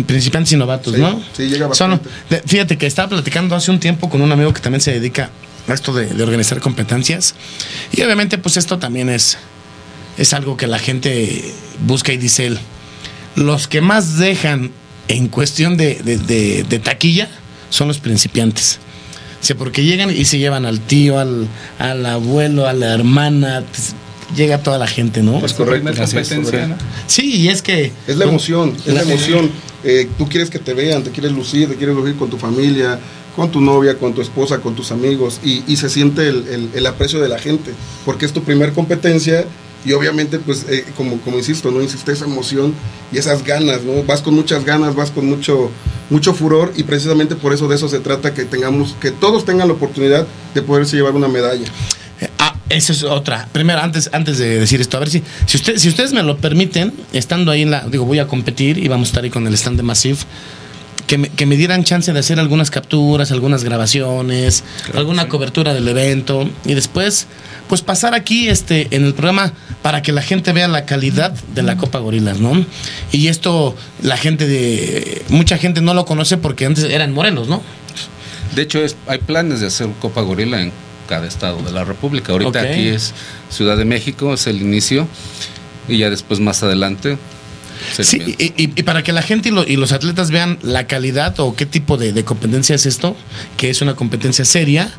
Principiantes 0.07 0.53
y 0.53 0.55
novatos, 0.55 0.93
Sí, 0.95 1.01
¿no? 1.01 1.21
sí, 1.35 1.43
llega 1.49 1.67
bastante. 1.67 2.07
de- 2.29 2.41
fíjate 2.45 2.77
que 2.77 2.85
estaba 2.87 3.09
platicando 3.09 3.55
hace 3.55 3.71
un 3.71 3.79
tiempo 3.79 4.09
con 4.09 4.21
un 4.21 4.31
amigo 4.31 4.53
que 4.53 4.61
también 4.61 4.79
se 4.81 4.91
dedica 4.93 5.29
esto 5.75 5.93
de, 5.93 6.05
de 6.07 6.23
organizar 6.23 6.59
competencias. 6.59 7.35
Y 7.91 8.01
obviamente, 8.01 8.37
pues 8.37 8.57
esto 8.57 8.79
también 8.79 9.09
es, 9.09 9.37
es 10.17 10.33
algo 10.33 10.57
que 10.57 10.67
la 10.67 10.79
gente 10.79 11.53
busca 11.85 12.11
y 12.13 12.17
dice 12.17 12.47
él. 12.47 12.59
Los 13.35 13.67
que 13.67 13.81
más 13.81 14.17
dejan 14.17 14.71
en 15.07 15.27
cuestión 15.27 15.77
de, 15.77 15.95
de- 15.95 16.17
de- 16.17 16.63
de 16.63 16.79
taquilla 16.79 17.29
son 17.69 17.87
los 17.87 17.99
principiantes. 17.99 18.79
Sí, 19.41 19.53
porque 19.53 19.83
llegan 19.83 20.09
y 20.09 20.25
se 20.25 20.37
llevan 20.37 20.65
al 20.65 20.81
tío, 20.81 21.17
al, 21.17 21.47
al 21.77 22.05
abuelo, 22.05 22.67
a 22.67 22.73
la 22.73 22.93
hermana, 22.93 23.63
pues, 23.71 23.93
llega 24.35 24.61
toda 24.61 24.77
la 24.77 24.87
gente, 24.87 25.23
¿no? 25.23 25.37
Es 25.45 25.53
Tu 25.55 25.63
correcto. 25.63 25.93
competencia, 25.95 26.67
¿no? 26.67 26.75
Sí, 27.07 27.35
y 27.37 27.47
es 27.47 27.61
que... 27.61 27.93
Es 28.05 28.17
la 28.17 28.25
emoción, 28.25 28.75
es 28.85 28.87
la 28.87 28.93
La- 28.95 29.01
emoción. 29.03 29.49
Eh, 29.85 30.09
tú 30.17 30.27
quieres 30.27 30.49
que 30.49 30.59
te 30.59 30.73
vean, 30.73 31.03
te 31.03 31.11
quieres 31.11 31.31
lucir, 31.31 31.69
te 31.69 31.75
quieres 31.75 31.95
lucir 31.95 32.17
con 32.17 32.29
tu 32.29 32.37
familia, 32.37 32.99
con 33.39 33.51
tu 33.51 33.61
novia, 33.61 33.97
con 33.97 34.13
tu 34.13 34.21
esposa, 34.21 34.59
con 34.59 34.75
tus 34.75 34.91
amigos, 34.91 35.39
y, 35.43 35.63
y 35.67 35.77
se 35.77 35.89
siente 35.89 36.27
el, 36.27 36.47
el- 36.47 36.69
el 36.75 36.85
aprecio 36.85 37.19
de 37.19 37.29
la 37.29 37.39
gente, 37.39 37.71
porque 38.05 38.25
es 38.25 38.33
tu 38.33 38.43
primer 38.43 38.73
competencia 38.73 39.45
y 39.85 39.93
obviamente, 39.93 40.39
pues, 40.39 40.65
eh, 40.69 40.83
como, 40.97 41.19
como 41.21 41.37
insisto, 41.37 41.71
¿no? 41.71 41.81
Insiste 41.81 42.11
esa 42.11 42.25
emoción 42.25 42.73
y 43.13 43.17
esas 43.17 43.43
ganas, 43.45 43.83
¿no? 43.83 44.03
Vas 44.03 44.21
con 44.21 44.33
muchas 44.35 44.65
ganas, 44.65 44.93
vas 44.93 45.09
con 45.09 45.25
mucho, 45.25 45.71
mucho 46.09 46.33
furor 46.33 46.73
y 46.75 46.83
precisamente 46.83 47.35
por 47.35 47.53
eso 47.53 47.67
de 47.69 47.75
eso 47.77 47.87
se 47.87 47.99
trata, 47.99 48.33
que 48.33 48.43
tengamos, 48.43 48.95
que 48.99 49.11
todos 49.11 49.45
tengan 49.45 49.69
la 49.69 49.73
oportunidad 49.75 50.27
de 50.53 50.61
poderse 50.61 50.97
llevar 50.97 51.15
una 51.15 51.29
medalla. 51.29 51.65
Ah, 52.39 52.55
esa 52.67 52.91
es 52.91 53.03
otra. 53.03 53.47
Primero, 53.53 53.79
antes, 53.79 54.09
antes 54.11 54.37
de 54.37 54.59
decir 54.59 54.81
esto, 54.81 54.97
a 54.97 54.99
ver 54.99 55.09
si, 55.09 55.23
si, 55.45 55.55
usted, 55.55 55.77
si 55.77 55.87
ustedes 55.87 56.11
me 56.11 56.23
lo 56.23 56.35
permiten, 56.37 56.91
estando 57.13 57.49
ahí 57.51 57.61
en 57.61 57.71
la, 57.71 57.87
digo, 57.87 58.03
voy 58.03 58.19
a 58.19 58.27
competir 58.27 58.77
y 58.77 58.89
vamos 58.89 59.07
a 59.07 59.11
estar 59.11 59.23
ahí 59.23 59.29
con 59.29 59.47
el 59.47 59.53
stand 59.53 59.77
de 59.77 59.83
Massive, 59.83 60.17
que 61.09 61.17
me, 61.17 61.29
que 61.29 61.47
me 61.47 61.57
dieran 61.57 61.83
chance 61.83 62.13
de 62.13 62.19
hacer 62.19 62.39
algunas 62.39 62.69
capturas, 62.69 63.31
algunas 63.31 63.63
grabaciones, 63.63 64.63
alguna 64.93 65.27
cobertura 65.27 65.73
del 65.73 65.87
evento 65.87 66.47
y 66.65 66.75
después, 66.75 67.25
pues 67.67 67.81
pasar 67.81 68.13
aquí 68.13 68.47
este, 68.47 68.87
en 68.91 69.03
el 69.05 69.15
programa 69.15 69.51
para 69.81 70.03
que 70.03 70.11
la 70.11 70.21
gente 70.21 70.53
vea 70.53 70.67
la 70.67 70.85
calidad 70.85 71.31
de 71.55 71.63
la 71.63 71.77
Copa 71.77 71.97
Gorilas, 71.97 72.39
¿no? 72.39 72.63
Y 73.11 73.27
esto, 73.27 73.75
la 74.03 74.17
gente 74.17 74.47
de, 74.47 75.23
mucha 75.29 75.57
gente 75.57 75.81
no 75.81 75.95
lo 75.95 76.05
conoce 76.05 76.37
porque 76.37 76.67
antes 76.67 76.83
eran 76.83 77.11
morenos, 77.11 77.47
¿no? 77.47 77.63
De 78.55 78.61
hecho, 78.61 78.77
es- 78.85 78.95
hay 79.07 79.17
planes 79.17 79.61
de 79.61 79.65
hacer 79.67 79.89
Copa 79.99 80.21
Gorila 80.21 80.61
en 80.61 80.71
cada 81.07 81.25
estado 81.27 81.59
de 81.63 81.71
la 81.71 81.83
República. 81.85 82.33
Ahorita 82.33 82.61
aquí 82.71 82.87
es 82.89 83.13
Ciudad 83.49 83.77
de 83.77 83.85
México, 83.85 84.31
es 84.35 84.45
el 84.45 84.61
inicio, 84.61 85.07
y 85.87 85.97
ya 85.97 86.11
después 86.11 86.39
más 86.39 86.61
adelante. 86.61 87.17
Sí, 88.01 88.17
y, 88.37 88.43
y- 88.61 88.73
y 88.75 88.83
para 88.83 89.03
que 89.03 89.11
la 89.13 89.21
gente 89.21 89.49
y, 89.49 89.51
lo- 89.51 89.65
y 89.67 89.75
los 89.77 89.91
atletas 89.91 90.31
vean 90.31 90.57
la 90.61 90.87
calidad 90.87 91.39
o 91.39 91.55
qué 91.55 91.65
tipo 91.65 91.97
de, 91.97 92.13
de 92.13 92.23
competencia 92.23 92.75
es 92.75 92.85
esto, 92.85 93.15
que 93.57 93.69
es 93.69 93.81
una 93.81 93.95
competencia 93.95 94.43
seria, 94.45 94.91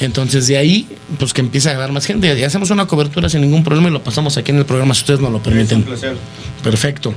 entonces 0.00 0.46
de 0.46 0.56
ahí, 0.58 0.88
pues 1.18 1.32
que 1.32 1.40
empiece 1.40 1.68
a 1.70 1.72
ganar 1.74 1.92
más 1.92 2.06
gente. 2.06 2.36
Y 2.38 2.42
hacemos 2.44 2.70
una 2.70 2.86
cobertura 2.86 3.28
sin 3.28 3.40
ningún 3.40 3.64
problema 3.64 3.88
y 3.88 3.92
lo 3.92 4.02
pasamos 4.02 4.36
aquí 4.36 4.50
en 4.52 4.58
el 4.58 4.66
programa 4.66 4.94
si 4.94 5.00
ustedes 5.00 5.20
nos 5.20 5.30
lo 5.30 5.38
Es 5.38 5.42
permiten. 5.44 5.78
un 5.78 5.84
placer. 5.84 6.16
Perfecto. 6.62 7.14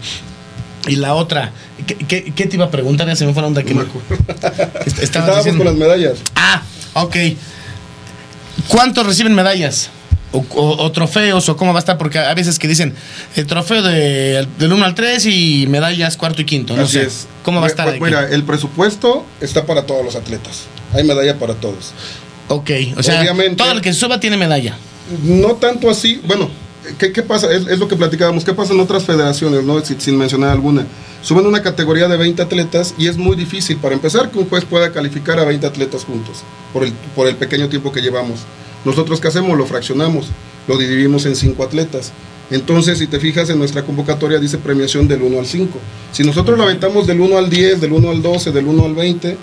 Y 0.87 0.95
la 0.95 1.13
otra, 1.13 1.51
¿qué, 1.85 1.95
qué- 1.95 2.33
qué 2.35 2.45
te 2.47 2.55
iba 2.55 2.65
a 2.65 2.71
preguntar? 2.71 3.07
Ya 3.07 3.15
se 3.15 3.25
me 3.25 3.33
fue 3.33 3.41
la 3.43 3.47
onda 3.49 3.61
que 3.63 3.73
No 3.75 3.81
me 3.83 3.87
Estábamos 5.03 5.37
diciendo. 5.37 5.63
con 5.63 5.67
las 5.67 5.75
medallas. 5.75 6.17
Ah, 6.35 6.63
ok. 6.93 7.15
¿Cuántos 8.67 9.05
reciben 9.05 9.33
medallas? 9.35 9.89
O, 10.33 10.45
o- 10.55 10.83
o 10.85 10.91
trofeos, 10.93 11.49
o 11.49 11.57
cómo 11.57 11.73
va 11.73 11.79
a 11.79 11.81
estar, 11.81 11.97
porque 11.97 12.17
a 12.17 12.33
veces 12.33 12.57
que 12.57 12.67
dicen 12.67 12.93
el 13.35 13.45
trofeo 13.47 13.81
de, 13.81 14.47
del 14.57 14.71
1 14.71 14.85
al 14.85 14.95
3 14.95 15.25
y 15.25 15.65
medallas 15.67 16.15
cuarto 16.15 16.41
y 16.41 16.45
quinto. 16.45 16.73
No 16.75 16.83
Así 16.83 16.93
sé. 16.93 17.03
es. 17.03 17.27
¿Cómo 17.43 17.59
va 17.59 17.67
a 17.67 17.69
estar? 17.69 17.87
Aquí? 17.89 17.99
Mira, 17.99 18.29
el 18.29 18.43
presupuesto 18.43 19.25
está 19.41 19.65
para 19.65 19.85
todos 19.85 20.05
los 20.05 20.15
atletas. 20.15 20.63
Hay 20.93 21.03
medalla 21.03 21.37
para 21.37 21.55
todos. 21.55 21.91
ok, 22.47 22.69
o 22.97 23.03
sea, 23.03 23.19
Obviamente- 23.19 23.57
todo 23.61 23.71
el 23.73 23.81
que 23.81 23.93
suba 23.93 24.19
tiene 24.21 24.37
medalla. 24.37 24.75
No 25.23 25.55
tanto 25.55 25.89
así, 25.89 26.21
bueno, 26.25 26.49
¿qué, 26.97 27.11
qué 27.11 27.23
pasa? 27.23 27.51
Es, 27.51 27.67
es 27.67 27.77
lo 27.79 27.89
que 27.89 27.97
platicábamos. 27.97 28.45
¿Qué 28.45 28.53
pasa 28.53 28.71
en 28.73 28.79
otras 28.79 29.03
federaciones, 29.03 29.63
no? 29.63 29.83
Sin, 29.83 29.99
sin 29.99 30.17
mencionar 30.17 30.51
alguna. 30.51 30.85
Suben 31.23 31.45
una 31.45 31.61
categoría 31.61 32.07
de 32.07 32.15
20 32.15 32.41
atletas 32.41 32.93
y 32.97 33.07
es 33.07 33.17
muy 33.17 33.35
difícil, 33.35 33.75
para 33.77 33.95
empezar, 33.95 34.31
que 34.31 34.39
un 34.39 34.47
juez 34.49 34.63
pueda 34.63 34.91
calificar 34.93 35.39
a 35.39 35.43
20 35.43 35.67
atletas 35.67 36.05
juntos, 36.05 36.37
por 36.71 36.83
el, 36.85 36.93
por 37.15 37.27
el 37.27 37.35
pequeño 37.35 37.67
tiempo 37.67 37.91
que 37.91 38.01
llevamos. 38.01 38.39
Nosotros, 38.85 39.19
¿qué 39.19 39.27
hacemos? 39.27 39.57
Lo 39.57 39.65
fraccionamos, 39.65 40.27
lo 40.67 40.77
dividimos 40.77 41.25
en 41.25 41.35
5 41.35 41.63
atletas. 41.63 42.11
Entonces, 42.49 42.97
si 42.97 43.07
te 43.07 43.19
fijas 43.19 43.49
en 43.49 43.59
nuestra 43.59 43.83
convocatoria, 43.83 44.39
dice 44.39 44.57
premiación 44.57 45.07
del 45.07 45.21
1 45.21 45.39
al 45.39 45.45
5. 45.45 45.79
Si 46.11 46.23
nosotros 46.23 46.57
lo 46.57 46.63
aventamos 46.63 47.07
del 47.07 47.21
1 47.21 47.37
al 47.37 47.49
10, 47.49 47.79
del 47.79 47.93
1 47.93 48.09
al 48.09 48.21
12, 48.21 48.51
del 48.51 48.65
1 48.65 48.85
al 48.85 48.93
20, 48.93 49.37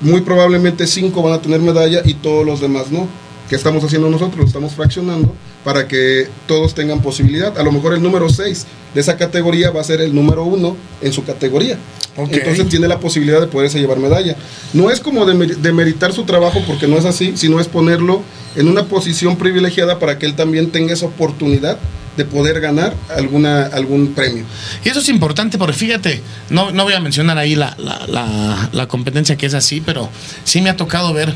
muy 0.00 0.20
probablemente 0.20 0.86
5 0.86 1.22
van 1.22 1.32
a 1.32 1.40
tener 1.40 1.60
medalla 1.60 2.02
y 2.04 2.14
todos 2.14 2.46
los 2.46 2.60
demás 2.60 2.92
no. 2.92 3.08
¿Qué 3.54 3.58
estamos 3.58 3.84
haciendo 3.84 4.10
nosotros? 4.10 4.36
Lo 4.40 4.46
estamos 4.46 4.72
fraccionando 4.74 5.32
para 5.62 5.86
que 5.86 6.26
todos 6.48 6.74
tengan 6.74 7.00
posibilidad. 7.00 7.56
A 7.56 7.62
lo 7.62 7.70
mejor 7.70 7.94
el 7.94 8.02
número 8.02 8.28
6 8.28 8.66
de 8.92 9.00
esa 9.00 9.16
categoría 9.16 9.70
va 9.70 9.80
a 9.80 9.84
ser 9.84 10.00
el 10.00 10.12
número 10.12 10.42
1 10.42 10.76
en 11.02 11.12
su 11.12 11.22
categoría. 11.24 11.78
Ok. 12.16 12.30
Entonces 12.32 12.68
tiene 12.68 12.88
la 12.88 12.98
posibilidad 12.98 13.40
de 13.40 13.46
poderse 13.46 13.78
llevar 13.78 13.98
medalla. 14.00 14.34
No 14.72 14.90
es 14.90 14.98
como 14.98 15.24
demer- 15.24 15.54
demeritar 15.58 16.12
su 16.12 16.24
trabajo 16.24 16.60
porque 16.66 16.88
no 16.88 16.98
es 16.98 17.04
así, 17.04 17.34
sino 17.36 17.60
es 17.60 17.68
ponerlo 17.68 18.22
en 18.56 18.66
una 18.66 18.86
posición 18.86 19.36
privilegiada 19.36 20.00
para 20.00 20.18
que 20.18 20.26
él 20.26 20.34
también 20.34 20.72
tenga 20.72 20.92
esa 20.92 21.06
oportunidad 21.06 21.78
de 22.16 22.24
poder 22.24 22.60
ganar 22.60 22.92
alguna, 23.16 23.66
algún 23.66 24.14
premio. 24.14 24.42
Y 24.84 24.88
eso 24.88 24.98
es 24.98 25.08
importante 25.08 25.58
porque 25.58 25.74
fíjate, 25.74 26.22
no, 26.50 26.72
no 26.72 26.82
voy 26.82 26.94
a 26.94 27.00
mencionar 27.00 27.38
ahí 27.38 27.54
la, 27.54 27.76
la, 27.78 28.04
la- 28.08 28.68
la 28.72 28.88
competencia 28.88 29.36
que 29.36 29.46
es 29.46 29.54
así, 29.54 29.80
pero 29.80 30.08
sí 30.42 30.60
me 30.60 30.70
ha 30.70 30.76
tocado 30.76 31.12
ver 31.12 31.32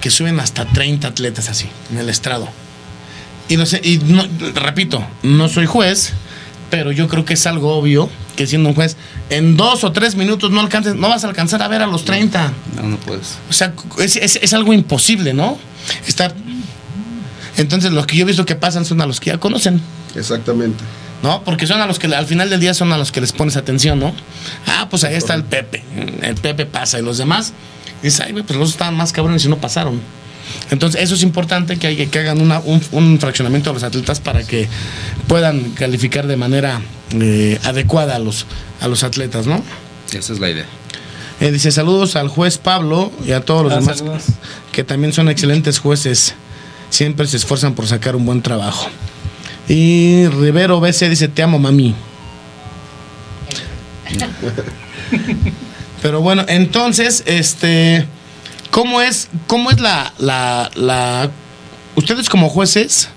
que 0.00 0.10
suben 0.10 0.40
hasta 0.40 0.64
30 0.66 1.08
atletas 1.08 1.48
así 1.48 1.68
en 1.90 1.98
el 1.98 2.08
estrado. 2.08 2.48
Y 3.48 3.56
no 3.56 3.66
sé, 3.66 3.80
y 3.82 3.98
no, 3.98 4.24
repito, 4.54 5.04
no 5.22 5.48
soy 5.48 5.66
juez, 5.66 6.12
pero 6.70 6.92
yo 6.92 7.08
creo 7.08 7.24
que 7.24 7.34
es 7.34 7.46
algo 7.46 7.74
obvio 7.76 8.08
que 8.36 8.46
siendo 8.46 8.68
un 8.68 8.74
juez, 8.76 8.96
en 9.28 9.56
dos 9.56 9.82
o 9.84 9.92
tres 9.92 10.14
minutos 10.14 10.50
no 10.52 10.60
alcances, 10.60 10.94
no 10.94 11.08
vas 11.08 11.24
a 11.24 11.26
alcanzar 11.28 11.60
a 11.62 11.68
ver 11.68 11.82
a 11.82 11.86
los 11.86 12.04
30. 12.04 12.52
No, 12.76 12.82
no 12.88 12.96
puedes. 12.98 13.36
O 13.50 13.52
sea, 13.52 13.74
es, 13.98 14.16
es- 14.16 14.38
es 14.40 14.52
algo 14.54 14.72
imposible, 14.72 15.34
¿no? 15.34 15.58
Estar. 16.06 16.34
Entonces, 17.56 17.92
los 17.92 18.06
que 18.06 18.16
yo 18.16 18.22
he 18.22 18.26
visto 18.26 18.46
que 18.46 18.54
pasan 18.54 18.84
son 18.84 19.00
a 19.00 19.06
los 19.06 19.20
que 19.20 19.30
ya 19.30 19.38
conocen. 19.38 19.80
Exactamente. 20.14 20.82
¿No? 21.22 21.42
Porque 21.44 21.66
son 21.66 21.80
a 21.80 21.86
los 21.86 21.98
que 21.98 22.06
al 22.14 22.26
final 22.26 22.48
del 22.50 22.60
día 22.60 22.74
son 22.74 22.92
a 22.92 22.98
los 22.98 23.12
que 23.12 23.20
les 23.20 23.32
pones 23.32 23.56
atención, 23.56 23.98
¿no? 24.00 24.14
Ah, 24.66 24.86
pues 24.90 25.04
ahí 25.04 25.14
está 25.14 25.34
el 25.34 25.44
Pepe. 25.44 25.82
El 26.22 26.34
Pepe 26.36 26.66
pasa 26.66 26.98
y 26.98 27.02
los 27.02 27.18
demás. 27.18 27.52
Dices, 28.02 28.20
ay, 28.20 28.32
pues 28.32 28.58
los 28.58 28.70
estaban 28.70 28.96
más 28.96 29.12
cabrones 29.12 29.44
y 29.44 29.48
no 29.48 29.58
pasaron. 29.58 30.00
Entonces, 30.70 31.02
eso 31.02 31.14
es 31.14 31.22
importante 31.22 31.76
que, 31.76 31.86
hay, 31.86 32.06
que 32.06 32.18
hagan 32.18 32.40
una- 32.40 32.60
un, 32.60 32.82
un 32.92 33.18
fraccionamiento 33.20 33.70
a 33.70 33.72
los 33.72 33.82
atletas 33.82 34.18
para 34.20 34.42
que 34.42 34.68
puedan 35.28 35.70
calificar 35.72 36.26
de 36.26 36.36
manera 36.36 36.80
eh, 37.12 37.58
adecuada 37.64 38.16
a 38.16 38.18
los, 38.18 38.46
a 38.80 38.88
los 38.88 39.04
atletas, 39.04 39.46
¿no? 39.46 39.62
Esa 40.12 40.32
es 40.32 40.40
la 40.40 40.50
idea. 40.50 40.64
Eh, 41.40 41.50
dice 41.52 41.70
saludos 41.72 42.16
al 42.16 42.28
juez 42.28 42.58
Pablo 42.58 43.12
y 43.24 43.32
a 43.32 43.40
todos 43.44 43.62
los 43.62 43.72
Ah, 43.72 43.76
demás 43.80 43.98
saludos. 43.98 44.22
que 44.72 44.82
también 44.84 45.12
son 45.12 45.28
excelentes 45.28 45.78
jueces. 45.78 46.34
Siempre 46.90 47.26
se 47.26 47.36
esfuerzan 47.36 47.74
por 47.74 47.86
sacar 47.86 48.16
un 48.16 48.26
buen 48.26 48.42
trabajo. 48.42 48.88
Y 49.70 50.26
Rivero 50.26 50.80
BC 50.80 51.08
dice, 51.08 51.28
te 51.28 51.44
amo, 51.44 51.60
mami. 51.60 51.94
Pero 56.02 56.20
bueno, 56.20 56.44
entonces, 56.48 57.22
este, 57.24 58.04
¿cómo 58.72 59.00
es, 59.00 59.28
cómo 59.46 59.70
es 59.70 59.78
la, 59.78 60.12
la, 60.18 60.72
la, 60.74 61.30
ustedes 61.94 62.28
como 62.28 62.48
jueces, 62.48 63.10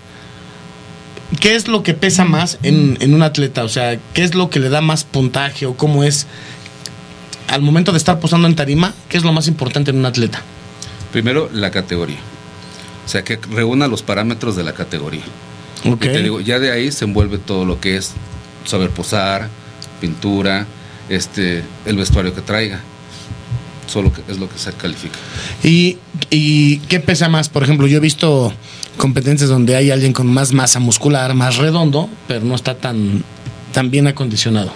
qué 1.39 1.55
es 1.55 1.67
lo 1.67 1.81
que 1.81 1.95
pesa 1.95 2.23
más 2.23 2.59
en, 2.61 2.99
en 3.01 3.15
un 3.15 3.23
atleta? 3.23 3.63
O 3.63 3.69
sea, 3.69 3.97
¿qué 4.13 4.21
es 4.21 4.35
lo 4.35 4.51
que 4.51 4.59
le 4.59 4.69
da 4.69 4.81
más 4.81 5.05
puntaje 5.05 5.65
o 5.65 5.75
cómo 5.75 6.03
es 6.03 6.27
al 7.47 7.63
momento 7.63 7.93
de 7.93 7.97
estar 7.97 8.19
posando 8.19 8.47
en 8.47 8.55
tarima? 8.55 8.93
¿Qué 9.09 9.17
es 9.17 9.23
lo 9.23 9.33
más 9.33 9.47
importante 9.47 9.89
en 9.89 9.97
un 9.97 10.05
atleta? 10.05 10.43
Primero, 11.11 11.49
la 11.51 11.71
categoría. 11.71 12.19
O 13.07 13.09
sea, 13.09 13.23
que 13.23 13.39
reúna 13.49 13.87
los 13.87 14.03
parámetros 14.03 14.55
de 14.55 14.63
la 14.63 14.73
categoría. 14.73 15.23
Ok. 15.85 16.05
Y 16.05 16.07
te 16.07 16.21
digo, 16.23 16.39
ya 16.41 16.59
de 16.59 16.71
ahí 16.71 16.91
se 16.91 17.05
envuelve 17.05 17.37
todo 17.37 17.65
lo 17.65 17.79
que 17.79 17.97
es 17.97 18.11
saber 18.65 18.89
posar, 18.89 19.49
pintura, 20.01 20.65
este, 21.09 21.63
el 21.85 21.97
vestuario 21.97 22.33
que 22.33 22.41
traiga. 22.41 22.79
Solo 23.87 24.11
que 24.13 24.21
es 24.31 24.39
lo 24.39 24.49
que 24.49 24.57
se 24.57 24.71
califica. 24.73 25.17
¿Y, 25.63 25.97
¿Y 26.29 26.77
qué 26.87 26.99
pesa 27.01 27.27
más? 27.27 27.49
Por 27.49 27.63
ejemplo, 27.63 27.85
yo 27.85 27.97
he 27.97 27.99
visto 27.99 28.53
competencias 28.97 29.49
donde 29.49 29.75
hay 29.75 29.91
alguien 29.91 30.13
con 30.13 30.27
más 30.27 30.53
masa 30.53 30.79
muscular, 30.79 31.33
más 31.33 31.57
redondo, 31.57 32.09
pero 32.27 32.45
no 32.45 32.55
está 32.55 32.75
tan, 32.75 33.23
tan 33.73 33.91
bien 33.91 34.07
acondicionado. 34.07 34.71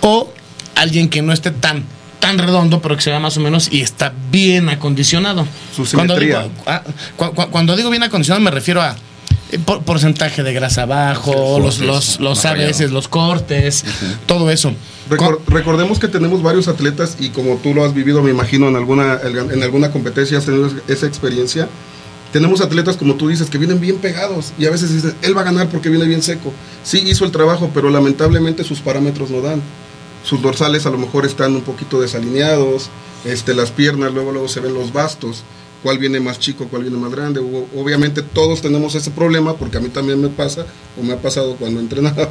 O 0.00 0.32
alguien 0.74 1.08
que 1.08 1.22
no 1.22 1.32
esté 1.32 1.52
tan, 1.52 1.84
tan 2.18 2.36
redondo, 2.38 2.82
pero 2.82 2.96
que 2.96 3.02
se 3.02 3.10
vea 3.10 3.20
más 3.20 3.36
o 3.36 3.40
menos 3.40 3.68
y 3.72 3.80
está 3.82 4.12
bien 4.32 4.68
acondicionado. 4.70 5.46
Su 5.74 5.86
Cuando 5.94 6.18
digo, 6.18 6.50
ah, 6.66 6.82
cu- 7.16 7.32
cu- 7.32 7.48
cuando 7.50 7.76
digo 7.76 7.90
bien 7.90 8.02
acondicionado 8.02 8.42
me 8.42 8.50
refiero 8.50 8.82
a 8.82 8.96
por- 9.64 9.82
porcentaje 9.82 10.42
de 10.42 10.52
grasa 10.52 10.86
bajo, 10.86 11.58
los, 11.60 11.78
los, 11.78 12.20
los. 12.20 12.44
ABS, 12.44 12.90
los 12.90 13.08
cortes, 13.08 13.84
todo 14.26 14.50
eso. 14.50 14.72
Recor- 15.08 15.38
recordemos 15.46 15.98
que 15.98 16.08
tenemos 16.08 16.42
varios 16.42 16.66
atletas 16.68 17.16
y 17.20 17.28
como 17.30 17.56
tú 17.56 17.72
lo 17.74 17.84
has 17.84 17.94
vivido, 17.94 18.22
me 18.22 18.30
imagino, 18.30 18.68
en 18.68 18.76
alguna, 18.76 19.20
en 19.22 19.62
alguna 19.62 19.90
competencia, 19.92 20.38
has 20.38 20.46
tenido 20.46 20.70
esa 20.88 21.06
experiencia. 21.06 21.68
Tenemos 22.32 22.60
atletas, 22.60 22.96
como 22.96 23.14
tú 23.14 23.28
dices, 23.28 23.48
que 23.48 23.56
vienen 23.56 23.80
bien 23.80 23.96
pegados 23.98 24.52
y 24.58 24.66
a 24.66 24.70
veces 24.70 24.92
dices, 24.92 25.14
él 25.22 25.36
va 25.36 25.42
a 25.42 25.44
ganar 25.44 25.68
porque 25.68 25.88
viene 25.88 26.06
bien 26.06 26.22
seco. 26.22 26.52
Sí, 26.82 27.02
hizo 27.06 27.24
el 27.24 27.30
trabajo, 27.30 27.70
pero 27.72 27.88
lamentablemente 27.88 28.64
sus 28.64 28.80
parámetros 28.80 29.30
no 29.30 29.40
dan. 29.40 29.62
Sus 30.24 30.42
dorsales 30.42 30.86
a 30.86 30.90
lo 30.90 30.98
mejor 30.98 31.24
están 31.24 31.54
un 31.54 31.62
poquito 31.62 32.00
desalineados, 32.00 32.90
este, 33.24 33.54
las 33.54 33.70
piernas, 33.70 34.12
luego, 34.12 34.32
luego 34.32 34.48
se 34.48 34.58
ven 34.60 34.74
los 34.74 34.92
bastos. 34.92 35.44
Cuál 35.86 35.98
viene 35.98 36.18
más 36.18 36.40
chico, 36.40 36.66
cuál 36.68 36.82
viene 36.82 36.98
más 36.98 37.12
grande. 37.12 37.38
Obviamente 37.76 38.20
todos 38.20 38.60
tenemos 38.60 38.96
ese 38.96 39.12
problema 39.12 39.54
porque 39.54 39.76
a 39.76 39.80
mí 39.80 39.88
también 39.88 40.20
me 40.20 40.28
pasa 40.28 40.66
o 41.00 41.04
me 41.04 41.12
ha 41.12 41.22
pasado 41.22 41.54
cuando 41.54 41.78
entrenaba. 41.86 42.28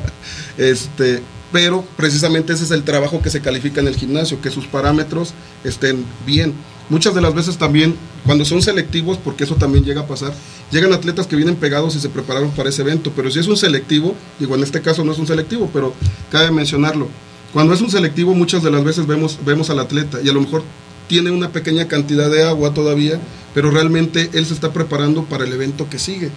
Este, 0.58 1.22
pero 1.54 1.86
precisamente 1.96 2.52
ese 2.52 2.66
es 2.66 2.72
el 2.72 2.84
trabajo 2.84 3.22
que 3.22 3.30
se 3.30 3.40
califica 3.40 3.80
en 3.80 3.88
el 3.88 3.96
gimnasio, 3.96 4.42
que 4.42 4.52
sus 4.52 4.68
parámetros 4.68 5.34
estén 5.64 6.04
bien. 6.26 6.54
Muchas 6.90 7.16
de 7.16 7.22
las 7.22 7.34
veces 7.34 7.58
también, 7.58 7.96
cuando 8.26 8.44
son 8.44 8.62
selectivos, 8.62 9.18
porque 9.18 9.46
eso 9.46 9.56
también 9.56 9.86
llega 9.86 10.02
a 10.02 10.06
pasar, 10.08 10.34
llegan 10.70 10.92
atletas 10.92 11.26
que 11.26 11.38
vienen 11.38 11.56
pegados 11.56 11.96
y 11.96 12.02
se 12.02 12.10
prepararon 12.10 12.52
para 12.52 12.68
ese 12.68 12.82
evento, 12.82 13.14
pero 13.16 13.32
si 13.32 13.40
es 13.40 13.48
un 13.48 13.56
selectivo, 13.56 14.16
digo, 14.38 14.56
en 14.56 14.64
este 14.64 14.82
caso 14.82 15.06
no 15.06 15.14
es 15.14 15.18
un 15.18 15.28
selectivo, 15.28 15.70
pero 15.72 15.94
cabe 16.30 16.52
mencionarlo, 16.52 17.08
cuando 17.54 17.74
es 17.74 17.80
un 17.80 17.90
selectivo 17.90 18.34
muchas 18.34 18.64
de 18.64 18.72
las 18.72 18.84
veces 18.84 19.08
vemos, 19.08 19.40
vemos 19.46 19.70
al 19.70 19.80
atleta 19.80 20.20
y 20.22 20.28
a 20.28 20.34
lo 20.34 20.42
mejor 20.42 20.62
tiene 21.08 21.32
una 21.32 21.50
pequeña 21.50 21.88
cantidad 21.88 22.30
de 22.30 22.44
agua 22.44 22.74
todavía, 22.74 23.20
pero 23.56 23.72
realmente 23.72 24.30
él 24.34 24.46
se 24.46 24.54
está 24.54 24.74
preparando 24.74 25.24
para 25.24 25.46
el 25.46 25.54
evento 25.54 25.90
que 25.90 25.98
sigue. 25.98 26.30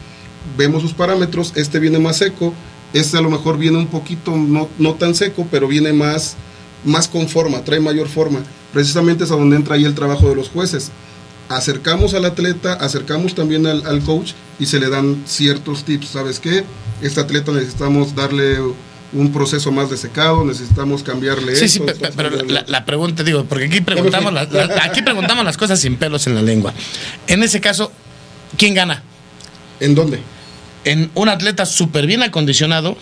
Vemos 0.57 0.83
sus 0.83 0.95
parámetros, 0.95 1.53
este 1.57 1.81
viene 1.81 1.99
más 1.99 2.19
seco, 2.19 2.55
este 2.95 3.19
a 3.19 3.21
lo 3.21 3.29
mejor 3.29 3.59
viene 3.59 3.77
un 3.77 3.89
poquito 3.89 4.37
no, 4.37 4.69
no 4.79 4.95
tan 4.95 5.17
seco, 5.17 5.47
pero 5.51 5.67
viene 5.67 5.93
más, 5.93 6.37
más 6.85 7.09
con 7.09 7.29
forma, 7.29 7.65
trae 7.65 7.81
mayor 7.81 8.09
forma. 8.09 8.39
Precisamente 8.73 9.25
es 9.25 9.33
a 9.33 9.37
donde 9.37 9.57
entra 9.57 9.75
ahí 9.75 9.85
el 9.85 9.97
trabajo 9.97 10.29
de 10.29 10.37
los 10.37 10.49
jueces. 10.49 10.93
Acercamos 11.49 12.15
al 12.15 12.25
atleta, 12.25 12.75
acercamos 12.75 13.35
también 13.35 13.67
al, 13.67 13.85
al 13.85 14.01
coach 14.03 14.33
y 14.61 14.67
se 14.67 14.79
le 14.79 14.89
dan 14.89 15.25
ciertos 15.27 15.83
tips. 15.83 16.09
¿Sabes 16.09 16.39
qué? 16.39 16.65
Este 17.03 17.21
atleta 17.21 17.51
necesitamos 17.51 18.15
darle 18.15 18.59
un 19.13 19.33
proceso 19.33 19.73
más 19.73 19.89
de 19.91 19.97
secado, 19.97 20.45
necesitamos 20.45 21.03
cambiarle 21.03 21.57
Sí, 21.57 21.65
esto, 21.65 21.87
sí, 21.89 22.01
pero 22.17 22.31
la, 22.45 22.65
la 22.67 22.85
pregunta, 22.85 23.23
digo, 23.23 23.45
porque 23.45 23.65
aquí 23.65 23.81
preguntamos, 23.81 24.33
la- 24.33 24.45
la- 24.45 24.83
aquí 24.85 25.01
preguntamos 25.03 25.45
las 25.45 25.57
cosas 25.57 25.81
sin 25.81 25.97
pelos 25.97 26.27
en 26.27 26.35
la 26.35 26.43
lengua. 26.43 26.75
En 27.27 27.43
ese 27.43 27.61
caso, 27.61 27.91
¿quién 28.59 28.75
gana? 28.75 29.03
¿En 29.81 29.95
dónde? 29.95 30.21
¿En 30.85 31.11
un 31.15 31.29
atleta 31.29 31.65
súper 31.67 32.07
bien 32.07 32.23
acondicionado 32.23 32.97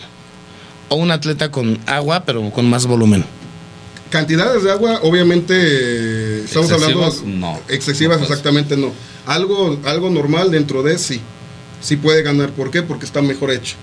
o 0.89 0.95
un 0.95 1.11
atleta 1.11 1.51
con 1.51 1.77
agua, 1.85 2.23
pero 2.25 2.49
con 2.51 2.69
más 2.69 2.85
volumen? 2.85 3.25
Cantidades 4.09 4.63
de 4.63 4.71
agua, 4.71 5.01
obviamente, 5.03 6.43
estamos 6.45 6.71
hablando 6.71 7.05
¿Excesivas? 7.05 7.23
No. 7.35 7.59
excesivas, 7.67 8.17
No, 8.19 8.25
pues. 8.25 8.31
exactamente 8.31 8.77
no. 8.77 8.93
Algo, 9.25 9.77
algo 9.83 10.09
normal 10.09 10.51
dentro 10.51 10.83
de 10.83 10.97
sí, 10.97 11.19
sí 11.81 11.97
puede 11.97 12.21
ganar. 12.23 12.51
¿Por 12.51 12.71
qué? 12.71 12.81
Porque 12.83 13.05
está 13.05 13.21
mejor 13.21 13.51
hecho, 13.51 13.75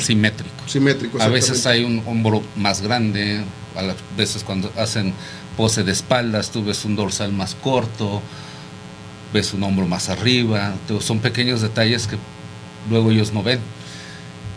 Simétrico. 0.00 0.54
simétrico. 0.66 1.20
A 1.20 1.28
veces 1.28 1.66
hay 1.66 1.84
un 1.84 2.02
hombro 2.06 2.42
más 2.56 2.80
grande, 2.82 3.42
a 3.74 3.82
las 3.82 3.96
veces 4.16 4.44
cuando 4.44 4.72
hacen 4.76 5.12
pose 5.56 5.82
de 5.82 5.92
espaldas, 5.92 6.50
tú 6.50 6.64
ves 6.64 6.84
un 6.84 6.96
dorsal 6.96 7.32
más 7.32 7.54
corto, 7.54 8.22
ves 9.32 9.52
un 9.54 9.62
hombro 9.62 9.86
más 9.86 10.08
arriba, 10.08 10.74
son 11.00 11.18
pequeños 11.18 11.62
detalles 11.62 12.06
que 12.06 12.16
luego 12.90 13.10
ellos 13.10 13.32
no 13.32 13.42
ven. 13.42 13.60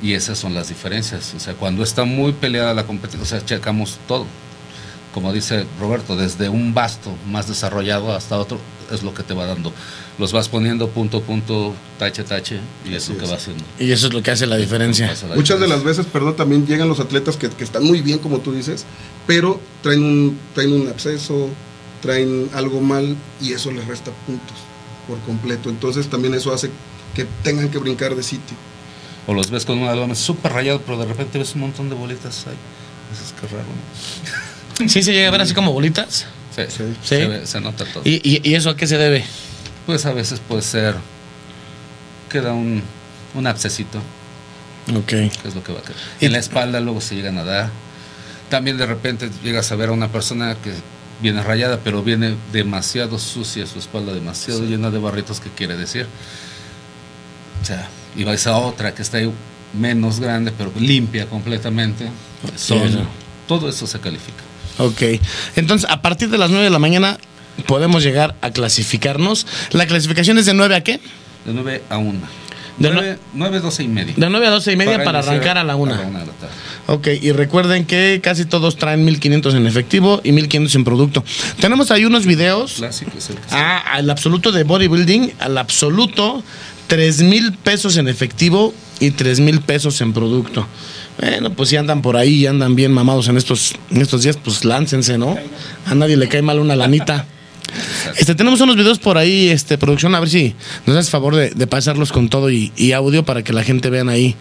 Y 0.01 0.13
esas 0.13 0.37
son 0.37 0.53
las 0.53 0.69
diferencias. 0.69 1.33
O 1.35 1.39
sea, 1.41 1.55
cuando 1.55 1.83
está 1.83 2.05
muy 2.05 2.31
peleada 2.31 2.73
la 2.73 2.85
competencia, 2.85 3.21
o 3.21 3.25
sea, 3.25 3.45
checamos 3.45 3.99
todo. 4.07 4.25
Como 5.13 5.33
dice 5.33 5.65
Roberto, 5.79 6.15
desde 6.15 6.49
un 6.49 6.73
basto 6.73 7.11
más 7.27 7.47
desarrollado 7.47 8.13
hasta 8.13 8.37
otro, 8.37 8.59
es 8.91 9.01
lo 9.03 9.13
que 9.13 9.23
te 9.23 9.33
va 9.33 9.45
dando. 9.45 9.73
Los 10.19 10.33
vas 10.33 10.49
poniendo 10.49 10.89
punto, 10.89 11.21
punto, 11.21 11.73
tache, 11.97 12.23
tache, 12.23 12.59
y 12.85 12.93
es 12.93 13.09
lo 13.09 13.17
que 13.17 13.25
es. 13.25 13.31
va 13.31 13.35
haciendo. 13.35 13.63
Y 13.79 13.91
eso 13.91 14.07
es 14.07 14.13
lo 14.13 14.21
que 14.21 14.31
hace 14.31 14.45
la 14.45 14.57
diferencia. 14.57 15.07
Pasa 15.07 15.27
la 15.27 15.35
Muchas 15.35 15.59
de 15.59 15.67
las 15.67 15.77
diferencia. 15.79 16.03
veces, 16.03 16.13
perdón, 16.13 16.35
también 16.35 16.67
llegan 16.67 16.87
los 16.87 16.99
atletas 16.99 17.37
que, 17.37 17.49
que 17.49 17.63
están 17.63 17.83
muy 17.83 18.01
bien, 18.01 18.19
como 18.19 18.39
tú 18.39 18.51
dices, 18.51 18.85
pero 19.25 19.59
traen 19.81 20.03
un, 20.03 20.39
traen 20.53 20.73
un 20.73 20.87
absceso, 20.87 21.49
traen 22.01 22.49
algo 22.53 22.81
mal 22.81 23.15
y 23.41 23.53
eso 23.53 23.71
les 23.71 23.87
resta 23.87 24.11
puntos 24.27 24.57
por 25.07 25.17
completo. 25.21 25.69
Entonces 25.69 26.07
también 26.07 26.33
eso 26.35 26.53
hace 26.53 26.69
que 27.15 27.25
tengan 27.43 27.69
que 27.69 27.77
brincar 27.79 28.15
de 28.15 28.21
sitio. 28.23 28.55
O 29.25 29.33
los 29.33 29.49
ves 29.49 29.65
con 29.65 29.79
un 29.79 29.87
abdomen 29.87 30.15
súper 30.15 30.53
rayado, 30.53 30.81
pero 30.81 30.97
de 30.97 31.05
repente 31.05 31.37
ves 31.39 31.55
un 31.55 31.61
montón 31.61 31.89
de 31.89 31.95
bolitas 31.95 32.45
ahí. 32.47 32.55
Dices, 33.11 33.33
qué 33.39 33.47
raro. 33.47 33.63
¿no? 33.65 34.48
Sí, 34.87 35.03
se 35.03 35.13
llega 35.13 35.27
a 35.27 35.31
ver 35.31 35.41
así 35.41 35.53
como 35.53 35.71
bolitas. 35.73 36.25
Sí, 36.55 36.61
Sí. 36.69 36.83
Se, 37.03 37.21
Sí. 37.21 37.27
ve- 37.27 37.45
se 37.45 37.61
nota 37.61 37.85
todo. 37.85 38.03
¿Y, 38.05 38.15
y, 38.23 38.41
y 38.49 38.55
eso 38.55 38.69
a 38.71 38.77
qué 38.77 38.87
se 38.87 38.97
debe? 38.97 39.23
Pues 39.85 40.05
a 40.05 40.13
veces 40.13 40.39
puede 40.45 40.61
ser, 40.61 40.95
queda 42.29 42.53
un, 42.53 42.81
un 43.35 43.47
abscesito, 43.47 43.99
Ok. 44.95 45.05
que 45.07 45.31
es 45.45 45.55
lo 45.55 45.63
que 45.63 45.73
va 45.73 45.79
a 45.79 45.83
quedar. 45.83 45.95
En 46.21 46.31
la 46.31 46.39
espalda 46.39 46.79
luego 46.79 47.01
se 47.01 47.15
llegan 47.15 47.37
a 47.37 47.43
dar. 47.43 47.69
También 48.49 48.77
de 48.77 48.85
repente 48.85 49.29
llegas 49.43 49.71
a 49.71 49.75
ver 49.75 49.89
a 49.89 49.91
una 49.91 50.07
persona 50.11 50.55
que 50.63 50.73
viene 51.21 51.43
rayada, 51.43 51.79
pero 51.83 52.01
viene 52.03 52.35
demasiado 52.51 53.19
sucia 53.19 53.65
su 53.67 53.79
espalda, 53.79 54.13
demasiado 54.13 54.61
llena 54.63 54.89
de 54.89 54.97
barritos, 54.99 55.39
¿qué 55.39 55.49
quiere 55.49 55.75
decir? 55.77 56.07
O 57.61 57.65
sea, 57.65 57.87
y 58.15 58.23
vais 58.23 58.45
a 58.47 58.57
otra 58.57 58.93
que 58.95 59.01
está 59.01 59.17
ahí 59.17 59.31
menos 59.77 60.19
grande, 60.19 60.51
pero 60.57 60.71
limpia 60.79 61.25
completamente. 61.27 62.09
Son- 62.55 62.87
eso. 62.87 63.01
todo 63.47 63.69
eso 63.69 63.85
se 63.85 63.99
califica. 63.99 64.43
Ok. 64.79 65.01
Entonces, 65.55 65.89
a 65.89 66.01
partir 66.01 66.29
de 66.29 66.37
las 66.37 66.49
9 66.49 66.63
de 66.63 66.69
la 66.71 66.79
mañana 66.79 67.17
podemos 67.67 68.03
llegar 68.03 68.35
a 68.41 68.51
clasificarnos. 68.51 69.45
¿La 69.71 69.85
clasificación 69.85 70.37
es 70.37 70.45
de 70.45 70.53
9 70.53 70.75
a 70.75 70.83
qué? 70.83 70.99
De 71.45 71.53
9 71.53 71.83
a 71.89 71.97
1. 71.97 72.19
De 72.79 72.91
9, 72.91 73.19
9 73.33 73.59
12 73.59 73.83
y 73.83 73.87
media. 73.89 74.13
De 74.15 74.29
9 74.29 74.47
a 74.47 74.51
12 74.51 74.71
y 74.71 74.75
media 74.77 75.03
para, 75.03 75.19
iniciar 75.19 75.35
arrancar 75.35 75.57
a 75.57 75.63
la 75.65 75.75
1. 75.75 75.93
A 75.93 75.97
la 75.97 76.07
una 76.07 76.19
de 76.19 76.25
la 76.27 76.31
tarde. 76.31 76.53
Ok, 76.87 77.07
y 77.21 77.31
recuerden 77.33 77.85
que 77.85 78.21
casi 78.23 78.45
todos 78.45 78.77
traen 78.77 79.03
1500 79.03 79.53
en 79.53 79.67
efectivo 79.67 80.21
y 80.23 80.31
1500 80.31 80.75
en 80.75 80.83
producto. 80.85 81.23
Tenemos 81.59 81.91
ahí 81.91 82.05
unos 82.05 82.25
videos. 82.25 82.75
Clásico 82.75 83.11
es 83.17 83.29
el 83.29 83.35
que 83.35 83.41
Ah, 83.51 83.83
al 83.93 84.09
absoluto 84.09 84.51
de 84.53 84.63
bodybuilding, 84.63 85.33
al 85.39 85.57
absoluto, 85.57 86.41
3 86.87 87.21
mil 87.23 87.53
pesos 87.53 87.97
en 87.97 88.07
efectivo 88.07 88.73
y 88.99 89.11
3 89.11 89.41
mil 89.41 89.59
pesos 89.61 89.99
en 90.01 90.13
producto. 90.13 90.65
Bueno, 91.19 91.49
pues 91.51 91.69
si 91.69 91.75
andan 91.75 92.01
por 92.01 92.15
ahí 92.15 92.35
y 92.35 92.45
andan 92.47 92.75
bien 92.75 92.91
mamados 92.93 93.27
en 93.27 93.35
estos, 93.37 93.75
en 93.91 94.01
estos 94.01 94.23
días, 94.23 94.37
pues 94.43 94.63
láncense, 94.63 95.17
¿no? 95.17 95.37
A 95.85 95.93
nadie 95.95 96.15
le 96.15 96.29
cae 96.29 96.41
mal 96.41 96.59
una 96.59 96.75
lanita. 96.77 97.25
Este, 98.17 98.35
tenemos 98.35 98.61
unos 98.61 98.75
videos 98.77 98.99
por 98.99 99.17
ahí, 99.17 99.49
este, 99.49 99.77
producción, 99.77 100.15
a 100.15 100.19
ver 100.19 100.29
si 100.29 100.55
nos 100.85 100.95
haces 100.95 101.11
favor 101.11 101.35
de, 101.35 101.67
pasarlos 101.67 102.11
con 102.11 102.29
todo 102.29 102.49
y, 102.49 102.71
audio 102.93 103.23
para 103.25 103.43
que 103.43 103.53
la 103.53 103.63
gente 103.63 103.89
vean 103.89 104.09
ahí 104.09 104.35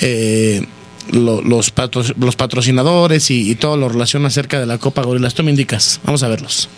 eh, 0.00 0.66
lo- 1.12 1.42
los, 1.42 1.72
los 2.18 2.36
patrocinadores 2.36 3.30
y, 3.30 3.50
y 3.50 3.54
todo 3.54 3.76
lo 3.76 3.88
relaciona 3.88 4.28
acerca 4.28 4.58
de 4.60 4.66
la 4.66 4.78
Copa 4.78 5.02
Gorilas. 5.02 5.34
Tú 5.34 5.42
me 5.44 5.50
indicas, 5.50 6.00
vamos 6.04 6.22
a 6.22 6.28
verlos. 6.28 6.68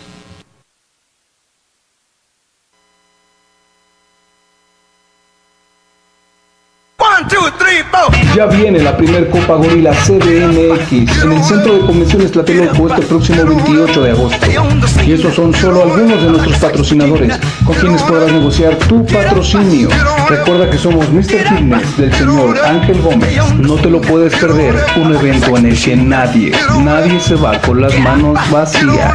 Viene 8.51 8.79
la 8.79 8.95
primer 8.97 9.29
Copa 9.29 9.55
Gorila 9.55 9.91
CDMX 9.91 11.23
en 11.23 11.31
el 11.31 11.43
Centro 11.43 11.73
de 11.75 11.79
Convenciones 11.85 12.31
Tlatelolco 12.31 12.89
este 12.89 13.01
próximo 13.03 13.45
28 13.45 14.01
de 14.01 14.11
agosto. 14.11 14.47
Y 15.05 15.13
estos 15.13 15.33
son 15.35 15.53
solo 15.53 15.83
algunos 15.83 16.21
de 16.21 16.29
nuestros 16.29 16.57
patrocinadores 16.57 17.39
con 17.65 17.75
quienes 17.75 18.01
podrás 18.03 18.31
negociar 18.31 18.75
tu 18.75 19.05
patrocinio. 19.05 19.89
Recuerda 20.29 20.69
que 20.69 20.77
somos 20.77 21.09
Mr. 21.09 21.23
Fitness 21.23 21.97
del 21.97 22.13
señor 22.13 22.59
Ángel 22.59 23.01
Gómez. 23.01 23.29
No 23.57 23.75
te 23.75 23.89
lo 23.89 24.01
puedes 24.01 24.35
perder, 24.35 24.75
un 24.97 25.15
evento 25.15 25.57
en 25.57 25.65
el 25.67 25.79
que 25.81 25.95
nadie, 25.95 26.51
nadie 26.83 27.19
se 27.21 27.35
va 27.35 27.59
con 27.61 27.81
las 27.81 27.97
manos 27.99 28.37
vacías. 28.51 29.13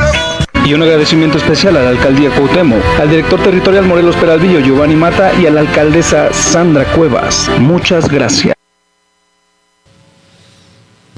Y 0.64 0.74
un 0.74 0.82
agradecimiento 0.82 1.38
especial 1.38 1.76
a 1.76 1.82
la 1.82 1.90
alcaldía 1.90 2.30
Cuauhtémoc, 2.30 2.82
al 3.00 3.10
director 3.10 3.40
territorial 3.40 3.84
Morelos 3.86 4.16
Peralvillo 4.16 4.60
Giovanni 4.60 4.96
Mata 4.96 5.32
y 5.40 5.46
a 5.46 5.50
la 5.50 5.60
alcaldesa 5.60 6.32
Sandra 6.32 6.84
Cuevas. 6.84 7.50
Muchas 7.58 8.08
gracias. 8.08 8.57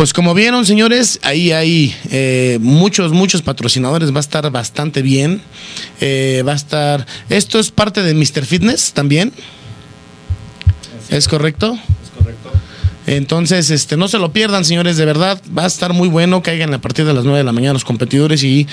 Pues 0.00 0.14
como 0.14 0.32
vieron, 0.32 0.64
señores, 0.64 1.20
ahí 1.22 1.52
hay 1.52 1.94
eh, 2.10 2.56
muchos, 2.62 3.12
muchos 3.12 3.42
patrocinadores. 3.42 4.14
Va 4.14 4.16
a 4.16 4.20
estar 4.20 4.50
bastante 4.50 5.02
bien. 5.02 5.42
Eh, 6.00 6.42
va 6.48 6.52
a 6.52 6.56
estar. 6.56 7.06
Esto 7.28 7.58
es 7.58 7.70
parte 7.70 8.02
de 8.02 8.14
Mr. 8.14 8.46
Fitness 8.46 8.94
también. 8.94 9.30
¿Es 11.10 11.28
correcto? 11.28 11.78
Es 12.02 12.10
correcto. 12.16 12.50
Entonces, 13.06 13.68
este, 13.68 13.98
no 13.98 14.08
se 14.08 14.18
lo 14.18 14.32
pierdan, 14.32 14.64
señores, 14.64 14.96
de 14.96 15.04
verdad, 15.04 15.38
va 15.54 15.64
a 15.64 15.66
estar 15.66 15.92
muy 15.92 16.08
bueno, 16.08 16.42
caigan 16.42 16.72
a 16.72 16.80
partir 16.80 17.04
de 17.04 17.12
las 17.12 17.24
9 17.24 17.36
de 17.36 17.44
la 17.44 17.52
mañana 17.52 17.74
los 17.74 17.84
competidores 17.84 18.42
y 18.42 18.66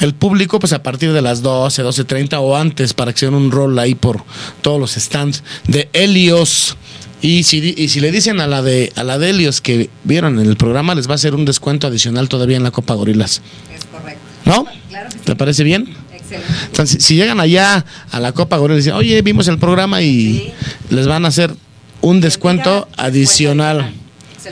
el 0.00 0.14
público, 0.14 0.60
pues 0.60 0.72
a 0.72 0.84
partir 0.84 1.12
de 1.12 1.22
las 1.22 1.42
12, 1.42 1.82
12.30 1.82 2.38
o 2.40 2.56
antes 2.56 2.94
para 2.94 3.12
que 3.12 3.18
se 3.18 3.26
den 3.26 3.34
un 3.34 3.50
rol 3.50 3.76
ahí 3.80 3.96
por 3.96 4.22
todos 4.62 4.78
los 4.78 4.92
stands 4.92 5.42
de 5.66 5.88
Helios. 5.92 6.76
Y 7.20 7.42
si, 7.42 7.74
y 7.76 7.88
si 7.88 8.00
le 8.00 8.12
dicen 8.12 8.40
a 8.40 8.46
la 8.46 8.62
de 8.62 8.92
a 8.94 9.02
la 9.02 9.18
de 9.18 9.30
Helios 9.30 9.60
que 9.60 9.90
vieron 10.04 10.38
en 10.38 10.46
el 10.46 10.56
programa, 10.56 10.94
les 10.94 11.08
va 11.08 11.12
a 11.12 11.14
hacer 11.16 11.34
un 11.34 11.44
descuento 11.44 11.86
adicional 11.88 12.28
todavía 12.28 12.56
en 12.56 12.62
la 12.62 12.70
Copa 12.70 12.94
Gorilas. 12.94 13.42
Es 13.74 13.84
correcto. 13.86 14.20
¿No? 14.44 14.66
Claro 14.88 15.08
que 15.08 15.14
sí. 15.18 15.24
¿Te 15.24 15.34
parece 15.36 15.64
bien? 15.64 15.88
Excelente. 16.12 16.46
Entonces, 16.66 17.02
si 17.04 17.16
llegan 17.16 17.40
allá 17.40 17.84
a 18.12 18.20
la 18.20 18.32
Copa 18.32 18.56
Gorilas 18.58 18.84
y 18.84 18.86
dicen, 18.86 18.94
oye, 18.98 19.20
vimos 19.22 19.48
el 19.48 19.58
programa 19.58 20.00
y 20.02 20.06
Sí. 20.38 20.52
les 20.94 21.06
van 21.08 21.24
a 21.24 21.28
hacer 21.28 21.52
un 22.00 22.20
descuento 22.20 22.86
adicional. 22.96 23.92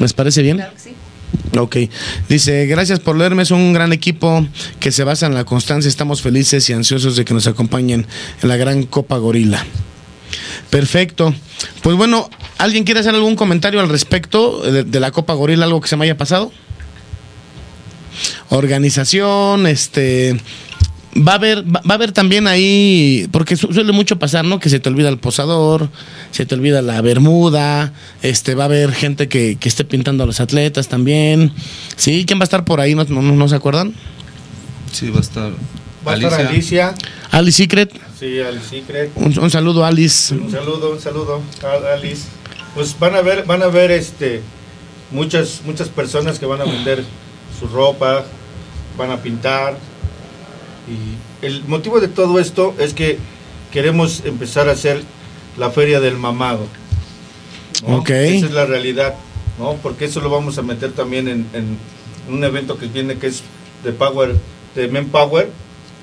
¿Les 0.01 0.13
parece 0.13 0.43
bien? 0.43 0.57
Claro 0.57 0.73
que 0.75 0.81
sí. 0.81 0.91
Ok. 1.57 1.77
Dice, 2.29 2.67
gracias 2.67 2.99
por 2.99 3.17
leerme, 3.17 3.45
es 3.45 3.51
un 3.53 3.73
gran 3.73 3.93
equipo 3.93 4.45
que 4.81 4.91
se 4.91 5.05
basa 5.05 5.27
en 5.27 5.35
la 5.35 5.45
constancia. 5.45 5.89
Estamos 5.89 6.21
felices 6.21 6.69
y 6.69 6.73
ansiosos 6.73 7.15
de 7.17 7.25
que 7.25 7.33
nos 7.33 7.47
acompañen 7.47 8.07
en 8.43 8.49
la 8.49 8.57
gran 8.57 8.83
Copa 8.83 9.17
Gorila. 9.19 9.65
Perfecto. 10.71 11.35
Pues 11.83 11.97
bueno, 11.97 12.29
¿alguien 12.59 12.85
quiere 12.85 13.01
hacer 13.01 13.15
algún 13.15 13.37
comentario 13.37 13.81
al 13.81 13.89
respecto 13.89 14.61
de, 14.61 15.01
la 15.01 15.11
Copa 15.11 15.35
Gorila, 15.35 15.65
algo 15.65 15.81
que 15.81 15.89
se 15.89 15.97
me 15.97 16.05
haya 16.05 16.17
pasado? 16.17 16.53
Organización, 18.49 19.67
este... 19.67 20.41
Va 21.17 21.33
a 21.33 21.35
haber, 21.37 21.65
va 21.65 21.81
a 21.89 21.95
haber 21.95 22.13
también 22.13 22.47
ahí, 22.47 23.27
porque 23.33 23.57
su- 23.57 23.73
suele 23.73 23.93
mucho 23.93 24.19
pasar, 24.19 24.45
¿no? 24.45 24.61
Que 24.61 24.69
se 24.69 24.81
te 24.81 24.91
olvida 24.91 25.09
el 25.09 25.17
posador, 25.17 25.89
se 26.31 26.45
te 26.45 26.55
olvida 26.55 26.83
la 26.83 27.01
bermuda, 27.01 27.95
este, 28.21 28.55
va 28.55 28.65
a 28.65 28.67
haber 28.67 28.93
gente 28.93 29.27
que, 29.27 29.57
esté 29.63 29.87
pintando 29.87 30.25
a 30.25 30.27
los 30.27 30.41
atletas 30.41 30.89
también. 30.89 31.53
¿Sí? 31.97 32.25
¿Quién 32.27 32.39
va 32.39 32.43
a 32.43 32.45
estar 32.45 32.67
por 32.67 32.83
ahí? 32.83 32.95
¿No, 32.95 33.05
no, 33.05 33.23
no 33.23 33.49
se 33.49 33.55
acuerdan? 33.55 33.95
Sí, 34.93 35.09
va 35.09 35.17
a 35.17 35.23
estar. 35.23 35.53
Va 36.07 36.13
a 36.13 36.17
estar 36.17 36.47
Alicia. 36.47 36.95
Alice 37.31 37.57
Secret. 37.57 37.93
Sí, 38.19 38.41
Alice 38.41 38.69
Secret. 38.69 39.11
Un, 39.17 39.37
un 39.39 39.51
saludo, 39.51 39.85
Alice. 39.85 40.35
Un 40.35 40.51
saludo, 40.51 40.93
un 40.93 41.01
saludo 41.01 41.43
Alice. 41.93 42.23
Pues 42.75 42.97
van 42.99 43.15
a 43.17 43.23
ver, 43.23 43.45
van 43.45 43.63
a 43.63 43.67
ver 43.67 43.91
este 43.91 44.43
muchas 45.11 45.63
muchas 45.65 45.89
personas 45.89 46.39
que 46.39 46.47
van 46.47 46.61
a 46.61 46.65
vender 46.65 47.05
su 47.59 47.67
ropa, 47.69 48.25
van 48.97 49.11
a 49.11 49.23
pintar. 49.23 49.77
Y 50.89 51.45
el 51.45 51.65
motivo 51.65 52.01
de 52.01 52.09
todo 52.09 52.39
esto 52.39 52.75
es 52.79 52.95
que 52.95 53.19
queremos 53.73 54.23
empezar 54.25 54.69
a 54.69 54.73
hacer 54.73 55.03
la 55.59 55.71
feria 55.71 56.01
del 56.01 56.17
mamado. 56.17 56.67
¿no? 57.87 57.99
Ok. 57.99 58.11
Esa 58.11 58.47
es 58.47 58.53
la 58.53 58.67
realidad, 58.67 59.15
¿no? 59.59 59.75
Porque 59.83 60.05
eso 60.05 60.21
lo 60.21 60.31
vamos 60.31 60.59
a 60.59 60.63
meter 60.63 60.93
también 60.93 61.29
en, 61.29 61.47
en 61.53 61.79
un 62.29 62.45
evento 62.45 62.79
que 62.79 62.87
viene 62.87 63.17
que 63.17 63.27
es 63.27 63.43
de 63.83 63.93
Power, 63.93 64.37
de 64.75 64.89
Men 64.89 65.09
Power. 65.09 65.51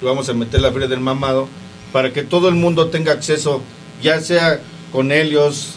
Y 0.04 0.06
vamos 0.06 0.28
a 0.28 0.34
meter 0.34 0.60
la 0.60 0.70
feria 0.74 0.90
del 0.90 1.00
mamado 1.00 1.48
para 1.94 2.12
que 2.12 2.24
todo 2.24 2.50
el 2.50 2.56
mundo 2.56 2.90
tenga 2.90 3.14
acceso, 3.14 3.62
ya 4.02 4.20
sea 4.20 4.60
con 4.92 5.14
Helios, 5.14 5.76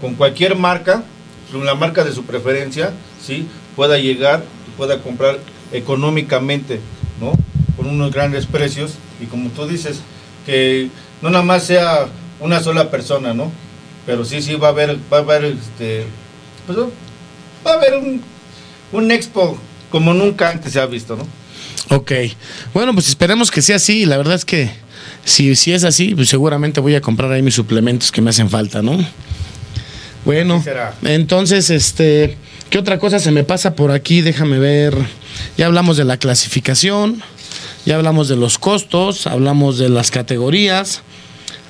con 0.00 0.14
cualquier 0.14 0.56
marca, 0.56 1.04
con 1.52 1.66
la 1.66 1.74
marca 1.74 2.02
de 2.02 2.12
su 2.12 2.24
preferencia, 2.24 2.94
¿sí? 3.22 3.46
Pueda 3.76 3.98
llegar 3.98 4.42
y 4.66 4.70
pueda 4.78 5.02
comprar 5.02 5.38
económicamente, 5.72 6.80
¿no? 7.20 7.32
Con 7.76 7.88
unos 7.88 8.12
grandes 8.12 8.46
precios 8.46 8.94
y 9.20 9.26
como 9.26 9.50
tú 9.50 9.66
dices, 9.66 10.00
que 10.46 10.88
no 11.20 11.28
nada 11.28 11.44
más 11.44 11.64
sea 11.64 12.06
una 12.40 12.62
sola 12.62 12.90
persona, 12.90 13.34
¿no? 13.34 13.52
Pero 14.06 14.24
sí, 14.24 14.40
sí 14.40 14.54
va 14.54 14.68
a 14.68 14.70
haber, 14.70 14.96
va 15.12 15.18
a 15.18 15.20
haber, 15.20 15.44
este, 15.44 16.06
pues, 16.64 16.78
va 16.78 17.72
a 17.72 17.74
haber 17.74 17.98
un, 17.98 18.22
un 18.92 19.10
expo 19.10 19.58
como 19.90 20.14
nunca 20.14 20.48
antes 20.48 20.72
se 20.72 20.80
ha 20.80 20.86
visto, 20.86 21.14
¿no? 21.14 21.26
Ok. 21.90 22.12
Bueno, 22.74 22.92
pues 22.94 23.08
esperemos 23.08 23.50
que 23.50 23.62
sea 23.62 23.76
así. 23.76 24.06
La 24.06 24.16
verdad 24.16 24.34
es 24.34 24.44
que 24.44 24.70
si, 25.24 25.54
si 25.56 25.72
es 25.72 25.84
así, 25.84 26.14
pues 26.14 26.28
seguramente 26.28 26.80
voy 26.80 26.94
a 26.94 27.00
comprar 27.00 27.30
ahí 27.32 27.42
mis 27.42 27.54
suplementos 27.54 28.10
que 28.12 28.20
me 28.20 28.30
hacen 28.30 28.50
falta, 28.50 28.82
¿no? 28.82 28.98
Bueno, 30.24 30.60
entonces, 31.04 31.70
este, 31.70 32.36
¿qué 32.68 32.78
otra 32.78 32.98
cosa 32.98 33.20
se 33.20 33.30
me 33.30 33.44
pasa 33.44 33.76
por 33.76 33.92
aquí? 33.92 34.22
Déjame 34.22 34.58
ver. 34.58 34.96
Ya 35.56 35.66
hablamos 35.66 35.96
de 35.96 36.04
la 36.04 36.16
clasificación, 36.16 37.22
ya 37.84 37.94
hablamos 37.94 38.28
de 38.28 38.34
los 38.34 38.58
costos, 38.58 39.28
hablamos 39.28 39.78
de 39.78 39.88
las 39.88 40.10
categorías, 40.10 41.02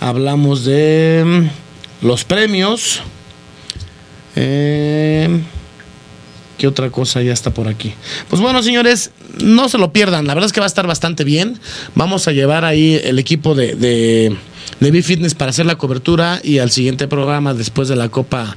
hablamos 0.00 0.64
de 0.64 1.22
mm, 2.02 2.06
los 2.06 2.24
premios. 2.24 3.02
Eh, 4.36 5.28
¿Qué 6.58 6.66
otra 6.66 6.90
cosa 6.90 7.22
ya 7.22 7.32
está 7.32 7.52
por 7.52 7.68
aquí? 7.68 7.92
Pues 8.30 8.40
bueno, 8.40 8.62
señores, 8.62 9.10
no 9.42 9.68
se 9.68 9.78
lo 9.78 9.92
pierdan. 9.92 10.26
La 10.26 10.34
verdad 10.34 10.46
es 10.46 10.52
que 10.52 10.60
va 10.60 10.66
a 10.66 10.68
estar 10.68 10.86
bastante 10.86 11.24
bien. 11.24 11.58
Vamos 11.94 12.28
a 12.28 12.32
llevar 12.32 12.64
ahí 12.64 13.00
el 13.04 13.18
equipo 13.18 13.54
de, 13.54 13.74
de, 13.74 14.36
de 14.80 14.90
B-Fitness 14.90 15.34
para 15.34 15.50
hacer 15.50 15.66
la 15.66 15.76
cobertura 15.76 16.40
y 16.42 16.58
al 16.58 16.70
siguiente 16.70 17.08
programa, 17.08 17.52
después 17.52 17.88
de 17.88 17.96
la 17.96 18.08
Copa 18.08 18.56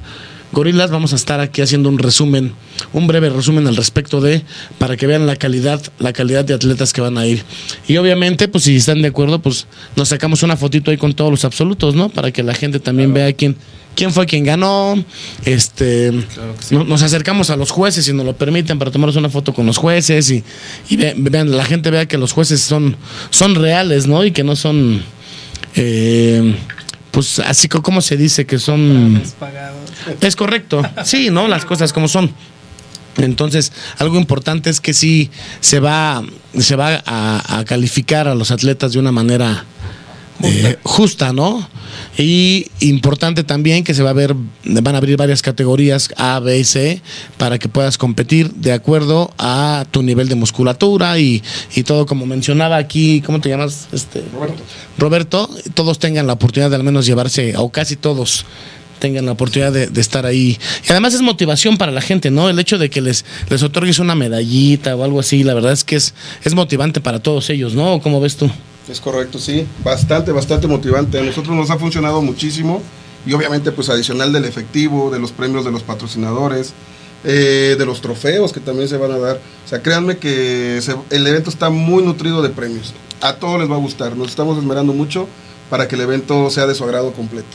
Gorilas, 0.52 0.90
vamos 0.90 1.12
a 1.12 1.16
estar 1.16 1.38
aquí 1.38 1.62
haciendo 1.62 1.88
un 1.88 1.98
resumen, 1.98 2.54
un 2.92 3.06
breve 3.06 3.30
resumen 3.30 3.68
al 3.68 3.76
respecto 3.76 4.20
de, 4.20 4.42
para 4.78 4.96
que 4.96 5.06
vean 5.06 5.24
la 5.24 5.36
calidad, 5.36 5.80
la 6.00 6.12
calidad 6.12 6.44
de 6.44 6.54
atletas 6.54 6.92
que 6.92 7.00
van 7.00 7.18
a 7.18 7.26
ir. 7.26 7.44
Y 7.86 7.98
obviamente, 7.98 8.48
pues 8.48 8.64
si 8.64 8.74
están 8.74 9.00
de 9.00 9.08
acuerdo, 9.08 9.40
pues 9.40 9.68
nos 9.94 10.08
sacamos 10.08 10.42
una 10.42 10.56
fotito 10.56 10.90
ahí 10.90 10.96
con 10.96 11.14
todos 11.14 11.30
los 11.30 11.44
absolutos, 11.44 11.94
¿no? 11.94 12.08
Para 12.08 12.32
que 12.32 12.42
la 12.42 12.54
gente 12.54 12.80
también 12.80 13.14
vea 13.14 13.32
quién, 13.32 13.56
quién 13.94 14.12
fue 14.12 14.26
quien 14.26 14.44
ganó. 14.44 15.02
Este, 15.44 16.10
Claro 16.34 16.54
que 16.56 16.62
sí. 16.64 16.74
no- 16.74 16.84
nos 16.84 17.02
acercamos 17.02 17.50
a 17.50 17.56
los 17.56 17.70
jueces, 17.70 18.04
si 18.04 18.12
nos 18.12 18.24
lo 18.26 18.34
permiten, 18.36 18.78
para 18.78 18.90
tomarnos 18.90 19.16
una 19.16 19.28
foto 19.28 19.52
con 19.54 19.66
los 19.66 19.76
jueces 19.76 20.30
y, 20.30 20.42
y 20.88 20.96
ve- 20.96 21.14
vean, 21.16 21.50
la 21.56 21.64
gente 21.64 21.90
vea 21.90 22.06
que 22.06 22.18
los 22.18 22.32
jueces 22.32 22.60
son, 22.60 22.96
son 23.30 23.54
reales, 23.54 24.06
¿no? 24.06 24.24
Y 24.24 24.30
que 24.32 24.44
no 24.44 24.56
son, 24.56 25.02
eh, 25.76 26.54
pues 27.10 27.38
así 27.40 27.68
co- 27.68 27.82
como 27.82 28.00
se 28.00 28.16
dice, 28.16 28.46
que 28.46 28.58
son... 28.58 29.20
Es 30.20 30.36
correcto, 30.36 30.82
sí, 31.04 31.30
¿no? 31.30 31.48
Las 31.48 31.64
cosas 31.64 31.92
como 31.92 32.08
son. 32.08 32.32
Entonces, 33.16 33.72
algo 33.98 34.16
importante 34.16 34.70
es 34.70 34.80
que 34.80 34.94
sí 34.94 35.30
se 35.60 35.80
va, 35.80 36.22
se 36.58 36.76
va 36.76 37.02
a, 37.04 37.58
a 37.58 37.64
calificar 37.64 38.28
a 38.28 38.34
los 38.34 38.50
atletas 38.50 38.92
de 38.92 38.98
una 38.98 39.12
manera 39.12 39.64
eh, 40.42 40.78
justa, 40.84 41.32
¿no? 41.32 41.68
Y 42.18 42.66
importante 42.80 43.44
también 43.44 43.84
que 43.84 43.94
se 43.94 44.02
va 44.02 44.10
a 44.10 44.14
ver, 44.14 44.34
van 44.64 44.94
a 44.94 44.98
abrir 44.98 45.16
varias 45.16 45.42
categorías 45.42 46.10
A, 46.16 46.40
B 46.40 46.58
y 46.58 46.64
C 46.64 47.00
para 47.38 47.58
que 47.58 47.68
puedas 47.68 47.98
competir 47.98 48.50
de 48.52 48.72
acuerdo 48.72 49.32
a 49.38 49.86
tu 49.90 50.02
nivel 50.02 50.28
de 50.28 50.34
musculatura 50.34 51.18
y, 51.18 51.42
y 51.74 51.82
todo 51.84 52.06
como 52.06 52.26
mencionaba 52.26 52.76
aquí, 52.76 53.22
¿cómo 53.22 53.40
te 53.40 53.48
llamas? 53.48 53.88
Este, 53.92 54.22
Roberto. 54.34 54.62
Roberto, 54.98 55.50
todos 55.74 55.98
tengan 55.98 56.26
la 56.26 56.34
oportunidad 56.34 56.70
de 56.70 56.76
al 56.76 56.84
menos 56.84 57.06
llevarse, 57.06 57.56
o 57.56 57.70
casi 57.70 57.96
todos 57.96 58.44
tengan 58.98 59.24
la 59.24 59.32
oportunidad 59.32 59.72
de, 59.72 59.86
de 59.86 60.00
estar 60.00 60.26
ahí. 60.26 60.58
Y 60.86 60.90
además 60.90 61.14
es 61.14 61.22
motivación 61.22 61.78
para 61.78 61.90
la 61.90 62.02
gente, 62.02 62.30
¿no? 62.30 62.50
El 62.50 62.58
hecho 62.58 62.76
de 62.76 62.90
que 62.90 63.00
les, 63.00 63.24
les 63.48 63.62
otorgues 63.62 63.98
una 63.98 64.14
medallita 64.14 64.94
o 64.94 65.04
algo 65.04 65.20
así, 65.20 65.42
la 65.42 65.54
verdad 65.54 65.72
es 65.72 65.84
que 65.84 65.96
es, 65.96 66.14
es 66.44 66.54
motivante 66.54 67.00
para 67.00 67.20
todos 67.20 67.48
ellos, 67.50 67.74
¿no? 67.74 68.00
¿Cómo 68.00 68.20
ves 68.20 68.36
tú? 68.36 68.50
Es 68.90 69.00
correcto, 69.00 69.38
sí. 69.38 69.66
Bastante, 69.84 70.32
bastante 70.32 70.66
motivante. 70.66 71.18
A 71.18 71.22
nosotros 71.22 71.54
nos 71.54 71.70
ha 71.70 71.78
funcionado 71.78 72.20
muchísimo. 72.22 72.82
Y 73.26 73.32
obviamente, 73.34 73.70
pues 73.70 73.88
adicional 73.90 74.32
del 74.32 74.46
efectivo, 74.46 75.10
de 75.10 75.18
los 75.18 75.30
premios 75.30 75.64
de 75.64 75.70
los 75.70 75.82
patrocinadores, 75.82 76.72
eh, 77.22 77.76
de 77.78 77.84
los 77.86 78.00
trofeos 78.00 78.50
que 78.52 78.60
también 78.60 78.88
se 78.88 78.96
van 78.96 79.12
a 79.12 79.18
dar. 79.18 79.36
O 79.36 79.68
sea, 79.68 79.82
créanme 79.82 80.16
que 80.16 80.78
se- 80.80 80.96
el 81.10 81.26
evento 81.26 81.50
está 81.50 81.68
muy 81.68 82.02
nutrido 82.02 82.40
de 82.40 82.48
premios. 82.48 82.94
A 83.20 83.34
todos 83.34 83.60
les 83.60 83.70
va 83.70 83.74
a 83.74 83.78
gustar. 83.78 84.16
Nos 84.16 84.28
estamos 84.28 84.56
esmerando 84.58 84.94
mucho 84.94 85.28
para 85.68 85.86
que 85.86 85.96
el 85.96 86.00
evento 86.00 86.48
sea 86.48 86.66
de 86.66 86.74
su 86.74 86.82
agrado 86.84 87.12
completo. 87.12 87.48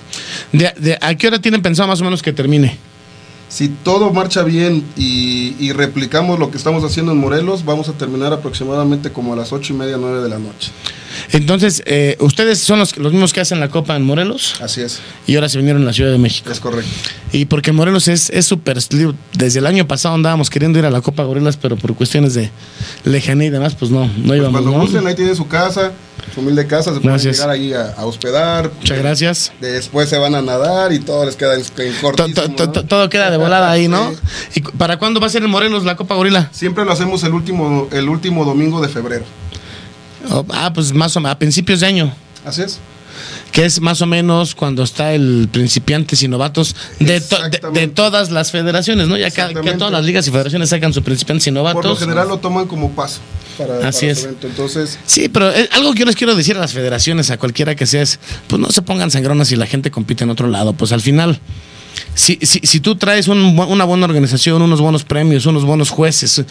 De, 0.51 0.71
de- 0.77 0.97
¿A 1.01 1.15
qué 1.15 1.27
hora 1.27 1.39
tienen 1.39 1.63
pensado 1.63 1.87
más 1.87 1.99
o 1.99 2.03
menos 2.03 2.21
que 2.21 2.31
termine? 2.31 2.77
Si 3.49 3.69
todo 3.69 4.11
marcha 4.13 4.43
bien 4.43 4.83
y, 4.95 5.55
y 5.59 5.71
replicamos 5.71 6.37
lo 6.39 6.51
que 6.51 6.57
estamos 6.57 6.83
haciendo 6.83 7.11
en 7.11 7.17
Morelos, 7.19 7.65
vamos 7.65 7.89
a 7.89 7.93
terminar 7.93 8.33
aproximadamente 8.33 9.11
como 9.11 9.33
a 9.33 9.35
las 9.35 9.51
ocho 9.51 9.73
y 9.73 9.75
media, 9.77 9.97
nueve 9.97 10.21
de 10.21 10.29
la 10.29 10.37
noche. 10.39 10.71
Entonces, 11.31 11.81
eh, 11.85 12.17
ustedes 12.19 12.59
son 12.59 12.79
los, 12.79 12.95
los 12.97 13.11
mismos 13.11 13.33
que 13.33 13.41
hacen 13.41 13.59
la 13.59 13.69
Copa 13.69 13.95
en 13.95 14.03
Morelos 14.03 14.55
Así 14.61 14.81
es, 14.81 14.99
y 15.27 15.35
ahora 15.35 15.49
se 15.49 15.57
vinieron 15.57 15.81
a 15.83 15.85
la 15.85 15.93
Ciudad 15.93 16.11
de 16.11 16.17
México. 16.17 16.51
es 16.51 16.59
correcto. 16.59 16.89
Y 17.31 17.45
porque 17.45 17.71
Morelos 17.71 18.07
es 18.07 18.29
es 18.29 18.45
súper... 18.45 18.77
digo, 18.89 19.13
desde 19.33 19.59
el 19.59 19.65
año 19.65 19.87
pasado 19.87 20.15
andábamos 20.15 20.49
queriendo 20.49 20.79
ir 20.79 20.85
a 20.85 20.89
la 20.91 21.01
Copa 21.01 21.23
Gorilas, 21.23 21.57
pero 21.57 21.75
por 21.77 21.95
cuestiones 21.95 22.33
de 22.33 22.49
lejanía 23.03 23.47
y 23.47 23.49
demás, 23.49 23.75
pues 23.75 23.91
no, 23.91 24.05
no 24.07 24.13
Pues 24.27 24.37
íbamos, 24.39 24.51
cuando 24.61 24.71
¿no? 24.71 24.79
gusten, 24.81 25.05
ahí 25.07 25.15
tiene 25.15 25.35
su 25.35 25.47
casa, 25.47 25.91
su 26.33 26.39
humilde 26.41 26.65
casa, 26.67 26.93
se 26.93 26.99
pueden 26.99 27.09
Gracias. 27.11 27.35
llegar 27.37 27.49
ahí 27.49 27.73
a, 27.73 27.91
a 27.97 28.05
hospedar. 28.05 28.71
Muchas 28.79 28.97
gracias. 28.99 29.51
Después 29.59 30.09
se 30.09 30.17
van 30.17 30.35
a 30.35 30.41
nadar 30.41 30.93
y 30.93 30.99
todo 30.99 31.25
les 31.25 31.35
queda 31.35 31.55
en, 31.55 31.61
en 31.61 31.93
To- 31.93 32.01
cortísimo, 32.01 32.33
to- 32.33 32.53
to- 32.55 32.65
¿no? 32.67 32.71
to- 32.71 32.85
Todo 32.85 33.09
queda 33.09 33.29
de 33.31 33.37
volada 33.37 33.69
ahí, 33.71 33.87
¿no? 33.87 34.11
Sí. 34.51 34.61
¿Y 34.61 34.61
para 34.77 34.97
cuándo 34.97 35.19
va 35.19 35.27
a 35.27 35.29
ser 35.29 35.43
en 35.43 35.49
Morelos 35.49 35.83
la 35.83 35.95
Copa 35.95 36.15
Gorila? 36.15 36.49
Siempre 36.53 36.85
lo 36.85 36.91
hacemos 36.91 37.23
el 37.23 37.33
último, 37.33 37.87
el 37.91 38.07
último 38.09 38.45
domingo 38.45 38.81
de 38.81 38.87
febrero. 38.89 39.25
Oh, 40.29 40.45
ah, 40.49 40.71
pues 40.73 40.93
más 40.93 41.15
o 41.15 41.19
menos 41.19 41.35
a 41.35 41.39
principios 41.39 41.79
de 41.81 41.87
año. 41.87 42.13
Así 42.45 42.61
es. 42.61 42.79
Que 43.51 43.63
es 43.63 43.79
más 43.79 44.01
o 44.01 44.05
menos 44.05 44.53
cuando 44.55 44.83
está 44.83 45.13
el 45.13 45.47
principiantes 45.51 46.21
y 46.21 46.27
novatos 46.27 46.75
de, 46.99 47.21
to- 47.21 47.37
de- 47.37 47.41
de 47.43 47.47
Exactamente. 47.47 47.87
todas 47.95 48.29
las 48.29 48.51
federaciones, 48.51 49.07
¿no? 49.07 49.15
Ya 49.15 49.31
que, 49.31 49.53
que 49.61 49.71
todas 49.73 49.93
las 49.93 50.03
ligas 50.03 50.27
y 50.27 50.31
federaciones 50.31 50.69
sacan 50.69 50.91
su 50.93 51.01
principiantes 51.01 51.47
y 51.47 51.51
novatos. 51.51 51.81
Por 51.81 51.91
lo 51.91 51.95
general 51.95 52.27
lo 52.27 52.37
toman 52.39 52.67
como 52.67 52.91
paso 52.91 53.19
para, 53.57 53.87
Así 53.87 54.07
para 54.07 54.11
es. 54.11 54.29
Entonces, 54.43 54.99
Sí, 55.05 55.29
pero 55.29 55.49
eh, 55.51 55.69
algo 55.71 55.93
que 55.93 55.99
yo 55.99 56.05
les 56.05 56.15
quiero 56.17 56.35
decir 56.35 56.57
a 56.57 56.59
las 56.59 56.73
federaciones, 56.73 57.31
a 57.31 57.37
cualquiera 57.37 57.73
que 57.75 57.85
sea, 57.85 58.01
es, 58.01 58.19
pues 58.47 58.59
no 58.59 58.69
se 58.71 58.81
pongan 58.81 59.09
sangronas 59.09 59.47
si 59.47 59.55
la 59.55 59.65
gente 59.67 59.89
compite 59.91 60.25
en 60.25 60.31
otro 60.31 60.49
lado. 60.49 60.73
Pues 60.73 60.91
al 60.91 60.99
final, 61.01 61.39
si, 62.13 62.37
si, 62.41 62.59
si 62.59 62.79
tú 62.79 62.95
traes 62.95 63.27
un 63.27 63.57
una 63.59 63.85
buena 63.85 64.05
organización, 64.05 64.61
unos 64.61 64.81
buenos 64.81 65.03
premios, 65.03 65.45
unos 65.45 65.65
buenos 65.65 65.89
jueces, 65.89 66.43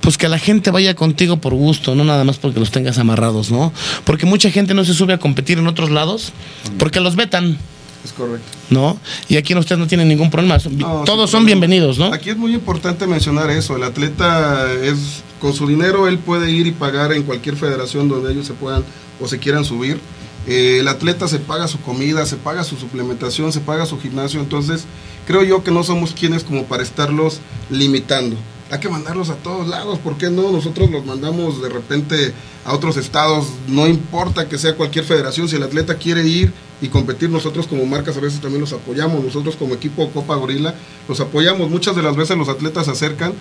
pues 0.00 0.16
que 0.16 0.28
la 0.28 0.38
gente 0.38 0.70
vaya 0.70 0.94
contigo 0.94 1.38
por 1.38 1.54
gusto, 1.54 1.94
no 1.94 2.04
nada 2.04 2.24
más 2.24 2.38
porque 2.38 2.60
los 2.60 2.70
tengas 2.70 2.98
amarrados, 2.98 3.50
¿no? 3.50 3.72
Porque 4.04 4.26
mucha 4.26 4.50
gente 4.50 4.74
no 4.74 4.84
se 4.84 4.94
sube 4.94 5.12
a 5.12 5.18
competir 5.18 5.58
en 5.58 5.66
otros 5.66 5.90
lados 5.90 6.32
porque 6.78 7.00
los 7.00 7.16
vetan. 7.16 7.58
Es 8.04 8.12
correcto. 8.12 8.46
¿no? 8.70 8.98
Y 9.28 9.36
aquí 9.36 9.54
ustedes 9.54 9.78
no 9.78 9.86
tienen 9.86 10.08
ningún 10.08 10.30
problema. 10.30 10.56
No, 10.70 11.02
Todos 11.04 11.30
son 11.30 11.44
bienvenidos, 11.44 11.98
¿no? 11.98 12.06
Aquí 12.06 12.30
es 12.30 12.36
muy 12.36 12.54
importante 12.54 13.06
mencionar 13.06 13.50
eso. 13.50 13.76
El 13.76 13.82
atleta 13.82 14.72
es 14.72 15.22
con 15.40 15.54
su 15.54 15.66
dinero 15.66 16.06
él 16.06 16.18
puede 16.18 16.50
ir 16.50 16.66
y 16.66 16.72
pagar 16.72 17.12
en 17.12 17.22
cualquier 17.24 17.56
federación 17.56 18.08
donde 18.08 18.32
ellos 18.32 18.46
se 18.46 18.52
puedan 18.52 18.84
o 19.20 19.26
se 19.26 19.38
quieran 19.38 19.64
subir. 19.64 19.98
Eh, 20.46 20.78
el 20.80 20.88
atleta 20.88 21.28
se 21.28 21.38
paga 21.38 21.68
su 21.68 21.80
comida, 21.80 22.24
se 22.26 22.36
paga 22.36 22.64
su 22.64 22.76
suplementación, 22.76 23.52
se 23.52 23.60
paga 23.60 23.86
su 23.86 23.98
gimnasio. 24.00 24.40
Entonces 24.40 24.84
creo 25.26 25.42
yo 25.42 25.62
que 25.62 25.70
no 25.70 25.82
somos 25.82 26.12
quienes 26.12 26.44
como 26.44 26.64
para 26.64 26.82
estarlos 26.82 27.40
limitando. 27.68 28.36
Hay 28.70 28.78
que 28.78 28.88
mandarlos 28.88 29.30
a 29.30 29.34
todos 29.34 29.66
lados, 29.66 29.98
¿por 29.98 30.16
qué 30.16 30.30
no? 30.30 30.52
Nosotros 30.52 30.90
los 30.90 31.04
mandamos 31.04 31.60
de 31.60 31.68
repente 31.68 32.32
a 32.64 32.72
otros 32.72 32.96
estados, 32.96 33.48
no 33.66 33.88
importa 33.88 34.48
que 34.48 34.58
sea 34.58 34.76
cualquier 34.76 35.04
federación, 35.04 35.48
si 35.48 35.56
el 35.56 35.64
atleta 35.64 35.96
quiere 35.96 36.24
ir 36.24 36.52
y 36.80 36.86
competir, 36.86 37.30
nosotros 37.30 37.66
como 37.66 37.84
marcas 37.84 38.16
a 38.16 38.20
veces 38.20 38.40
también 38.40 38.60
los 38.60 38.72
apoyamos, 38.72 39.24
nosotros 39.24 39.56
como 39.56 39.74
equipo 39.74 40.08
Copa 40.10 40.36
Gorila 40.36 40.76
los 41.08 41.18
apoyamos, 41.18 41.68
muchas 41.68 41.96
de 41.96 42.02
las 42.02 42.14
veces 42.14 42.38
los 42.38 42.48
atletas 42.48 42.84
se 42.84 42.92
acercan 42.92 43.32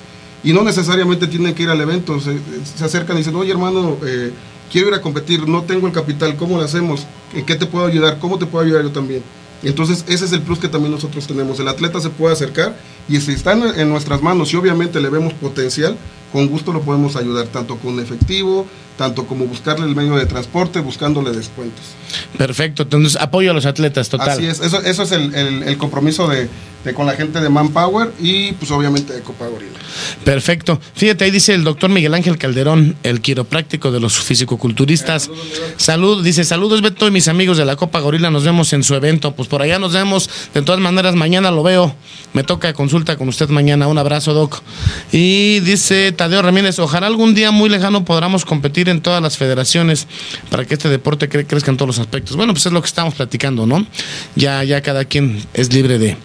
y 0.44 0.52
no 0.52 0.64
necesariamente 0.64 1.28
tienen 1.28 1.54
que 1.54 1.62
ir 1.62 1.70
al 1.70 1.80
evento, 1.80 2.20
se, 2.20 2.40
se 2.64 2.84
acercan 2.84 3.16
y 3.18 3.20
dicen, 3.20 3.36
oye 3.36 3.52
hermano, 3.52 3.98
eh, 4.06 4.32
quiero 4.72 4.90
ir 4.90 4.94
a 4.94 5.02
competir, 5.02 5.48
no 5.48 5.64
tengo 5.64 5.88
el 5.88 5.94
capital, 5.94 6.36
¿cómo 6.36 6.58
lo 6.58 6.64
hacemos? 6.64 7.06
¿En 7.34 7.46
qué 7.46 7.56
te 7.56 7.66
puedo 7.66 7.86
ayudar? 7.86 8.20
¿Cómo 8.20 8.38
te 8.38 8.46
puedo 8.46 8.66
ayudar 8.66 8.84
yo 8.84 8.92
también? 8.92 9.24
Entonces 9.62 10.06
ese 10.08 10.26
es 10.26 10.32
el 10.32 10.42
plus 10.42 10.60
que 10.60 10.70
también 10.70 10.92
nosotros 10.92 11.28
tenemos, 11.28 11.60
el 11.60 11.68
atleta 11.68 12.00
se 12.00 12.10
puede 12.10 12.34
acercar 12.34 12.78
y 13.10 13.20
si 13.20 13.34
está 13.34 13.54
en, 13.54 13.80
en 13.80 13.90
nuestras 13.90 14.22
manos 14.22 14.54
y 14.54 14.56
obviamente 14.56 15.02
le 15.02 15.10
vemos 15.10 15.34
potencial, 15.34 15.98
con 16.32 16.48
gusto 16.48 16.72
lo 16.72 16.82
podemos 16.82 17.16
ayudar, 17.16 17.48
tanto 17.48 17.78
con 17.78 18.00
efectivo, 18.00 18.66
tanto 19.00 19.26
como 19.26 19.46
buscarle 19.46 19.86
el 19.86 19.96
medio 19.96 20.18
de 20.18 20.26
transporte, 20.26 20.82
buscándole 20.82 21.32
descuentos. 21.32 21.86
Perfecto. 22.38 22.84
Entonces, 22.84 23.16
apoyo 23.16 23.52
a 23.52 23.54
los 23.54 23.66
atletas, 23.66 24.10
total. 24.10 24.32
Así 24.32 24.46
es, 24.46 24.60
eso, 24.60 24.82
eso 24.82 25.04
es 25.04 25.12
el, 25.14 25.34
el- 25.34 25.64
el 25.64 25.78
compromiso 25.78 26.28
de, 26.28 26.50
de 26.84 26.94
con 26.94 27.06
la 27.06 27.14
gente 27.14 27.40
de 27.40 27.48
Manpower 27.50 28.12
y 28.20 28.52
pues 28.54 28.70
obviamente 28.72 29.14
de 29.14 29.22
Copa 29.22 29.48
Gorila. 29.48 29.72
Perfecto. 30.26 30.82
Fíjate, 30.96 31.24
ahí 31.24 31.32
dice 31.32 31.54
el 31.54 31.64
doctor 31.64 31.90
Miguel 31.90 32.14
Ángel 32.14 32.38
Calderón, 32.38 32.98
el 33.04 33.22
quiropráctico 33.22 33.92
de 33.92 34.02
los 34.02 34.18
fisicoculturistas. 34.20 35.30
Salud, 35.78 36.22
dice, 36.24 36.44
saludos 36.44 36.82
Beto 36.82 37.08
y 37.08 37.12
mis 37.12 37.28
amigos 37.30 37.58
de 37.58 37.64
la 37.66 37.78
Copa 37.78 38.00
Gorila, 38.02 38.30
nos 38.30 38.44
vemos 38.44 38.74
en 38.74 38.84
su 38.84 38.96
evento. 38.96 39.34
Pues 39.34 39.48
por 39.48 39.62
allá 39.62 39.80
nos 39.80 39.94
vemos. 39.94 40.30
De 40.54 40.62
todas 40.62 40.82
maneras, 40.82 41.16
mañana 41.16 41.52
lo 41.52 41.64
veo. 41.64 41.96
Me 42.34 42.44
toca 42.44 42.74
consulta 42.74 43.16
con 43.18 43.30
usted 43.30 43.48
mañana. 43.50 43.88
Un 43.88 43.98
abrazo, 43.98 44.34
Doc. 44.34 44.62
Y 45.14 45.62
dice 45.62 46.12
Tadeo 46.12 46.42
Ramírez, 46.42 46.80
ojalá 46.80 47.08
algún 47.08 47.34
día 47.34 47.52
muy 47.52 47.70
lejano 47.70 48.04
podamos 48.04 48.44
competir 48.46 48.89
en 48.90 49.02
todas 49.02 49.22
las 49.22 49.38
federaciones 49.38 50.08
para 50.50 50.66
que 50.66 50.74
este 50.76 50.90
deporte 50.90 51.30
cre- 51.30 51.46
crezca 51.48 51.72
en 51.72 51.78
todos 51.78 51.88
los 51.88 52.00
aspectos. 52.00 52.36
Bueno, 52.36 52.54
pues 52.54 52.66
es 52.66 52.72
lo 52.72 52.82
que 52.82 52.88
estamos 52.88 53.16
platicando, 53.16 53.66
¿no? 53.66 53.86
Ya, 54.36 54.64
ya 54.64 54.82
cada 54.82 55.06
quien 55.06 55.44
es 55.54 55.74
libre 55.74 55.98
de, 56.00 56.18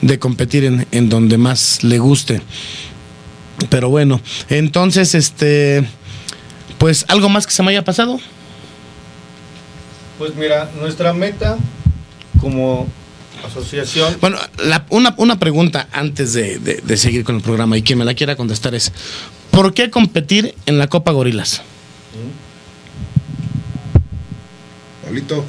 de 0.00 0.18
competir 0.18 0.64
en, 0.64 0.86
en 0.92 1.08
donde 1.08 1.38
más 1.38 1.82
le 1.84 1.98
guste. 1.98 2.40
Pero 3.68 3.88
bueno, 3.90 4.20
entonces, 4.48 5.14
este, 5.14 5.84
pues 6.78 7.04
algo 7.08 7.28
más 7.28 7.46
que 7.46 7.52
se 7.52 7.62
me 7.62 7.70
haya 7.70 7.84
pasado. 7.84 8.18
Pues 10.18 10.34
mira, 10.34 10.70
nuestra 10.80 11.12
meta 11.12 11.56
como 12.40 12.86
asociación, 13.46 14.16
Bueno, 14.20 14.38
la- 14.64 14.86
una, 14.90 15.14
una 15.16 15.38
pregunta 15.38 15.88
antes 15.92 16.32
de, 16.32 16.58
de- 16.58 16.80
de 16.84 16.96
seguir 16.96 17.24
con 17.24 17.36
el 17.36 17.42
programa 17.42 17.76
y 17.76 17.82
quien 17.82 17.98
me 17.98 18.04
la 18.04 18.14
quiera 18.14 18.36
contestar 18.36 18.74
es, 18.74 18.92
¿por 19.50 19.74
qué 19.74 19.90
competir 19.90 20.54
en 20.66 20.78
la 20.78 20.86
Copa 20.88 21.10
Gorilas? 21.12 21.62
Pablito. 25.04 25.44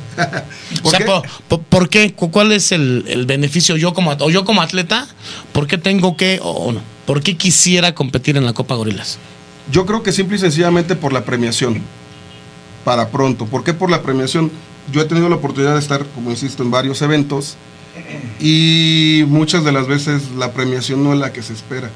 O 0.84 0.90
sea, 0.90 1.06
¿por, 1.06 1.22
por- 1.48 1.62
por 1.62 1.90
qué? 1.90 2.14
¿Cu- 2.14 2.32
¿Cuál 2.32 2.52
es 2.52 2.72
el, 2.72 3.06
el 3.08 3.26
beneficio 3.26 3.78
yo 3.78 3.94
como, 3.94 4.12
o 4.12 4.30
yo 4.30 4.46
como 4.46 4.62
atleta? 4.62 5.08
¿Por 5.52 5.68
qué 5.68 5.78
tengo 5.78 6.18
que, 6.18 6.40
o 6.42 6.50
o 6.52 6.72
no? 6.72 6.82
¿Por 7.06 7.22
qué 7.22 7.38
quisiera 7.38 7.94
competir 7.94 8.38
en 8.38 8.46
la 8.46 8.54
Copa 8.54 8.76
Gorilas? 8.76 9.20
Yo 9.72 9.86
creo 9.86 10.02
que 10.04 10.12
simple 10.12 10.38
y 10.38 10.40
sencillamente 10.40 10.96
por 10.96 11.14
la 11.14 11.24
premiación. 11.24 11.82
Para 12.84 13.10
pronto. 13.10 13.46
¿Por 13.46 13.64
qué 13.64 13.74
por 13.74 13.90
la 13.92 14.02
premiación? 14.02 14.52
Yo 14.92 15.02
he 15.02 15.06
tenido 15.06 15.30
la 15.30 15.36
oportunidad 15.36 15.74
de 15.76 15.80
estar, 15.80 16.06
como 16.16 16.32
insisto, 16.32 16.64
en 16.64 16.72
varios 16.72 17.02
eventos 17.02 17.56
y 18.42 19.24
muchas 19.28 19.64
de 19.64 19.72
las 19.72 19.88
veces 19.88 20.24
la 20.38 20.52
premiación 20.52 21.04
no 21.04 21.14
es 21.14 21.20
la 21.20 21.32
que 21.32 21.44
se 21.44 21.54
espera. 21.54 21.90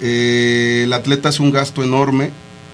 Eh, 0.00 0.82
el 0.84 0.92
atleta 0.92 1.28
es 1.28 1.40
un 1.40 1.50
gasto 1.50 1.82
enorme 1.84 2.30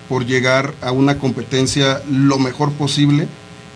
por 0.09 0.24
llegar 0.26 0.74
a 0.82 0.92
una 0.92 1.18
competencia 1.18 2.02
lo 2.11 2.38
mejor 2.38 2.72
posible 2.72 3.28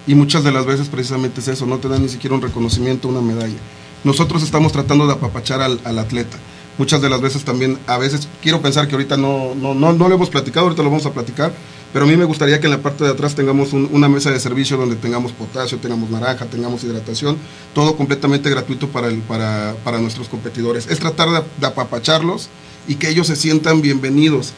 y 0.06 0.14
muchas 0.14 0.42
de 0.44 0.52
las 0.52 0.66
veces 0.66 0.88
precisamente 0.88 1.40
es 1.40 1.48
eso, 1.48 1.66
no 1.66 1.78
te 1.78 1.88
dan 1.88 2.02
ni 2.02 2.08
siquiera 2.08 2.34
un 2.34 2.42
reconocimiento, 2.42 3.08
una 3.08 3.20
medalla. 3.20 3.58
Nosotros 4.04 4.42
estamos 4.42 4.72
tratando 4.72 5.06
de 5.06 5.12
apapachar 5.12 5.60
al, 5.60 5.98
atleta. 5.98 6.36
Muchas 6.78 7.00
de 7.02 7.10
las 7.10 7.20
veces 7.20 7.44
también, 7.44 7.78
a 7.86 7.98
veces, 7.98 8.26
quiero 8.42 8.60
pensar 8.62 8.88
que 8.88 8.94
ahorita 8.94 9.16
no, 9.16 9.54
no, 9.54 9.74
no, 9.74 9.92
no 9.92 10.08
lo 10.08 10.14
hemos 10.14 10.30
platicado, 10.30 10.66
ahorita 10.66 10.82
lo 10.82 10.90
vamos 10.90 11.06
a 11.06 11.12
platicar, 11.12 11.52
pero 11.92 12.06
a 12.06 12.08
mí 12.08 12.16
me 12.16 12.24
gustaría 12.24 12.58
que 12.58 12.66
en 12.66 12.72
la 12.72 12.78
parte 12.82 13.04
de 13.04 13.10
atrás 13.10 13.34
tengamos 13.34 13.74
un- 13.74 13.90
una 13.92 14.08
mesa 14.08 14.30
de 14.30 14.40
servicio 14.40 14.78
donde 14.78 14.96
tengamos 14.96 15.32
potasio, 15.32 15.76
tengamos 15.78 16.10
naranja, 16.10 16.46
tengamos 16.46 16.82
hidratación, 16.82 17.36
todo 17.74 17.94
completamente 17.94 18.48
gratuito 18.48 18.88
para, 18.88 19.08
el, 19.08 19.18
para, 19.18 19.76
para 19.84 19.98
nuestros 20.00 20.28
competidores. 20.30 20.86
Es 20.88 20.98
tratar 20.98 21.44
de 21.60 21.66
apapacharlos 21.66 22.48
y 22.88 22.94
que 22.96 23.10
ellos 23.10 23.26
se 23.26 23.36
sientan 23.36 23.82
bienvenidos. 23.82 24.54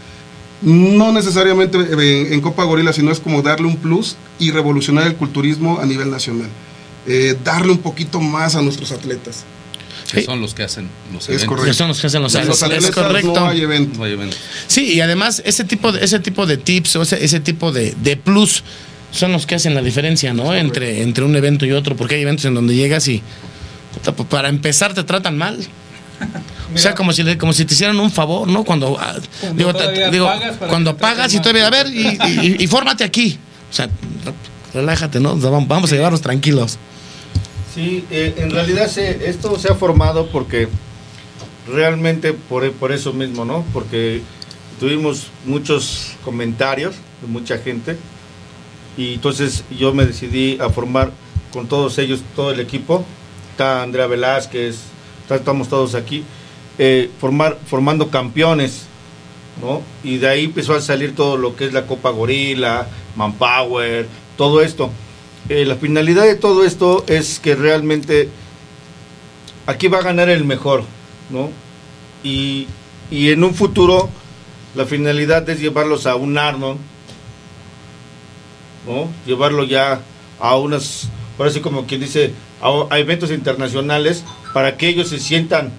No 0.64 1.12
necesariamente 1.12 1.78
en, 1.78 2.32
en 2.32 2.40
Copa 2.40 2.64
Gorila, 2.64 2.92
sino 2.92 3.12
es 3.12 3.20
como 3.20 3.42
darle 3.42 3.66
un 3.66 3.76
plus 3.76 4.16
y 4.38 4.50
revolucionar 4.50 5.06
el 5.06 5.14
culturismo 5.14 5.78
a 5.80 5.86
nivel 5.86 6.10
nacional. 6.10 6.48
Eh, 7.06 7.36
darle 7.44 7.72
un 7.72 7.78
poquito 7.78 8.20
más 8.20 8.56
a 8.56 8.62
nuestros 8.62 8.90
atletas. 8.92 9.44
que 10.10 10.20
Sí. 10.20 10.26
son 10.26 10.40
los 10.40 10.54
que 10.54 10.62
hacen 10.62 10.88
los 11.12 11.24
Es 11.24 11.28
eventos. 11.30 11.48
correcto. 11.48 11.70
Que 11.70 11.74
son 11.74 11.88
los 11.88 12.00
que 12.00 12.06
hacen 12.06 12.22
los 12.22 12.32
los 12.34 12.62
es 12.62 12.90
correcto. 12.92 13.32
no 13.34 13.48
hay 13.48 13.60
evento. 13.62 13.98
No 13.98 14.04
hay 14.04 14.12
eventos. 14.12 14.38
Sí, 14.66 14.94
y 14.94 15.00
además 15.00 15.42
ese 15.44 15.64
tipo 15.64 15.92
de, 15.92 16.04
ese 16.04 16.18
tipo 16.20 16.46
de 16.46 16.56
tips 16.56 16.96
o 16.96 17.02
ese, 17.02 17.22
ese 17.24 17.40
tipo 17.40 17.70
de, 17.72 17.94
de 18.02 18.16
plus 18.16 18.62
son 19.10 19.32
los 19.32 19.46
que 19.46 19.54
hacen 19.56 19.74
la 19.74 19.82
diferencia, 19.82 20.32
¿no? 20.34 20.54
Entre, 20.54 21.02
entre 21.02 21.24
un 21.24 21.36
evento 21.36 21.66
y 21.66 21.72
otro, 21.72 21.94
porque 21.96 22.14
hay 22.16 22.22
eventos 22.22 22.44
en 22.46 22.54
donde 22.54 22.74
llegas 22.74 23.06
y 23.08 23.22
pues, 24.02 24.28
para 24.28 24.48
empezar 24.48 24.94
te 24.94 25.04
tratan 25.04 25.36
mal. 25.38 25.58
O 26.74 26.78
sea, 26.78 26.94
como 26.94 27.12
si, 27.12 27.22
le- 27.22 27.38
como 27.38 27.52
si 27.52 27.64
te 27.64 27.74
hicieran 27.74 28.00
un 28.00 28.10
favor, 28.10 28.48
¿no? 28.48 28.64
Cuando, 28.64 28.96
ah, 28.98 29.14
Cuando 29.40 29.56
digo, 29.58 29.74
te- 29.74 30.10
digo, 30.10 30.26
pagas 30.26 30.56
cuando 30.68 30.96
pagas 30.96 31.34
y 31.34 31.38
todavía, 31.40 31.66
a 31.66 31.70
ver, 31.70 31.86
y, 31.88 32.18
y, 32.42 32.56
y 32.64 32.66
fórmate 32.66 33.04
aquí. 33.04 33.38
O 33.70 33.72
sea, 33.72 33.88
relájate, 34.72 35.20
¿no? 35.20 35.36
Vamos- 35.36 35.92
a 35.92 35.94
llevarnos 35.94 36.20
tranquilos. 36.20 36.78
sí, 37.74 38.04
eh, 38.10 38.34
en 38.38 38.50
realidad 38.50 38.88
se, 38.88 39.28
esto 39.28 39.58
se 39.58 39.70
ha 39.70 39.74
formado 39.74 40.28
porque 40.30 40.68
realmente 41.68 42.32
por, 42.32 42.70
por 42.72 42.92
eso 42.92 43.12
mismo, 43.12 43.44
¿no? 43.44 43.64
Porque 43.72 44.22
tuvimos 44.80 45.28
muchos 45.44 46.12
comentarios 46.24 46.94
de 47.20 47.26
mucha 47.28 47.58
gente 47.58 47.96
y 48.96 49.14
entonces 49.14 49.64
yo 49.78 49.92
me 49.94 50.06
decidí 50.06 50.58
a 50.60 50.70
formar 50.70 51.12
con 51.52 51.66
todos 51.68 51.98
ellos, 51.98 52.20
todo 52.34 52.50
el 52.50 52.60
equipo. 52.60 53.04
Está 53.52 53.82
Andrea 53.82 54.06
Velázquez, 54.06 54.76
estamos 55.30 55.68
todos 55.68 55.94
aquí, 55.94 56.24
eh, 56.78 57.10
formar, 57.20 57.58
formando 57.66 58.10
campeones, 58.10 58.86
¿no? 59.62 59.82
Y 60.02 60.18
de 60.18 60.28
ahí 60.28 60.44
empezó 60.44 60.74
a 60.74 60.80
salir 60.80 61.14
todo 61.14 61.36
lo 61.36 61.56
que 61.56 61.66
es 61.66 61.72
la 61.72 61.86
Copa 61.86 62.10
Gorila, 62.10 62.88
Manpower, 63.16 64.06
todo 64.36 64.60
esto. 64.60 64.90
Eh, 65.48 65.64
la 65.64 65.76
finalidad 65.76 66.24
de 66.24 66.36
todo 66.36 66.64
esto 66.64 67.04
es 67.06 67.38
que 67.38 67.54
realmente 67.54 68.28
aquí 69.66 69.88
va 69.88 69.98
a 69.98 70.02
ganar 70.02 70.28
el 70.28 70.44
mejor, 70.44 70.84
¿no? 71.30 71.50
Y, 72.22 72.66
y 73.10 73.30
en 73.30 73.44
un 73.44 73.54
futuro 73.54 74.08
la 74.74 74.86
finalidad 74.86 75.48
es 75.48 75.60
llevarlos 75.60 76.06
a 76.06 76.16
un 76.16 76.36
Arnold, 76.36 76.78
¿no? 78.86 79.08
Llevarlo 79.26 79.64
ya 79.64 80.00
a 80.40 80.56
unas, 80.56 81.08
por 81.36 81.46
así 81.46 81.60
como 81.60 81.86
quien 81.86 82.00
dice, 82.00 82.32
a, 82.61 82.94
a 82.94 82.98
eventos 82.98 83.30
internacionales 83.30 84.24
para 84.52 84.76
que 84.76 84.88
ellos 84.88 85.09
se 85.09 85.18
sientan 85.18 85.72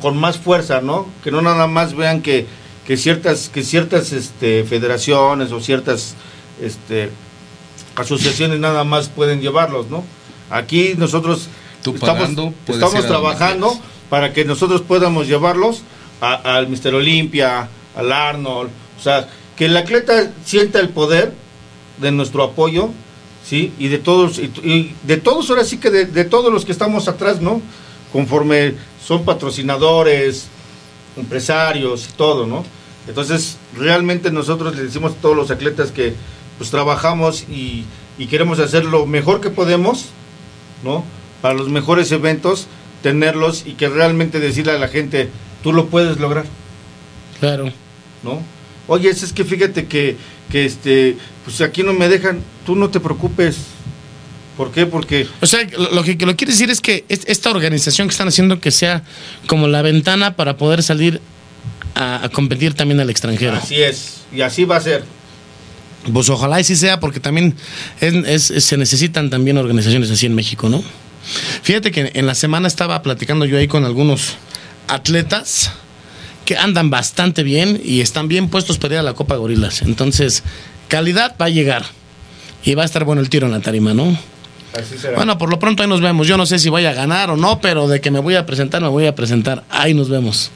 con 0.00 0.16
más 0.16 0.38
fuerza, 0.38 0.80
¿no? 0.80 1.06
Que 1.24 1.30
no 1.30 1.40
nada 1.42 1.66
más 1.66 1.94
vean 1.94 2.22
que, 2.22 2.46
que 2.86 2.96
ciertas, 2.96 3.48
que 3.48 3.62
ciertas 3.62 4.12
este, 4.12 4.64
federaciones 4.64 5.52
o 5.52 5.60
ciertas 5.60 6.14
este, 6.60 7.10
asociaciones 7.96 8.58
nada 8.60 8.84
más 8.84 9.08
pueden 9.08 9.40
llevarlos, 9.40 9.88
¿no? 9.88 10.04
Aquí 10.50 10.94
nosotros 10.96 11.48
Tú 11.82 11.94
estamos, 11.94 12.20
pagando, 12.20 12.54
estamos 12.66 13.06
trabajando 13.06 13.78
para 14.10 14.32
que 14.32 14.44
nosotros 14.44 14.82
podamos 14.82 15.26
llevarlos 15.26 15.82
al 16.20 16.68
Mister 16.68 16.94
Olimpia, 16.94 17.68
al 17.94 18.12
Arnold, 18.12 18.70
o 18.98 19.02
sea, 19.02 19.28
que 19.56 19.66
el 19.66 19.76
atleta 19.76 20.32
sienta 20.44 20.80
el 20.80 20.88
poder 20.88 21.32
de 21.98 22.10
nuestro 22.10 22.42
apoyo, 22.42 22.90
¿sí? 23.48 23.72
Y 23.78 23.88
de 23.88 23.98
todos, 23.98 24.38
y, 24.38 24.50
y 24.62 24.94
de 25.04 25.16
todos, 25.16 25.48
ahora 25.50 25.64
sí 25.64 25.78
que 25.78 25.90
de, 25.90 26.04
de 26.04 26.24
todos 26.24 26.52
los 26.52 26.64
que 26.64 26.72
estamos 26.72 27.08
atrás, 27.08 27.40
¿no? 27.40 27.62
Conforme 28.12 28.74
son 29.04 29.24
patrocinadores, 29.24 30.48
empresarios 31.16 32.08
y 32.10 32.12
todo, 32.16 32.46
¿no? 32.46 32.64
Entonces, 33.06 33.56
realmente 33.76 34.30
nosotros 34.30 34.76
le 34.76 34.82
decimos 34.82 35.12
a 35.12 35.16
todos 35.16 35.36
los 35.36 35.50
atletas 35.50 35.90
que 35.92 36.14
pues 36.58 36.70
trabajamos 36.70 37.44
y, 37.48 37.84
y 38.18 38.26
queremos 38.26 38.58
hacer 38.58 38.84
lo 38.84 39.06
mejor 39.06 39.40
que 39.40 39.48
podemos, 39.50 40.06
¿no? 40.84 41.04
para 41.40 41.54
los 41.54 41.68
mejores 41.68 42.10
eventos, 42.12 42.66
tenerlos 43.02 43.64
y 43.64 43.74
que 43.74 43.88
realmente 43.88 44.40
decirle 44.40 44.72
a 44.72 44.78
la 44.78 44.88
gente, 44.88 45.28
tú 45.62 45.72
lo 45.72 45.86
puedes 45.86 46.18
lograr, 46.18 46.44
Claro. 47.38 47.72
¿no? 48.24 48.42
Oye, 48.88 49.10
es 49.10 49.32
que 49.32 49.44
fíjate 49.44 49.86
que, 49.86 50.16
que 50.50 50.64
este, 50.64 51.16
pues 51.44 51.60
aquí 51.60 51.82
no 51.82 51.92
me 51.92 52.08
dejan, 52.08 52.40
tú 52.66 52.74
no 52.76 52.88
te 52.90 53.00
preocupes. 53.00 53.56
¿Por 54.56 54.72
qué? 54.72 54.86
Porque 54.86 55.28
O 55.40 55.46
sea, 55.46 55.60
lo 55.92 56.02
que, 56.02 56.16
lo 56.16 56.34
quiere 56.36 56.52
decir 56.52 56.68
es 56.70 56.80
que 56.80 57.04
es- 57.08 57.20
esta 57.26 57.50
organización 57.50 58.08
que 58.08 58.12
están 58.12 58.26
haciendo 58.28 58.60
que 58.60 58.70
sea 58.72 59.04
como 59.46 59.68
la 59.68 59.82
ventana 59.82 60.34
para 60.34 60.56
poder 60.56 60.82
salir 60.82 61.20
a, 61.94 62.24
a 62.24 62.28
competir 62.28 62.74
también 62.74 62.98
al 63.00 63.08
extranjero. 63.10 63.56
así 63.56 63.76
es, 63.76 64.22
y 64.34 64.40
así 64.40 64.64
va 64.64 64.76
a 64.76 64.80
ser. 64.80 65.04
Pues 66.12 66.28
ojalá 66.28 66.58
y 66.60 66.64
sí 66.64 66.74
sea, 66.76 66.98
porque 66.98 67.20
también 67.20 67.54
es- 68.00 68.50
es- 68.50 68.64
se 68.64 68.76
necesitan 68.76 69.30
también 69.30 69.58
organizaciones 69.58 70.10
así 70.10 70.26
en 70.26 70.34
México, 70.34 70.68
¿no? 70.68 70.82
Fíjate 71.62 71.90
que 71.92 72.10
en 72.14 72.26
la 72.26 72.34
semana 72.34 72.66
estaba 72.66 73.02
platicando 73.02 73.44
yo 73.44 73.58
ahí 73.58 73.68
con 73.68 73.84
algunos 73.84 74.36
atletas 74.88 75.72
que 76.48 76.56
andan 76.56 76.88
bastante 76.88 77.42
bien 77.42 77.78
y 77.84 78.00
están 78.00 78.26
bien 78.26 78.48
puestos 78.48 78.78
para 78.78 78.94
ir 78.94 79.00
a 79.00 79.02
la 79.02 79.12
Copa 79.12 79.36
Gorilas. 79.36 79.82
Entonces, 79.82 80.42
calidad 80.88 81.36
va 81.38 81.44
a 81.44 81.48
llegar 81.50 81.84
y 82.64 82.74
va 82.74 82.84
a 82.84 82.86
estar 82.86 83.04
bueno 83.04 83.20
el 83.20 83.28
tiro 83.28 83.44
en 83.46 83.52
la 83.52 83.60
tarima, 83.60 83.92
¿no? 83.92 84.16
Así 84.72 84.96
será. 84.96 85.16
Bueno, 85.16 85.36
por 85.36 85.50
lo 85.50 85.58
pronto 85.58 85.82
ahí 85.82 85.90
nos 85.90 86.00
vemos. 86.00 86.26
Yo 86.26 86.38
no 86.38 86.46
sé 86.46 86.58
si 86.58 86.70
voy 86.70 86.86
a 86.86 86.94
ganar 86.94 87.28
o 87.28 87.36
no, 87.36 87.60
pero 87.60 87.86
de 87.86 88.00
que 88.00 88.10
me 88.10 88.20
voy 88.20 88.34
a 88.34 88.46
presentar, 88.46 88.80
me 88.80 88.88
voy 88.88 89.04
a 89.04 89.14
presentar. 89.14 89.64
Ahí 89.68 89.92
nos 89.92 90.08
vemos. 90.08 90.50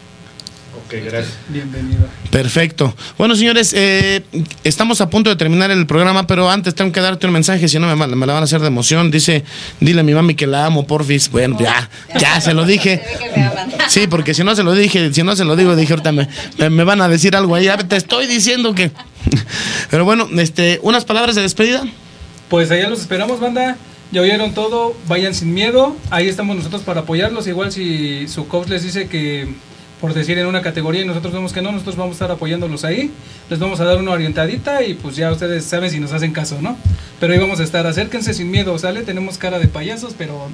Gracias. 1.01 1.35
Bienvenido. 1.49 2.07
Perfecto. 2.31 2.95
Bueno, 3.19 3.35
señores, 3.37 3.73
eh, 3.77 4.23
estamos 4.65 5.01
a 5.01 5.09
punto 5.11 5.31
de 5.31 5.37
terminar 5.37 5.71
el 5.71 5.87
programa, 5.87 6.27
pero 6.27 6.51
antes 6.51 6.75
tengo 6.75 6.93
que 6.93 7.01
darte 7.01 7.27
un 7.27 7.33
mensaje, 7.33 7.69
si 7.69 7.79
no 7.79 7.95
me, 7.95 8.07
me 8.17 8.27
la 8.27 8.33
van 8.35 8.43
a 8.43 8.45
hacer 8.45 8.61
de 8.61 8.67
emoción. 8.69 9.11
Dice, 9.11 9.45
dile 9.81 10.01
a 10.01 10.05
mi 10.05 10.15
mami 10.15 10.35
que 10.35 10.47
la 10.47 10.67
amo, 10.67 10.87
porfis. 10.87 11.31
Bueno, 11.31 11.57
ya, 11.61 11.89
ya 12.19 12.41
se 12.41 12.55
lo 12.55 12.65
dije. 12.65 13.03
Sí, 13.89 14.07
porque 14.07 14.35
si 14.35 14.45
no 14.45 14.55
se 14.57 14.63
lo 14.63 14.73
dije, 14.75 15.13
si 15.13 15.23
no 15.23 15.35
se 15.37 15.45
lo 15.45 15.57
digo, 15.57 15.75
dije, 15.77 15.93
ahorita 15.93 16.13
me, 16.13 16.29
me- 16.59 16.71
me 16.71 16.85
van 16.85 17.01
a 17.01 17.09
decir 17.09 17.35
algo 17.37 17.55
ahí. 17.55 17.69
Te 17.89 17.97
estoy 17.97 18.27
diciendo 18.27 18.75
que... 18.75 18.91
Pero 19.91 20.05
bueno, 20.05 20.29
este, 20.39 20.79
unas 20.83 21.05
palabras 21.05 21.35
de 21.37 21.43
despedida. 21.43 21.85
Pues 22.49 22.71
allá 22.71 22.89
los 22.89 23.01
esperamos, 23.01 23.41
banda. 23.41 23.77
Ya 24.11 24.21
oyeron 24.21 24.53
todo, 24.53 24.95
vayan 25.09 25.35
sin 25.35 25.55
miedo. 25.55 25.97
Ahí 26.11 26.29
estamos 26.29 26.55
nosotros 26.57 26.83
para 26.83 27.01
apoyarlos. 27.01 27.47
Igual 27.47 27.73
si 27.73 28.29
su 28.29 28.47
coach 28.47 28.69
les 28.69 28.83
dice 28.83 29.09
que 29.09 29.49
por 30.03 30.13
decir 30.13 30.37
en 30.37 30.47
una 30.47 30.61
categoría 30.61 31.01
y 31.01 31.07
nosotros 31.07 31.33
vemos 31.33 31.53
que 31.55 31.63
no, 31.63 31.73
nosotros 31.73 31.97
vamos 31.97 32.13
a 32.13 32.17
estar 32.17 32.31
apoyándolos 32.33 32.85
ahí. 32.85 33.11
Les 33.49 33.59
vamos 33.59 33.81
a 33.81 33.85
dar 33.85 33.97
una 33.97 34.11
orientadita 34.11 34.83
y 34.83 34.93
pues 34.95 35.17
ya 35.17 35.31
ustedes 35.33 35.65
saben 35.65 35.91
si 35.91 35.99
nos 36.01 36.13
hacen 36.13 36.33
caso, 36.33 36.61
¿no? 36.61 36.77
Pero 37.21 37.33
ahí 37.33 37.39
vamos 37.39 37.61
a 37.61 37.63
estar. 37.63 37.87
Acérquense 37.87 38.35
sin 38.35 38.51
miedo, 38.51 38.77
¿sale? 38.79 39.03
Tenemos 39.03 39.39
cara 39.39 39.59
de 39.59 39.69
payasos, 39.69 40.15
pero... 40.19 40.49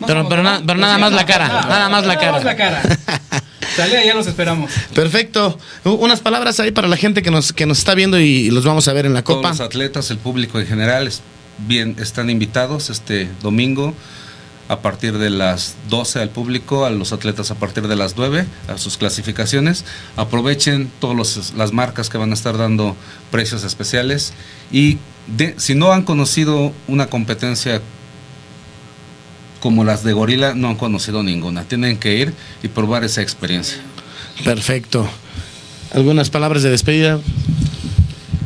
no 0.00 0.06
Pero- 0.08 0.28
pero 0.28 0.42
na- 0.42 0.62
pero 0.66 0.78
nada 0.80 0.98
más 0.98 1.12
la 1.12 1.24
cara, 1.26 1.46
no, 1.46 1.68
nada 1.68 1.88
más 1.90 2.06
la 2.06 2.18
cara. 2.18 2.32
más 2.32 2.44
la 2.44 2.56
cara. 2.56 2.82
Sale, 3.76 3.98
allá 3.98 4.14
los 4.14 4.26
esperamos. 4.26 4.72
Perfecto. 4.94 5.56
Unas 5.84 6.20
palabras 6.20 6.58
ahí 6.58 6.72
para 6.72 6.88
la 6.88 6.96
gente 6.96 7.22
que 7.22 7.30
nos, 7.30 7.52
que 7.52 7.66
nos 7.66 7.78
está 7.78 7.94
viendo 7.94 8.18
y 8.18 8.50
los 8.50 8.64
vamos 8.64 8.88
a 8.88 8.92
ver 8.92 9.06
en 9.06 9.14
la 9.14 9.22
Todos 9.22 9.36
Copa. 9.38 9.50
los 9.50 9.60
atletas, 9.60 10.10
el 10.10 10.18
público 10.18 10.58
en 10.58 10.66
general, 10.66 11.06
es- 11.06 11.20
bien, 11.58 11.94
están 12.00 12.30
invitados 12.30 12.88
este 12.90 13.28
domingo 13.42 13.94
a 14.70 14.82
partir 14.82 15.18
de 15.18 15.30
las 15.30 15.74
12 15.88 16.20
al 16.20 16.30
público, 16.30 16.84
a 16.84 16.90
los 16.90 17.12
atletas 17.12 17.50
a 17.50 17.56
partir 17.56 17.88
de 17.88 17.96
las 17.96 18.16
9, 18.16 18.46
a 18.68 18.78
sus 18.78 18.96
clasificaciones. 18.98 19.84
Aprovechen 20.16 20.92
todas 21.00 21.52
las 21.56 21.72
marcas 21.72 22.08
que 22.08 22.18
van 22.18 22.30
a 22.30 22.34
estar 22.34 22.56
dando 22.56 22.94
precios 23.32 23.64
especiales 23.64 24.32
y 24.70 24.98
si 25.56 25.74
no 25.74 25.92
han 25.92 26.04
conocido 26.04 26.72
una 26.86 27.08
competencia 27.08 27.82
como 29.58 29.82
las 29.82 30.04
de 30.04 30.12
Gorila, 30.12 30.54
no 30.54 30.68
han 30.68 30.76
conocido 30.76 31.24
ninguna. 31.24 31.64
Tienen 31.64 31.98
que 31.98 32.14
ir 32.14 32.32
y 32.62 32.68
probar 32.68 33.02
esa 33.02 33.22
experiencia. 33.22 33.78
Perfecto. 34.44 35.10
¿Algunas 35.92 36.30
palabras 36.30 36.62
de 36.62 36.70
despedida? 36.70 37.18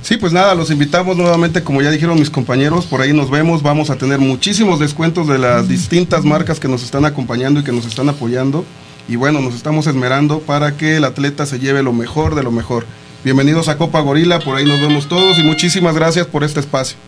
Sí, 0.04 0.18
pues 0.18 0.34
nada, 0.34 0.54
los 0.54 0.70
invitamos 0.70 1.16
nuevamente, 1.16 1.64
como 1.64 1.80
ya 1.80 1.90
dijeron 1.90 2.18
mis 2.18 2.28
compañeros, 2.28 2.84
por 2.84 3.00
ahí 3.00 3.14
nos 3.14 3.30
vemos, 3.30 3.62
vamos 3.62 3.88
a 3.88 3.96
tener 3.96 4.18
muchísimos 4.18 4.78
descuentos 4.78 5.26
de 5.26 5.38
las 5.38 5.66
distintas 5.66 6.24
marcas 6.24 6.60
que 6.60 6.68
nos 6.68 6.82
están 6.82 7.06
acompañando 7.06 7.60
y 7.60 7.64
que 7.64 7.72
nos 7.72 7.86
están 7.86 8.10
apoyando. 8.10 8.66
Y 9.08 9.16
bueno, 9.16 9.40
nos 9.40 9.54
estamos 9.54 9.86
esmerando 9.86 10.40
para 10.40 10.76
que 10.76 10.98
el 10.98 11.04
atleta 11.04 11.46
se 11.46 11.58
lleve 11.58 11.82
lo 11.82 11.94
mejor 11.94 12.34
de 12.34 12.42
lo 12.42 12.50
mejor. 12.50 12.84
Bienvenidos 13.24 13.68
a 13.68 13.78
Copa 13.78 13.98
Gorila, 14.00 14.40
por 14.40 14.58
ahí 14.58 14.66
nos 14.66 14.78
vemos 14.78 15.08
todos 15.08 15.38
y 15.38 15.42
muchísimas 15.42 15.94
gracias 15.94 16.26
por 16.26 16.44
este 16.44 16.60
espacio. 16.60 16.98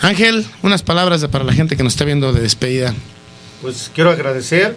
Ángel, 0.00 0.46
unas 0.62 0.82
palabras 0.82 1.22
para 1.26 1.44
la 1.44 1.52
gente 1.52 1.76
que 1.76 1.82
nos 1.82 1.92
está 1.92 2.06
viendo 2.06 2.32
de 2.32 2.40
despedida. 2.40 2.94
Pues 3.60 3.90
quiero 3.94 4.08
agradecer 4.08 4.74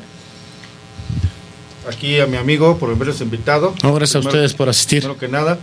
aquí 1.90 2.20
a 2.20 2.28
mi 2.28 2.36
amigo 2.36 2.78
por 2.80 2.90
habernos 2.90 3.22
invitado. 3.22 3.74
No, 3.82 3.94
gracias 3.94 4.26
a 4.26 4.28
ustedes 4.28 4.54
por 4.54 4.68
asistir. 4.68 5.00
Primero 5.00 5.18
que 5.18 5.30
nada. 5.30 5.58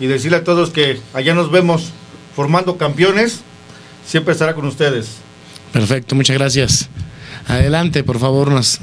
Y 0.00 0.06
decirle 0.06 0.38
a 0.38 0.44
todos 0.44 0.70
que 0.70 1.00
allá 1.12 1.34
nos 1.34 1.50
vemos 1.50 1.92
formando 2.34 2.76
campeones. 2.76 3.40
Siempre 4.06 4.32
estará 4.32 4.54
con 4.54 4.64
ustedes. 4.66 5.16
Perfecto, 5.72 6.14
muchas 6.14 6.36
gracias. 6.36 6.88
Adelante, 7.46 8.04
por 8.04 8.18
favor, 8.18 8.48
unas... 8.48 8.78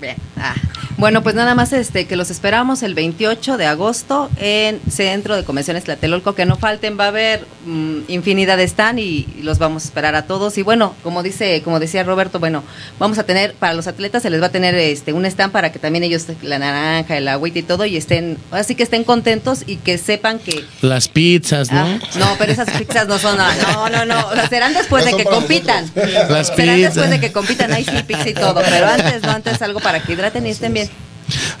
Bien. 0.00 0.16
Ah. 0.36 0.54
Bueno, 0.98 1.22
pues 1.22 1.34
nada 1.34 1.54
más 1.54 1.72
este 1.72 2.06
que 2.06 2.16
los 2.16 2.30
esperamos 2.30 2.82
el 2.82 2.94
28 2.94 3.58
de 3.58 3.66
agosto 3.66 4.30
en 4.38 4.80
Centro 4.90 5.36
de 5.36 5.44
Convenciones 5.44 5.84
Tlatelolco, 5.84 6.34
que 6.34 6.46
no 6.46 6.56
falten, 6.56 6.98
va 6.98 7.04
a 7.04 7.08
haber 7.08 7.46
mm, 7.66 7.98
infinidad 8.08 8.56
de 8.56 8.64
stand 8.64 8.98
y, 8.98 9.28
y 9.38 9.42
los 9.42 9.58
vamos 9.58 9.84
a 9.84 9.86
esperar 9.86 10.14
a 10.14 10.22
todos 10.22 10.56
y 10.56 10.62
bueno, 10.62 10.94
como 11.02 11.22
dice, 11.22 11.60
como 11.62 11.80
decía 11.80 12.02
Roberto, 12.02 12.40
bueno, 12.40 12.62
vamos 12.98 13.18
a 13.18 13.24
tener 13.24 13.52
para 13.54 13.74
los 13.74 13.86
atletas 13.86 14.22
se 14.22 14.30
les 14.30 14.40
va 14.40 14.46
a 14.46 14.50
tener 14.50 14.74
este 14.74 15.12
un 15.12 15.26
stand 15.26 15.52
para 15.52 15.70
que 15.70 15.78
también 15.78 16.02
ellos 16.02 16.26
la 16.42 16.58
naranja, 16.58 17.16
el 17.16 17.28
agüita 17.28 17.58
y 17.58 17.62
todo 17.62 17.84
y 17.84 17.96
estén, 17.96 18.38
así 18.50 18.74
que 18.74 18.82
estén 18.82 19.04
contentos 19.04 19.64
y 19.66 19.76
que 19.76 19.98
sepan 19.98 20.38
que 20.38 20.64
Las 20.82 21.08
pizzas, 21.08 21.72
¿no? 21.72 21.80
Ah, 21.80 21.98
no, 22.18 22.36
pero 22.38 22.52
esas 22.52 22.70
pizzas 22.70 23.06
no 23.06 23.18
son. 23.18 23.36
No, 23.36 23.88
no, 23.88 24.04
no. 24.04 24.28
O 24.28 24.34
sea, 24.34 24.48
serán 24.48 24.74
después 24.74 25.04
de 25.04 25.14
que 25.14 25.24
compitan. 25.24 25.90
Las 25.94 26.48
serán 26.48 26.76
pizzas. 26.76 26.94
después 26.94 27.10
de 27.10 27.20
que 27.20 27.32
compitan. 27.32 27.72
Ahí 27.72 27.84
sí, 27.84 28.02
pizza 28.06 28.28
y 28.28 28.34
todo. 28.34 28.62
Pero 28.68 28.86
antes, 28.86 29.22
no, 29.22 29.30
antes 29.30 29.60
algo 29.62 29.80
para 29.80 30.02
que 30.02 30.12
hidraten 30.12 30.46
y 30.46 30.50
estén 30.50 30.72
bien. 30.72 30.85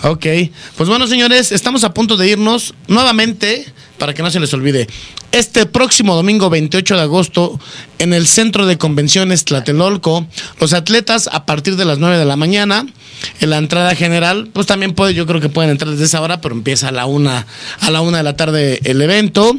Ok, 0.02 0.26
pues 0.76 0.88
bueno 0.88 1.06
señores, 1.06 1.52
estamos 1.52 1.84
a 1.84 1.92
punto 1.92 2.16
de 2.16 2.28
irnos 2.28 2.74
nuevamente, 2.88 3.66
para 3.98 4.14
que 4.14 4.22
no 4.22 4.30
se 4.30 4.40
les 4.40 4.52
olvide, 4.54 4.86
este 5.32 5.66
próximo 5.66 6.14
domingo 6.14 6.50
28 6.50 6.96
de 6.96 7.02
agosto 7.02 7.58
en 7.98 8.12
el 8.12 8.26
Centro 8.26 8.66
de 8.66 8.78
Convenciones 8.78 9.44
Tlatelolco, 9.44 10.26
los 10.60 10.72
atletas 10.72 11.28
a 11.32 11.46
partir 11.46 11.76
de 11.76 11.84
las 11.84 11.98
9 11.98 12.18
de 12.18 12.24
la 12.24 12.36
mañana, 12.36 12.86
en 13.40 13.50
la 13.50 13.58
entrada 13.58 13.94
general, 13.94 14.48
pues 14.52 14.66
también 14.66 14.92
puede, 14.94 15.14
yo 15.14 15.26
creo 15.26 15.40
que 15.40 15.48
pueden 15.48 15.70
entrar 15.70 15.90
desde 15.90 16.04
esa 16.04 16.20
hora, 16.20 16.40
pero 16.40 16.54
empieza 16.54 16.88
a 16.88 16.92
la 16.92 17.06
una, 17.06 17.46
a 17.80 17.90
la 17.90 18.00
una 18.00 18.18
de 18.18 18.22
la 18.22 18.36
tarde 18.36 18.80
el 18.84 19.00
evento. 19.00 19.56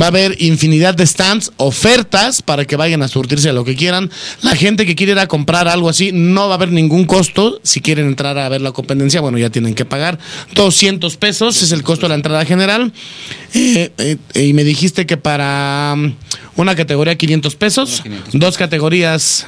Va 0.00 0.06
a 0.06 0.08
haber 0.08 0.36
infinidad 0.42 0.94
de 0.94 1.06
stands, 1.06 1.52
ofertas 1.56 2.42
para 2.42 2.64
que 2.64 2.76
vayan 2.76 3.02
a 3.02 3.08
surtirse 3.08 3.48
a 3.48 3.52
lo 3.52 3.64
que 3.64 3.76
quieran. 3.76 4.10
La 4.42 4.56
gente 4.56 4.86
que 4.86 4.94
quiere 4.94 5.12
ir 5.12 5.18
a 5.18 5.26
comprar 5.28 5.68
algo 5.68 5.88
así, 5.88 6.10
no 6.12 6.46
va 6.46 6.54
a 6.54 6.56
haber 6.56 6.72
ningún 6.72 7.04
costo. 7.04 7.60
Si 7.62 7.80
quieren 7.80 8.06
entrar 8.06 8.36
a 8.38 8.48
ver 8.48 8.60
la 8.60 8.72
competencia, 8.72 9.20
bueno, 9.20 9.38
ya 9.38 9.50
tienen 9.50 9.74
que 9.74 9.84
pagar 9.84 10.18
200 10.54 11.16
pesos, 11.16 11.62
es 11.62 11.72
el 11.72 11.82
costo 11.82 12.06
de 12.06 12.10
la 12.10 12.14
entrada 12.16 12.44
general. 12.44 12.92
Eh, 13.54 13.92
eh, 13.98 14.42
y 14.42 14.52
me 14.52 14.64
dijiste 14.64 15.06
que 15.06 15.16
para 15.16 15.94
um, 15.94 16.14
una 16.56 16.74
categoría 16.74 17.16
500 17.16 17.54
pesos, 17.54 18.00
Una 18.00 18.02
500 18.02 18.40
dos 18.40 18.56
categorías 18.56 19.46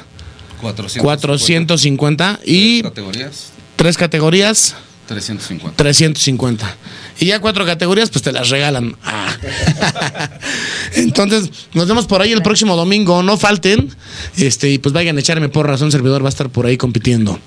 450. 0.61 1.03
450 1.03 2.39
y 2.45 2.81
Tres 2.81 2.89
categorías, 2.91 3.49
tres 3.75 3.97
categorías 3.97 4.75
350. 5.07 5.75
350. 5.77 6.75
Y 7.19 7.27
ya 7.27 7.39
cuatro 7.39 7.65
categorías, 7.65 8.09
pues 8.09 8.23
te 8.23 8.31
las 8.31 8.49
regalan. 8.49 8.95
Ah. 9.03 9.29
Entonces, 10.95 11.49
nos 11.73 11.87
vemos 11.87 12.05
por 12.07 12.21
ahí 12.21 12.31
el 12.31 12.41
próximo 12.41 12.75
domingo. 12.75 13.23
No 13.23 13.37
falten. 13.37 13.89
Este, 14.35 14.69
y 14.69 14.77
pues 14.79 14.93
vayan 14.93 15.17
a 15.17 15.19
echarme 15.19 15.49
por 15.49 15.65
razón. 15.67 15.91
Servidor 15.91 16.23
va 16.23 16.27
a 16.27 16.29
estar 16.29 16.49
por 16.49 16.65
ahí 16.65 16.77
compitiendo. 16.77 17.39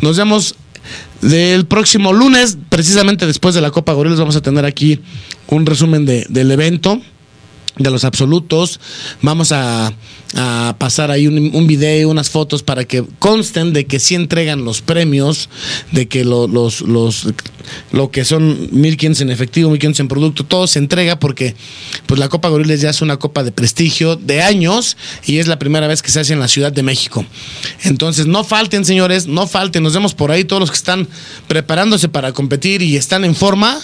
Nos 0.00 0.16
vemos 0.16 0.54
del 1.20 1.66
próximo 1.66 2.12
lunes, 2.12 2.56
precisamente 2.68 3.26
después 3.26 3.54
de 3.54 3.60
la 3.60 3.70
Copa 3.70 3.92
Gorilas. 3.92 4.18
Vamos 4.20 4.36
a 4.36 4.40
tener 4.42 4.64
aquí 4.64 5.00
un 5.48 5.66
resumen 5.66 6.06
de- 6.06 6.26
del 6.28 6.50
evento 6.50 7.00
de 7.80 7.90
los 7.90 8.04
absolutos. 8.04 8.78
Vamos 9.22 9.52
a, 9.52 9.92
a 10.36 10.76
pasar 10.78 11.10
ahí 11.10 11.26
un, 11.26 11.66
video, 11.66 12.08
unas 12.08 12.30
fotos 12.30 12.62
para 12.62 12.84
que 12.84 13.04
consten 13.18 13.72
de 13.72 13.86
que 13.86 13.98
sí 13.98 14.14
entregan 14.14 14.64
los 14.64 14.82
premios, 14.82 15.48
de 15.90 16.06
que 16.06 16.24
lo, 16.24 16.46
los, 16.46 16.82
los, 16.82 17.26
lo 17.90 18.10
que 18.10 18.24
son 18.24 18.68
1500 18.70 19.22
en 19.22 19.30
efectivo, 19.30 19.70
1500 19.70 20.00
en 20.00 20.08
producto, 20.08 20.44
todo 20.44 20.66
se 20.66 20.78
entrega 20.78 21.18
porque 21.18 21.56
pues 22.06 22.20
la 22.20 22.28
Copa 22.28 22.48
Goriles 22.48 22.80
ya 22.80 22.90
es 22.90 23.02
una 23.02 23.16
copa 23.16 23.42
de 23.42 23.50
prestigio 23.50 24.16
de 24.16 24.42
años 24.42 24.96
y 25.26 25.38
es 25.38 25.48
la 25.48 25.58
primera 25.58 25.86
vez 25.86 26.02
que 26.02 26.10
se 26.10 26.20
hace 26.20 26.34
en 26.34 26.40
la 26.40 26.48
Ciudad 26.48 26.72
de 26.72 26.82
México. 26.82 27.24
Entonces, 27.84 28.26
no 28.26 28.44
falten, 28.44 28.84
señores, 28.84 29.26
no 29.26 29.46
falten. 29.46 29.82
Nos 29.82 29.94
vemos 29.94 30.14
por 30.14 30.30
ahí 30.30 30.44
todos 30.44 30.60
los 30.60 30.70
que 30.70 30.76
están 30.76 31.08
preparándose 31.48 32.08
para 32.08 32.32
competir 32.32 32.82
y 32.82 32.96
están 32.96 33.24
en 33.24 33.34
forma. 33.34 33.80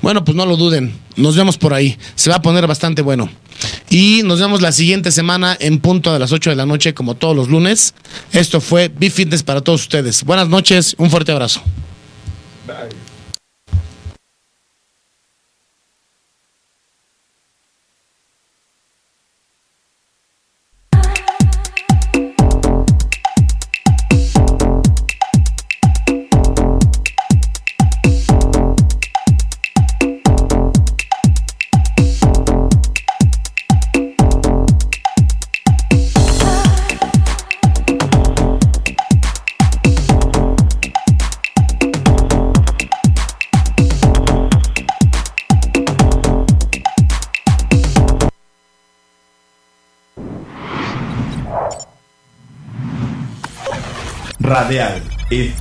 Bueno, 0.00 0.24
pues 0.24 0.36
no 0.36 0.46
lo 0.46 0.56
duden. 0.56 0.92
Nos 1.16 1.36
vemos 1.36 1.58
por 1.58 1.74
ahí. 1.74 1.96
Se 2.14 2.30
va 2.30 2.36
a 2.36 2.42
poner 2.42 2.66
bastante 2.66 3.02
bueno. 3.02 3.28
Y 3.90 4.22
nos 4.24 4.40
vemos 4.40 4.60
la 4.62 4.72
siguiente 4.72 5.12
semana 5.12 5.56
en 5.60 5.78
punto 5.78 6.12
de 6.12 6.18
las 6.18 6.32
8 6.32 6.50
de 6.50 6.56
la 6.56 6.66
noche, 6.66 6.94
como 6.94 7.14
todos 7.14 7.36
los 7.36 7.48
lunes. 7.48 7.94
Esto 8.32 8.60
fue 8.60 8.88
Be 8.88 9.10
Fitness 9.10 9.42
para 9.42 9.60
todos 9.60 9.82
ustedes. 9.82 10.24
Buenas 10.24 10.48
noches, 10.48 10.94
un 10.98 11.10
fuerte 11.10 11.32
abrazo. 11.32 11.62
Radial 12.66 13.01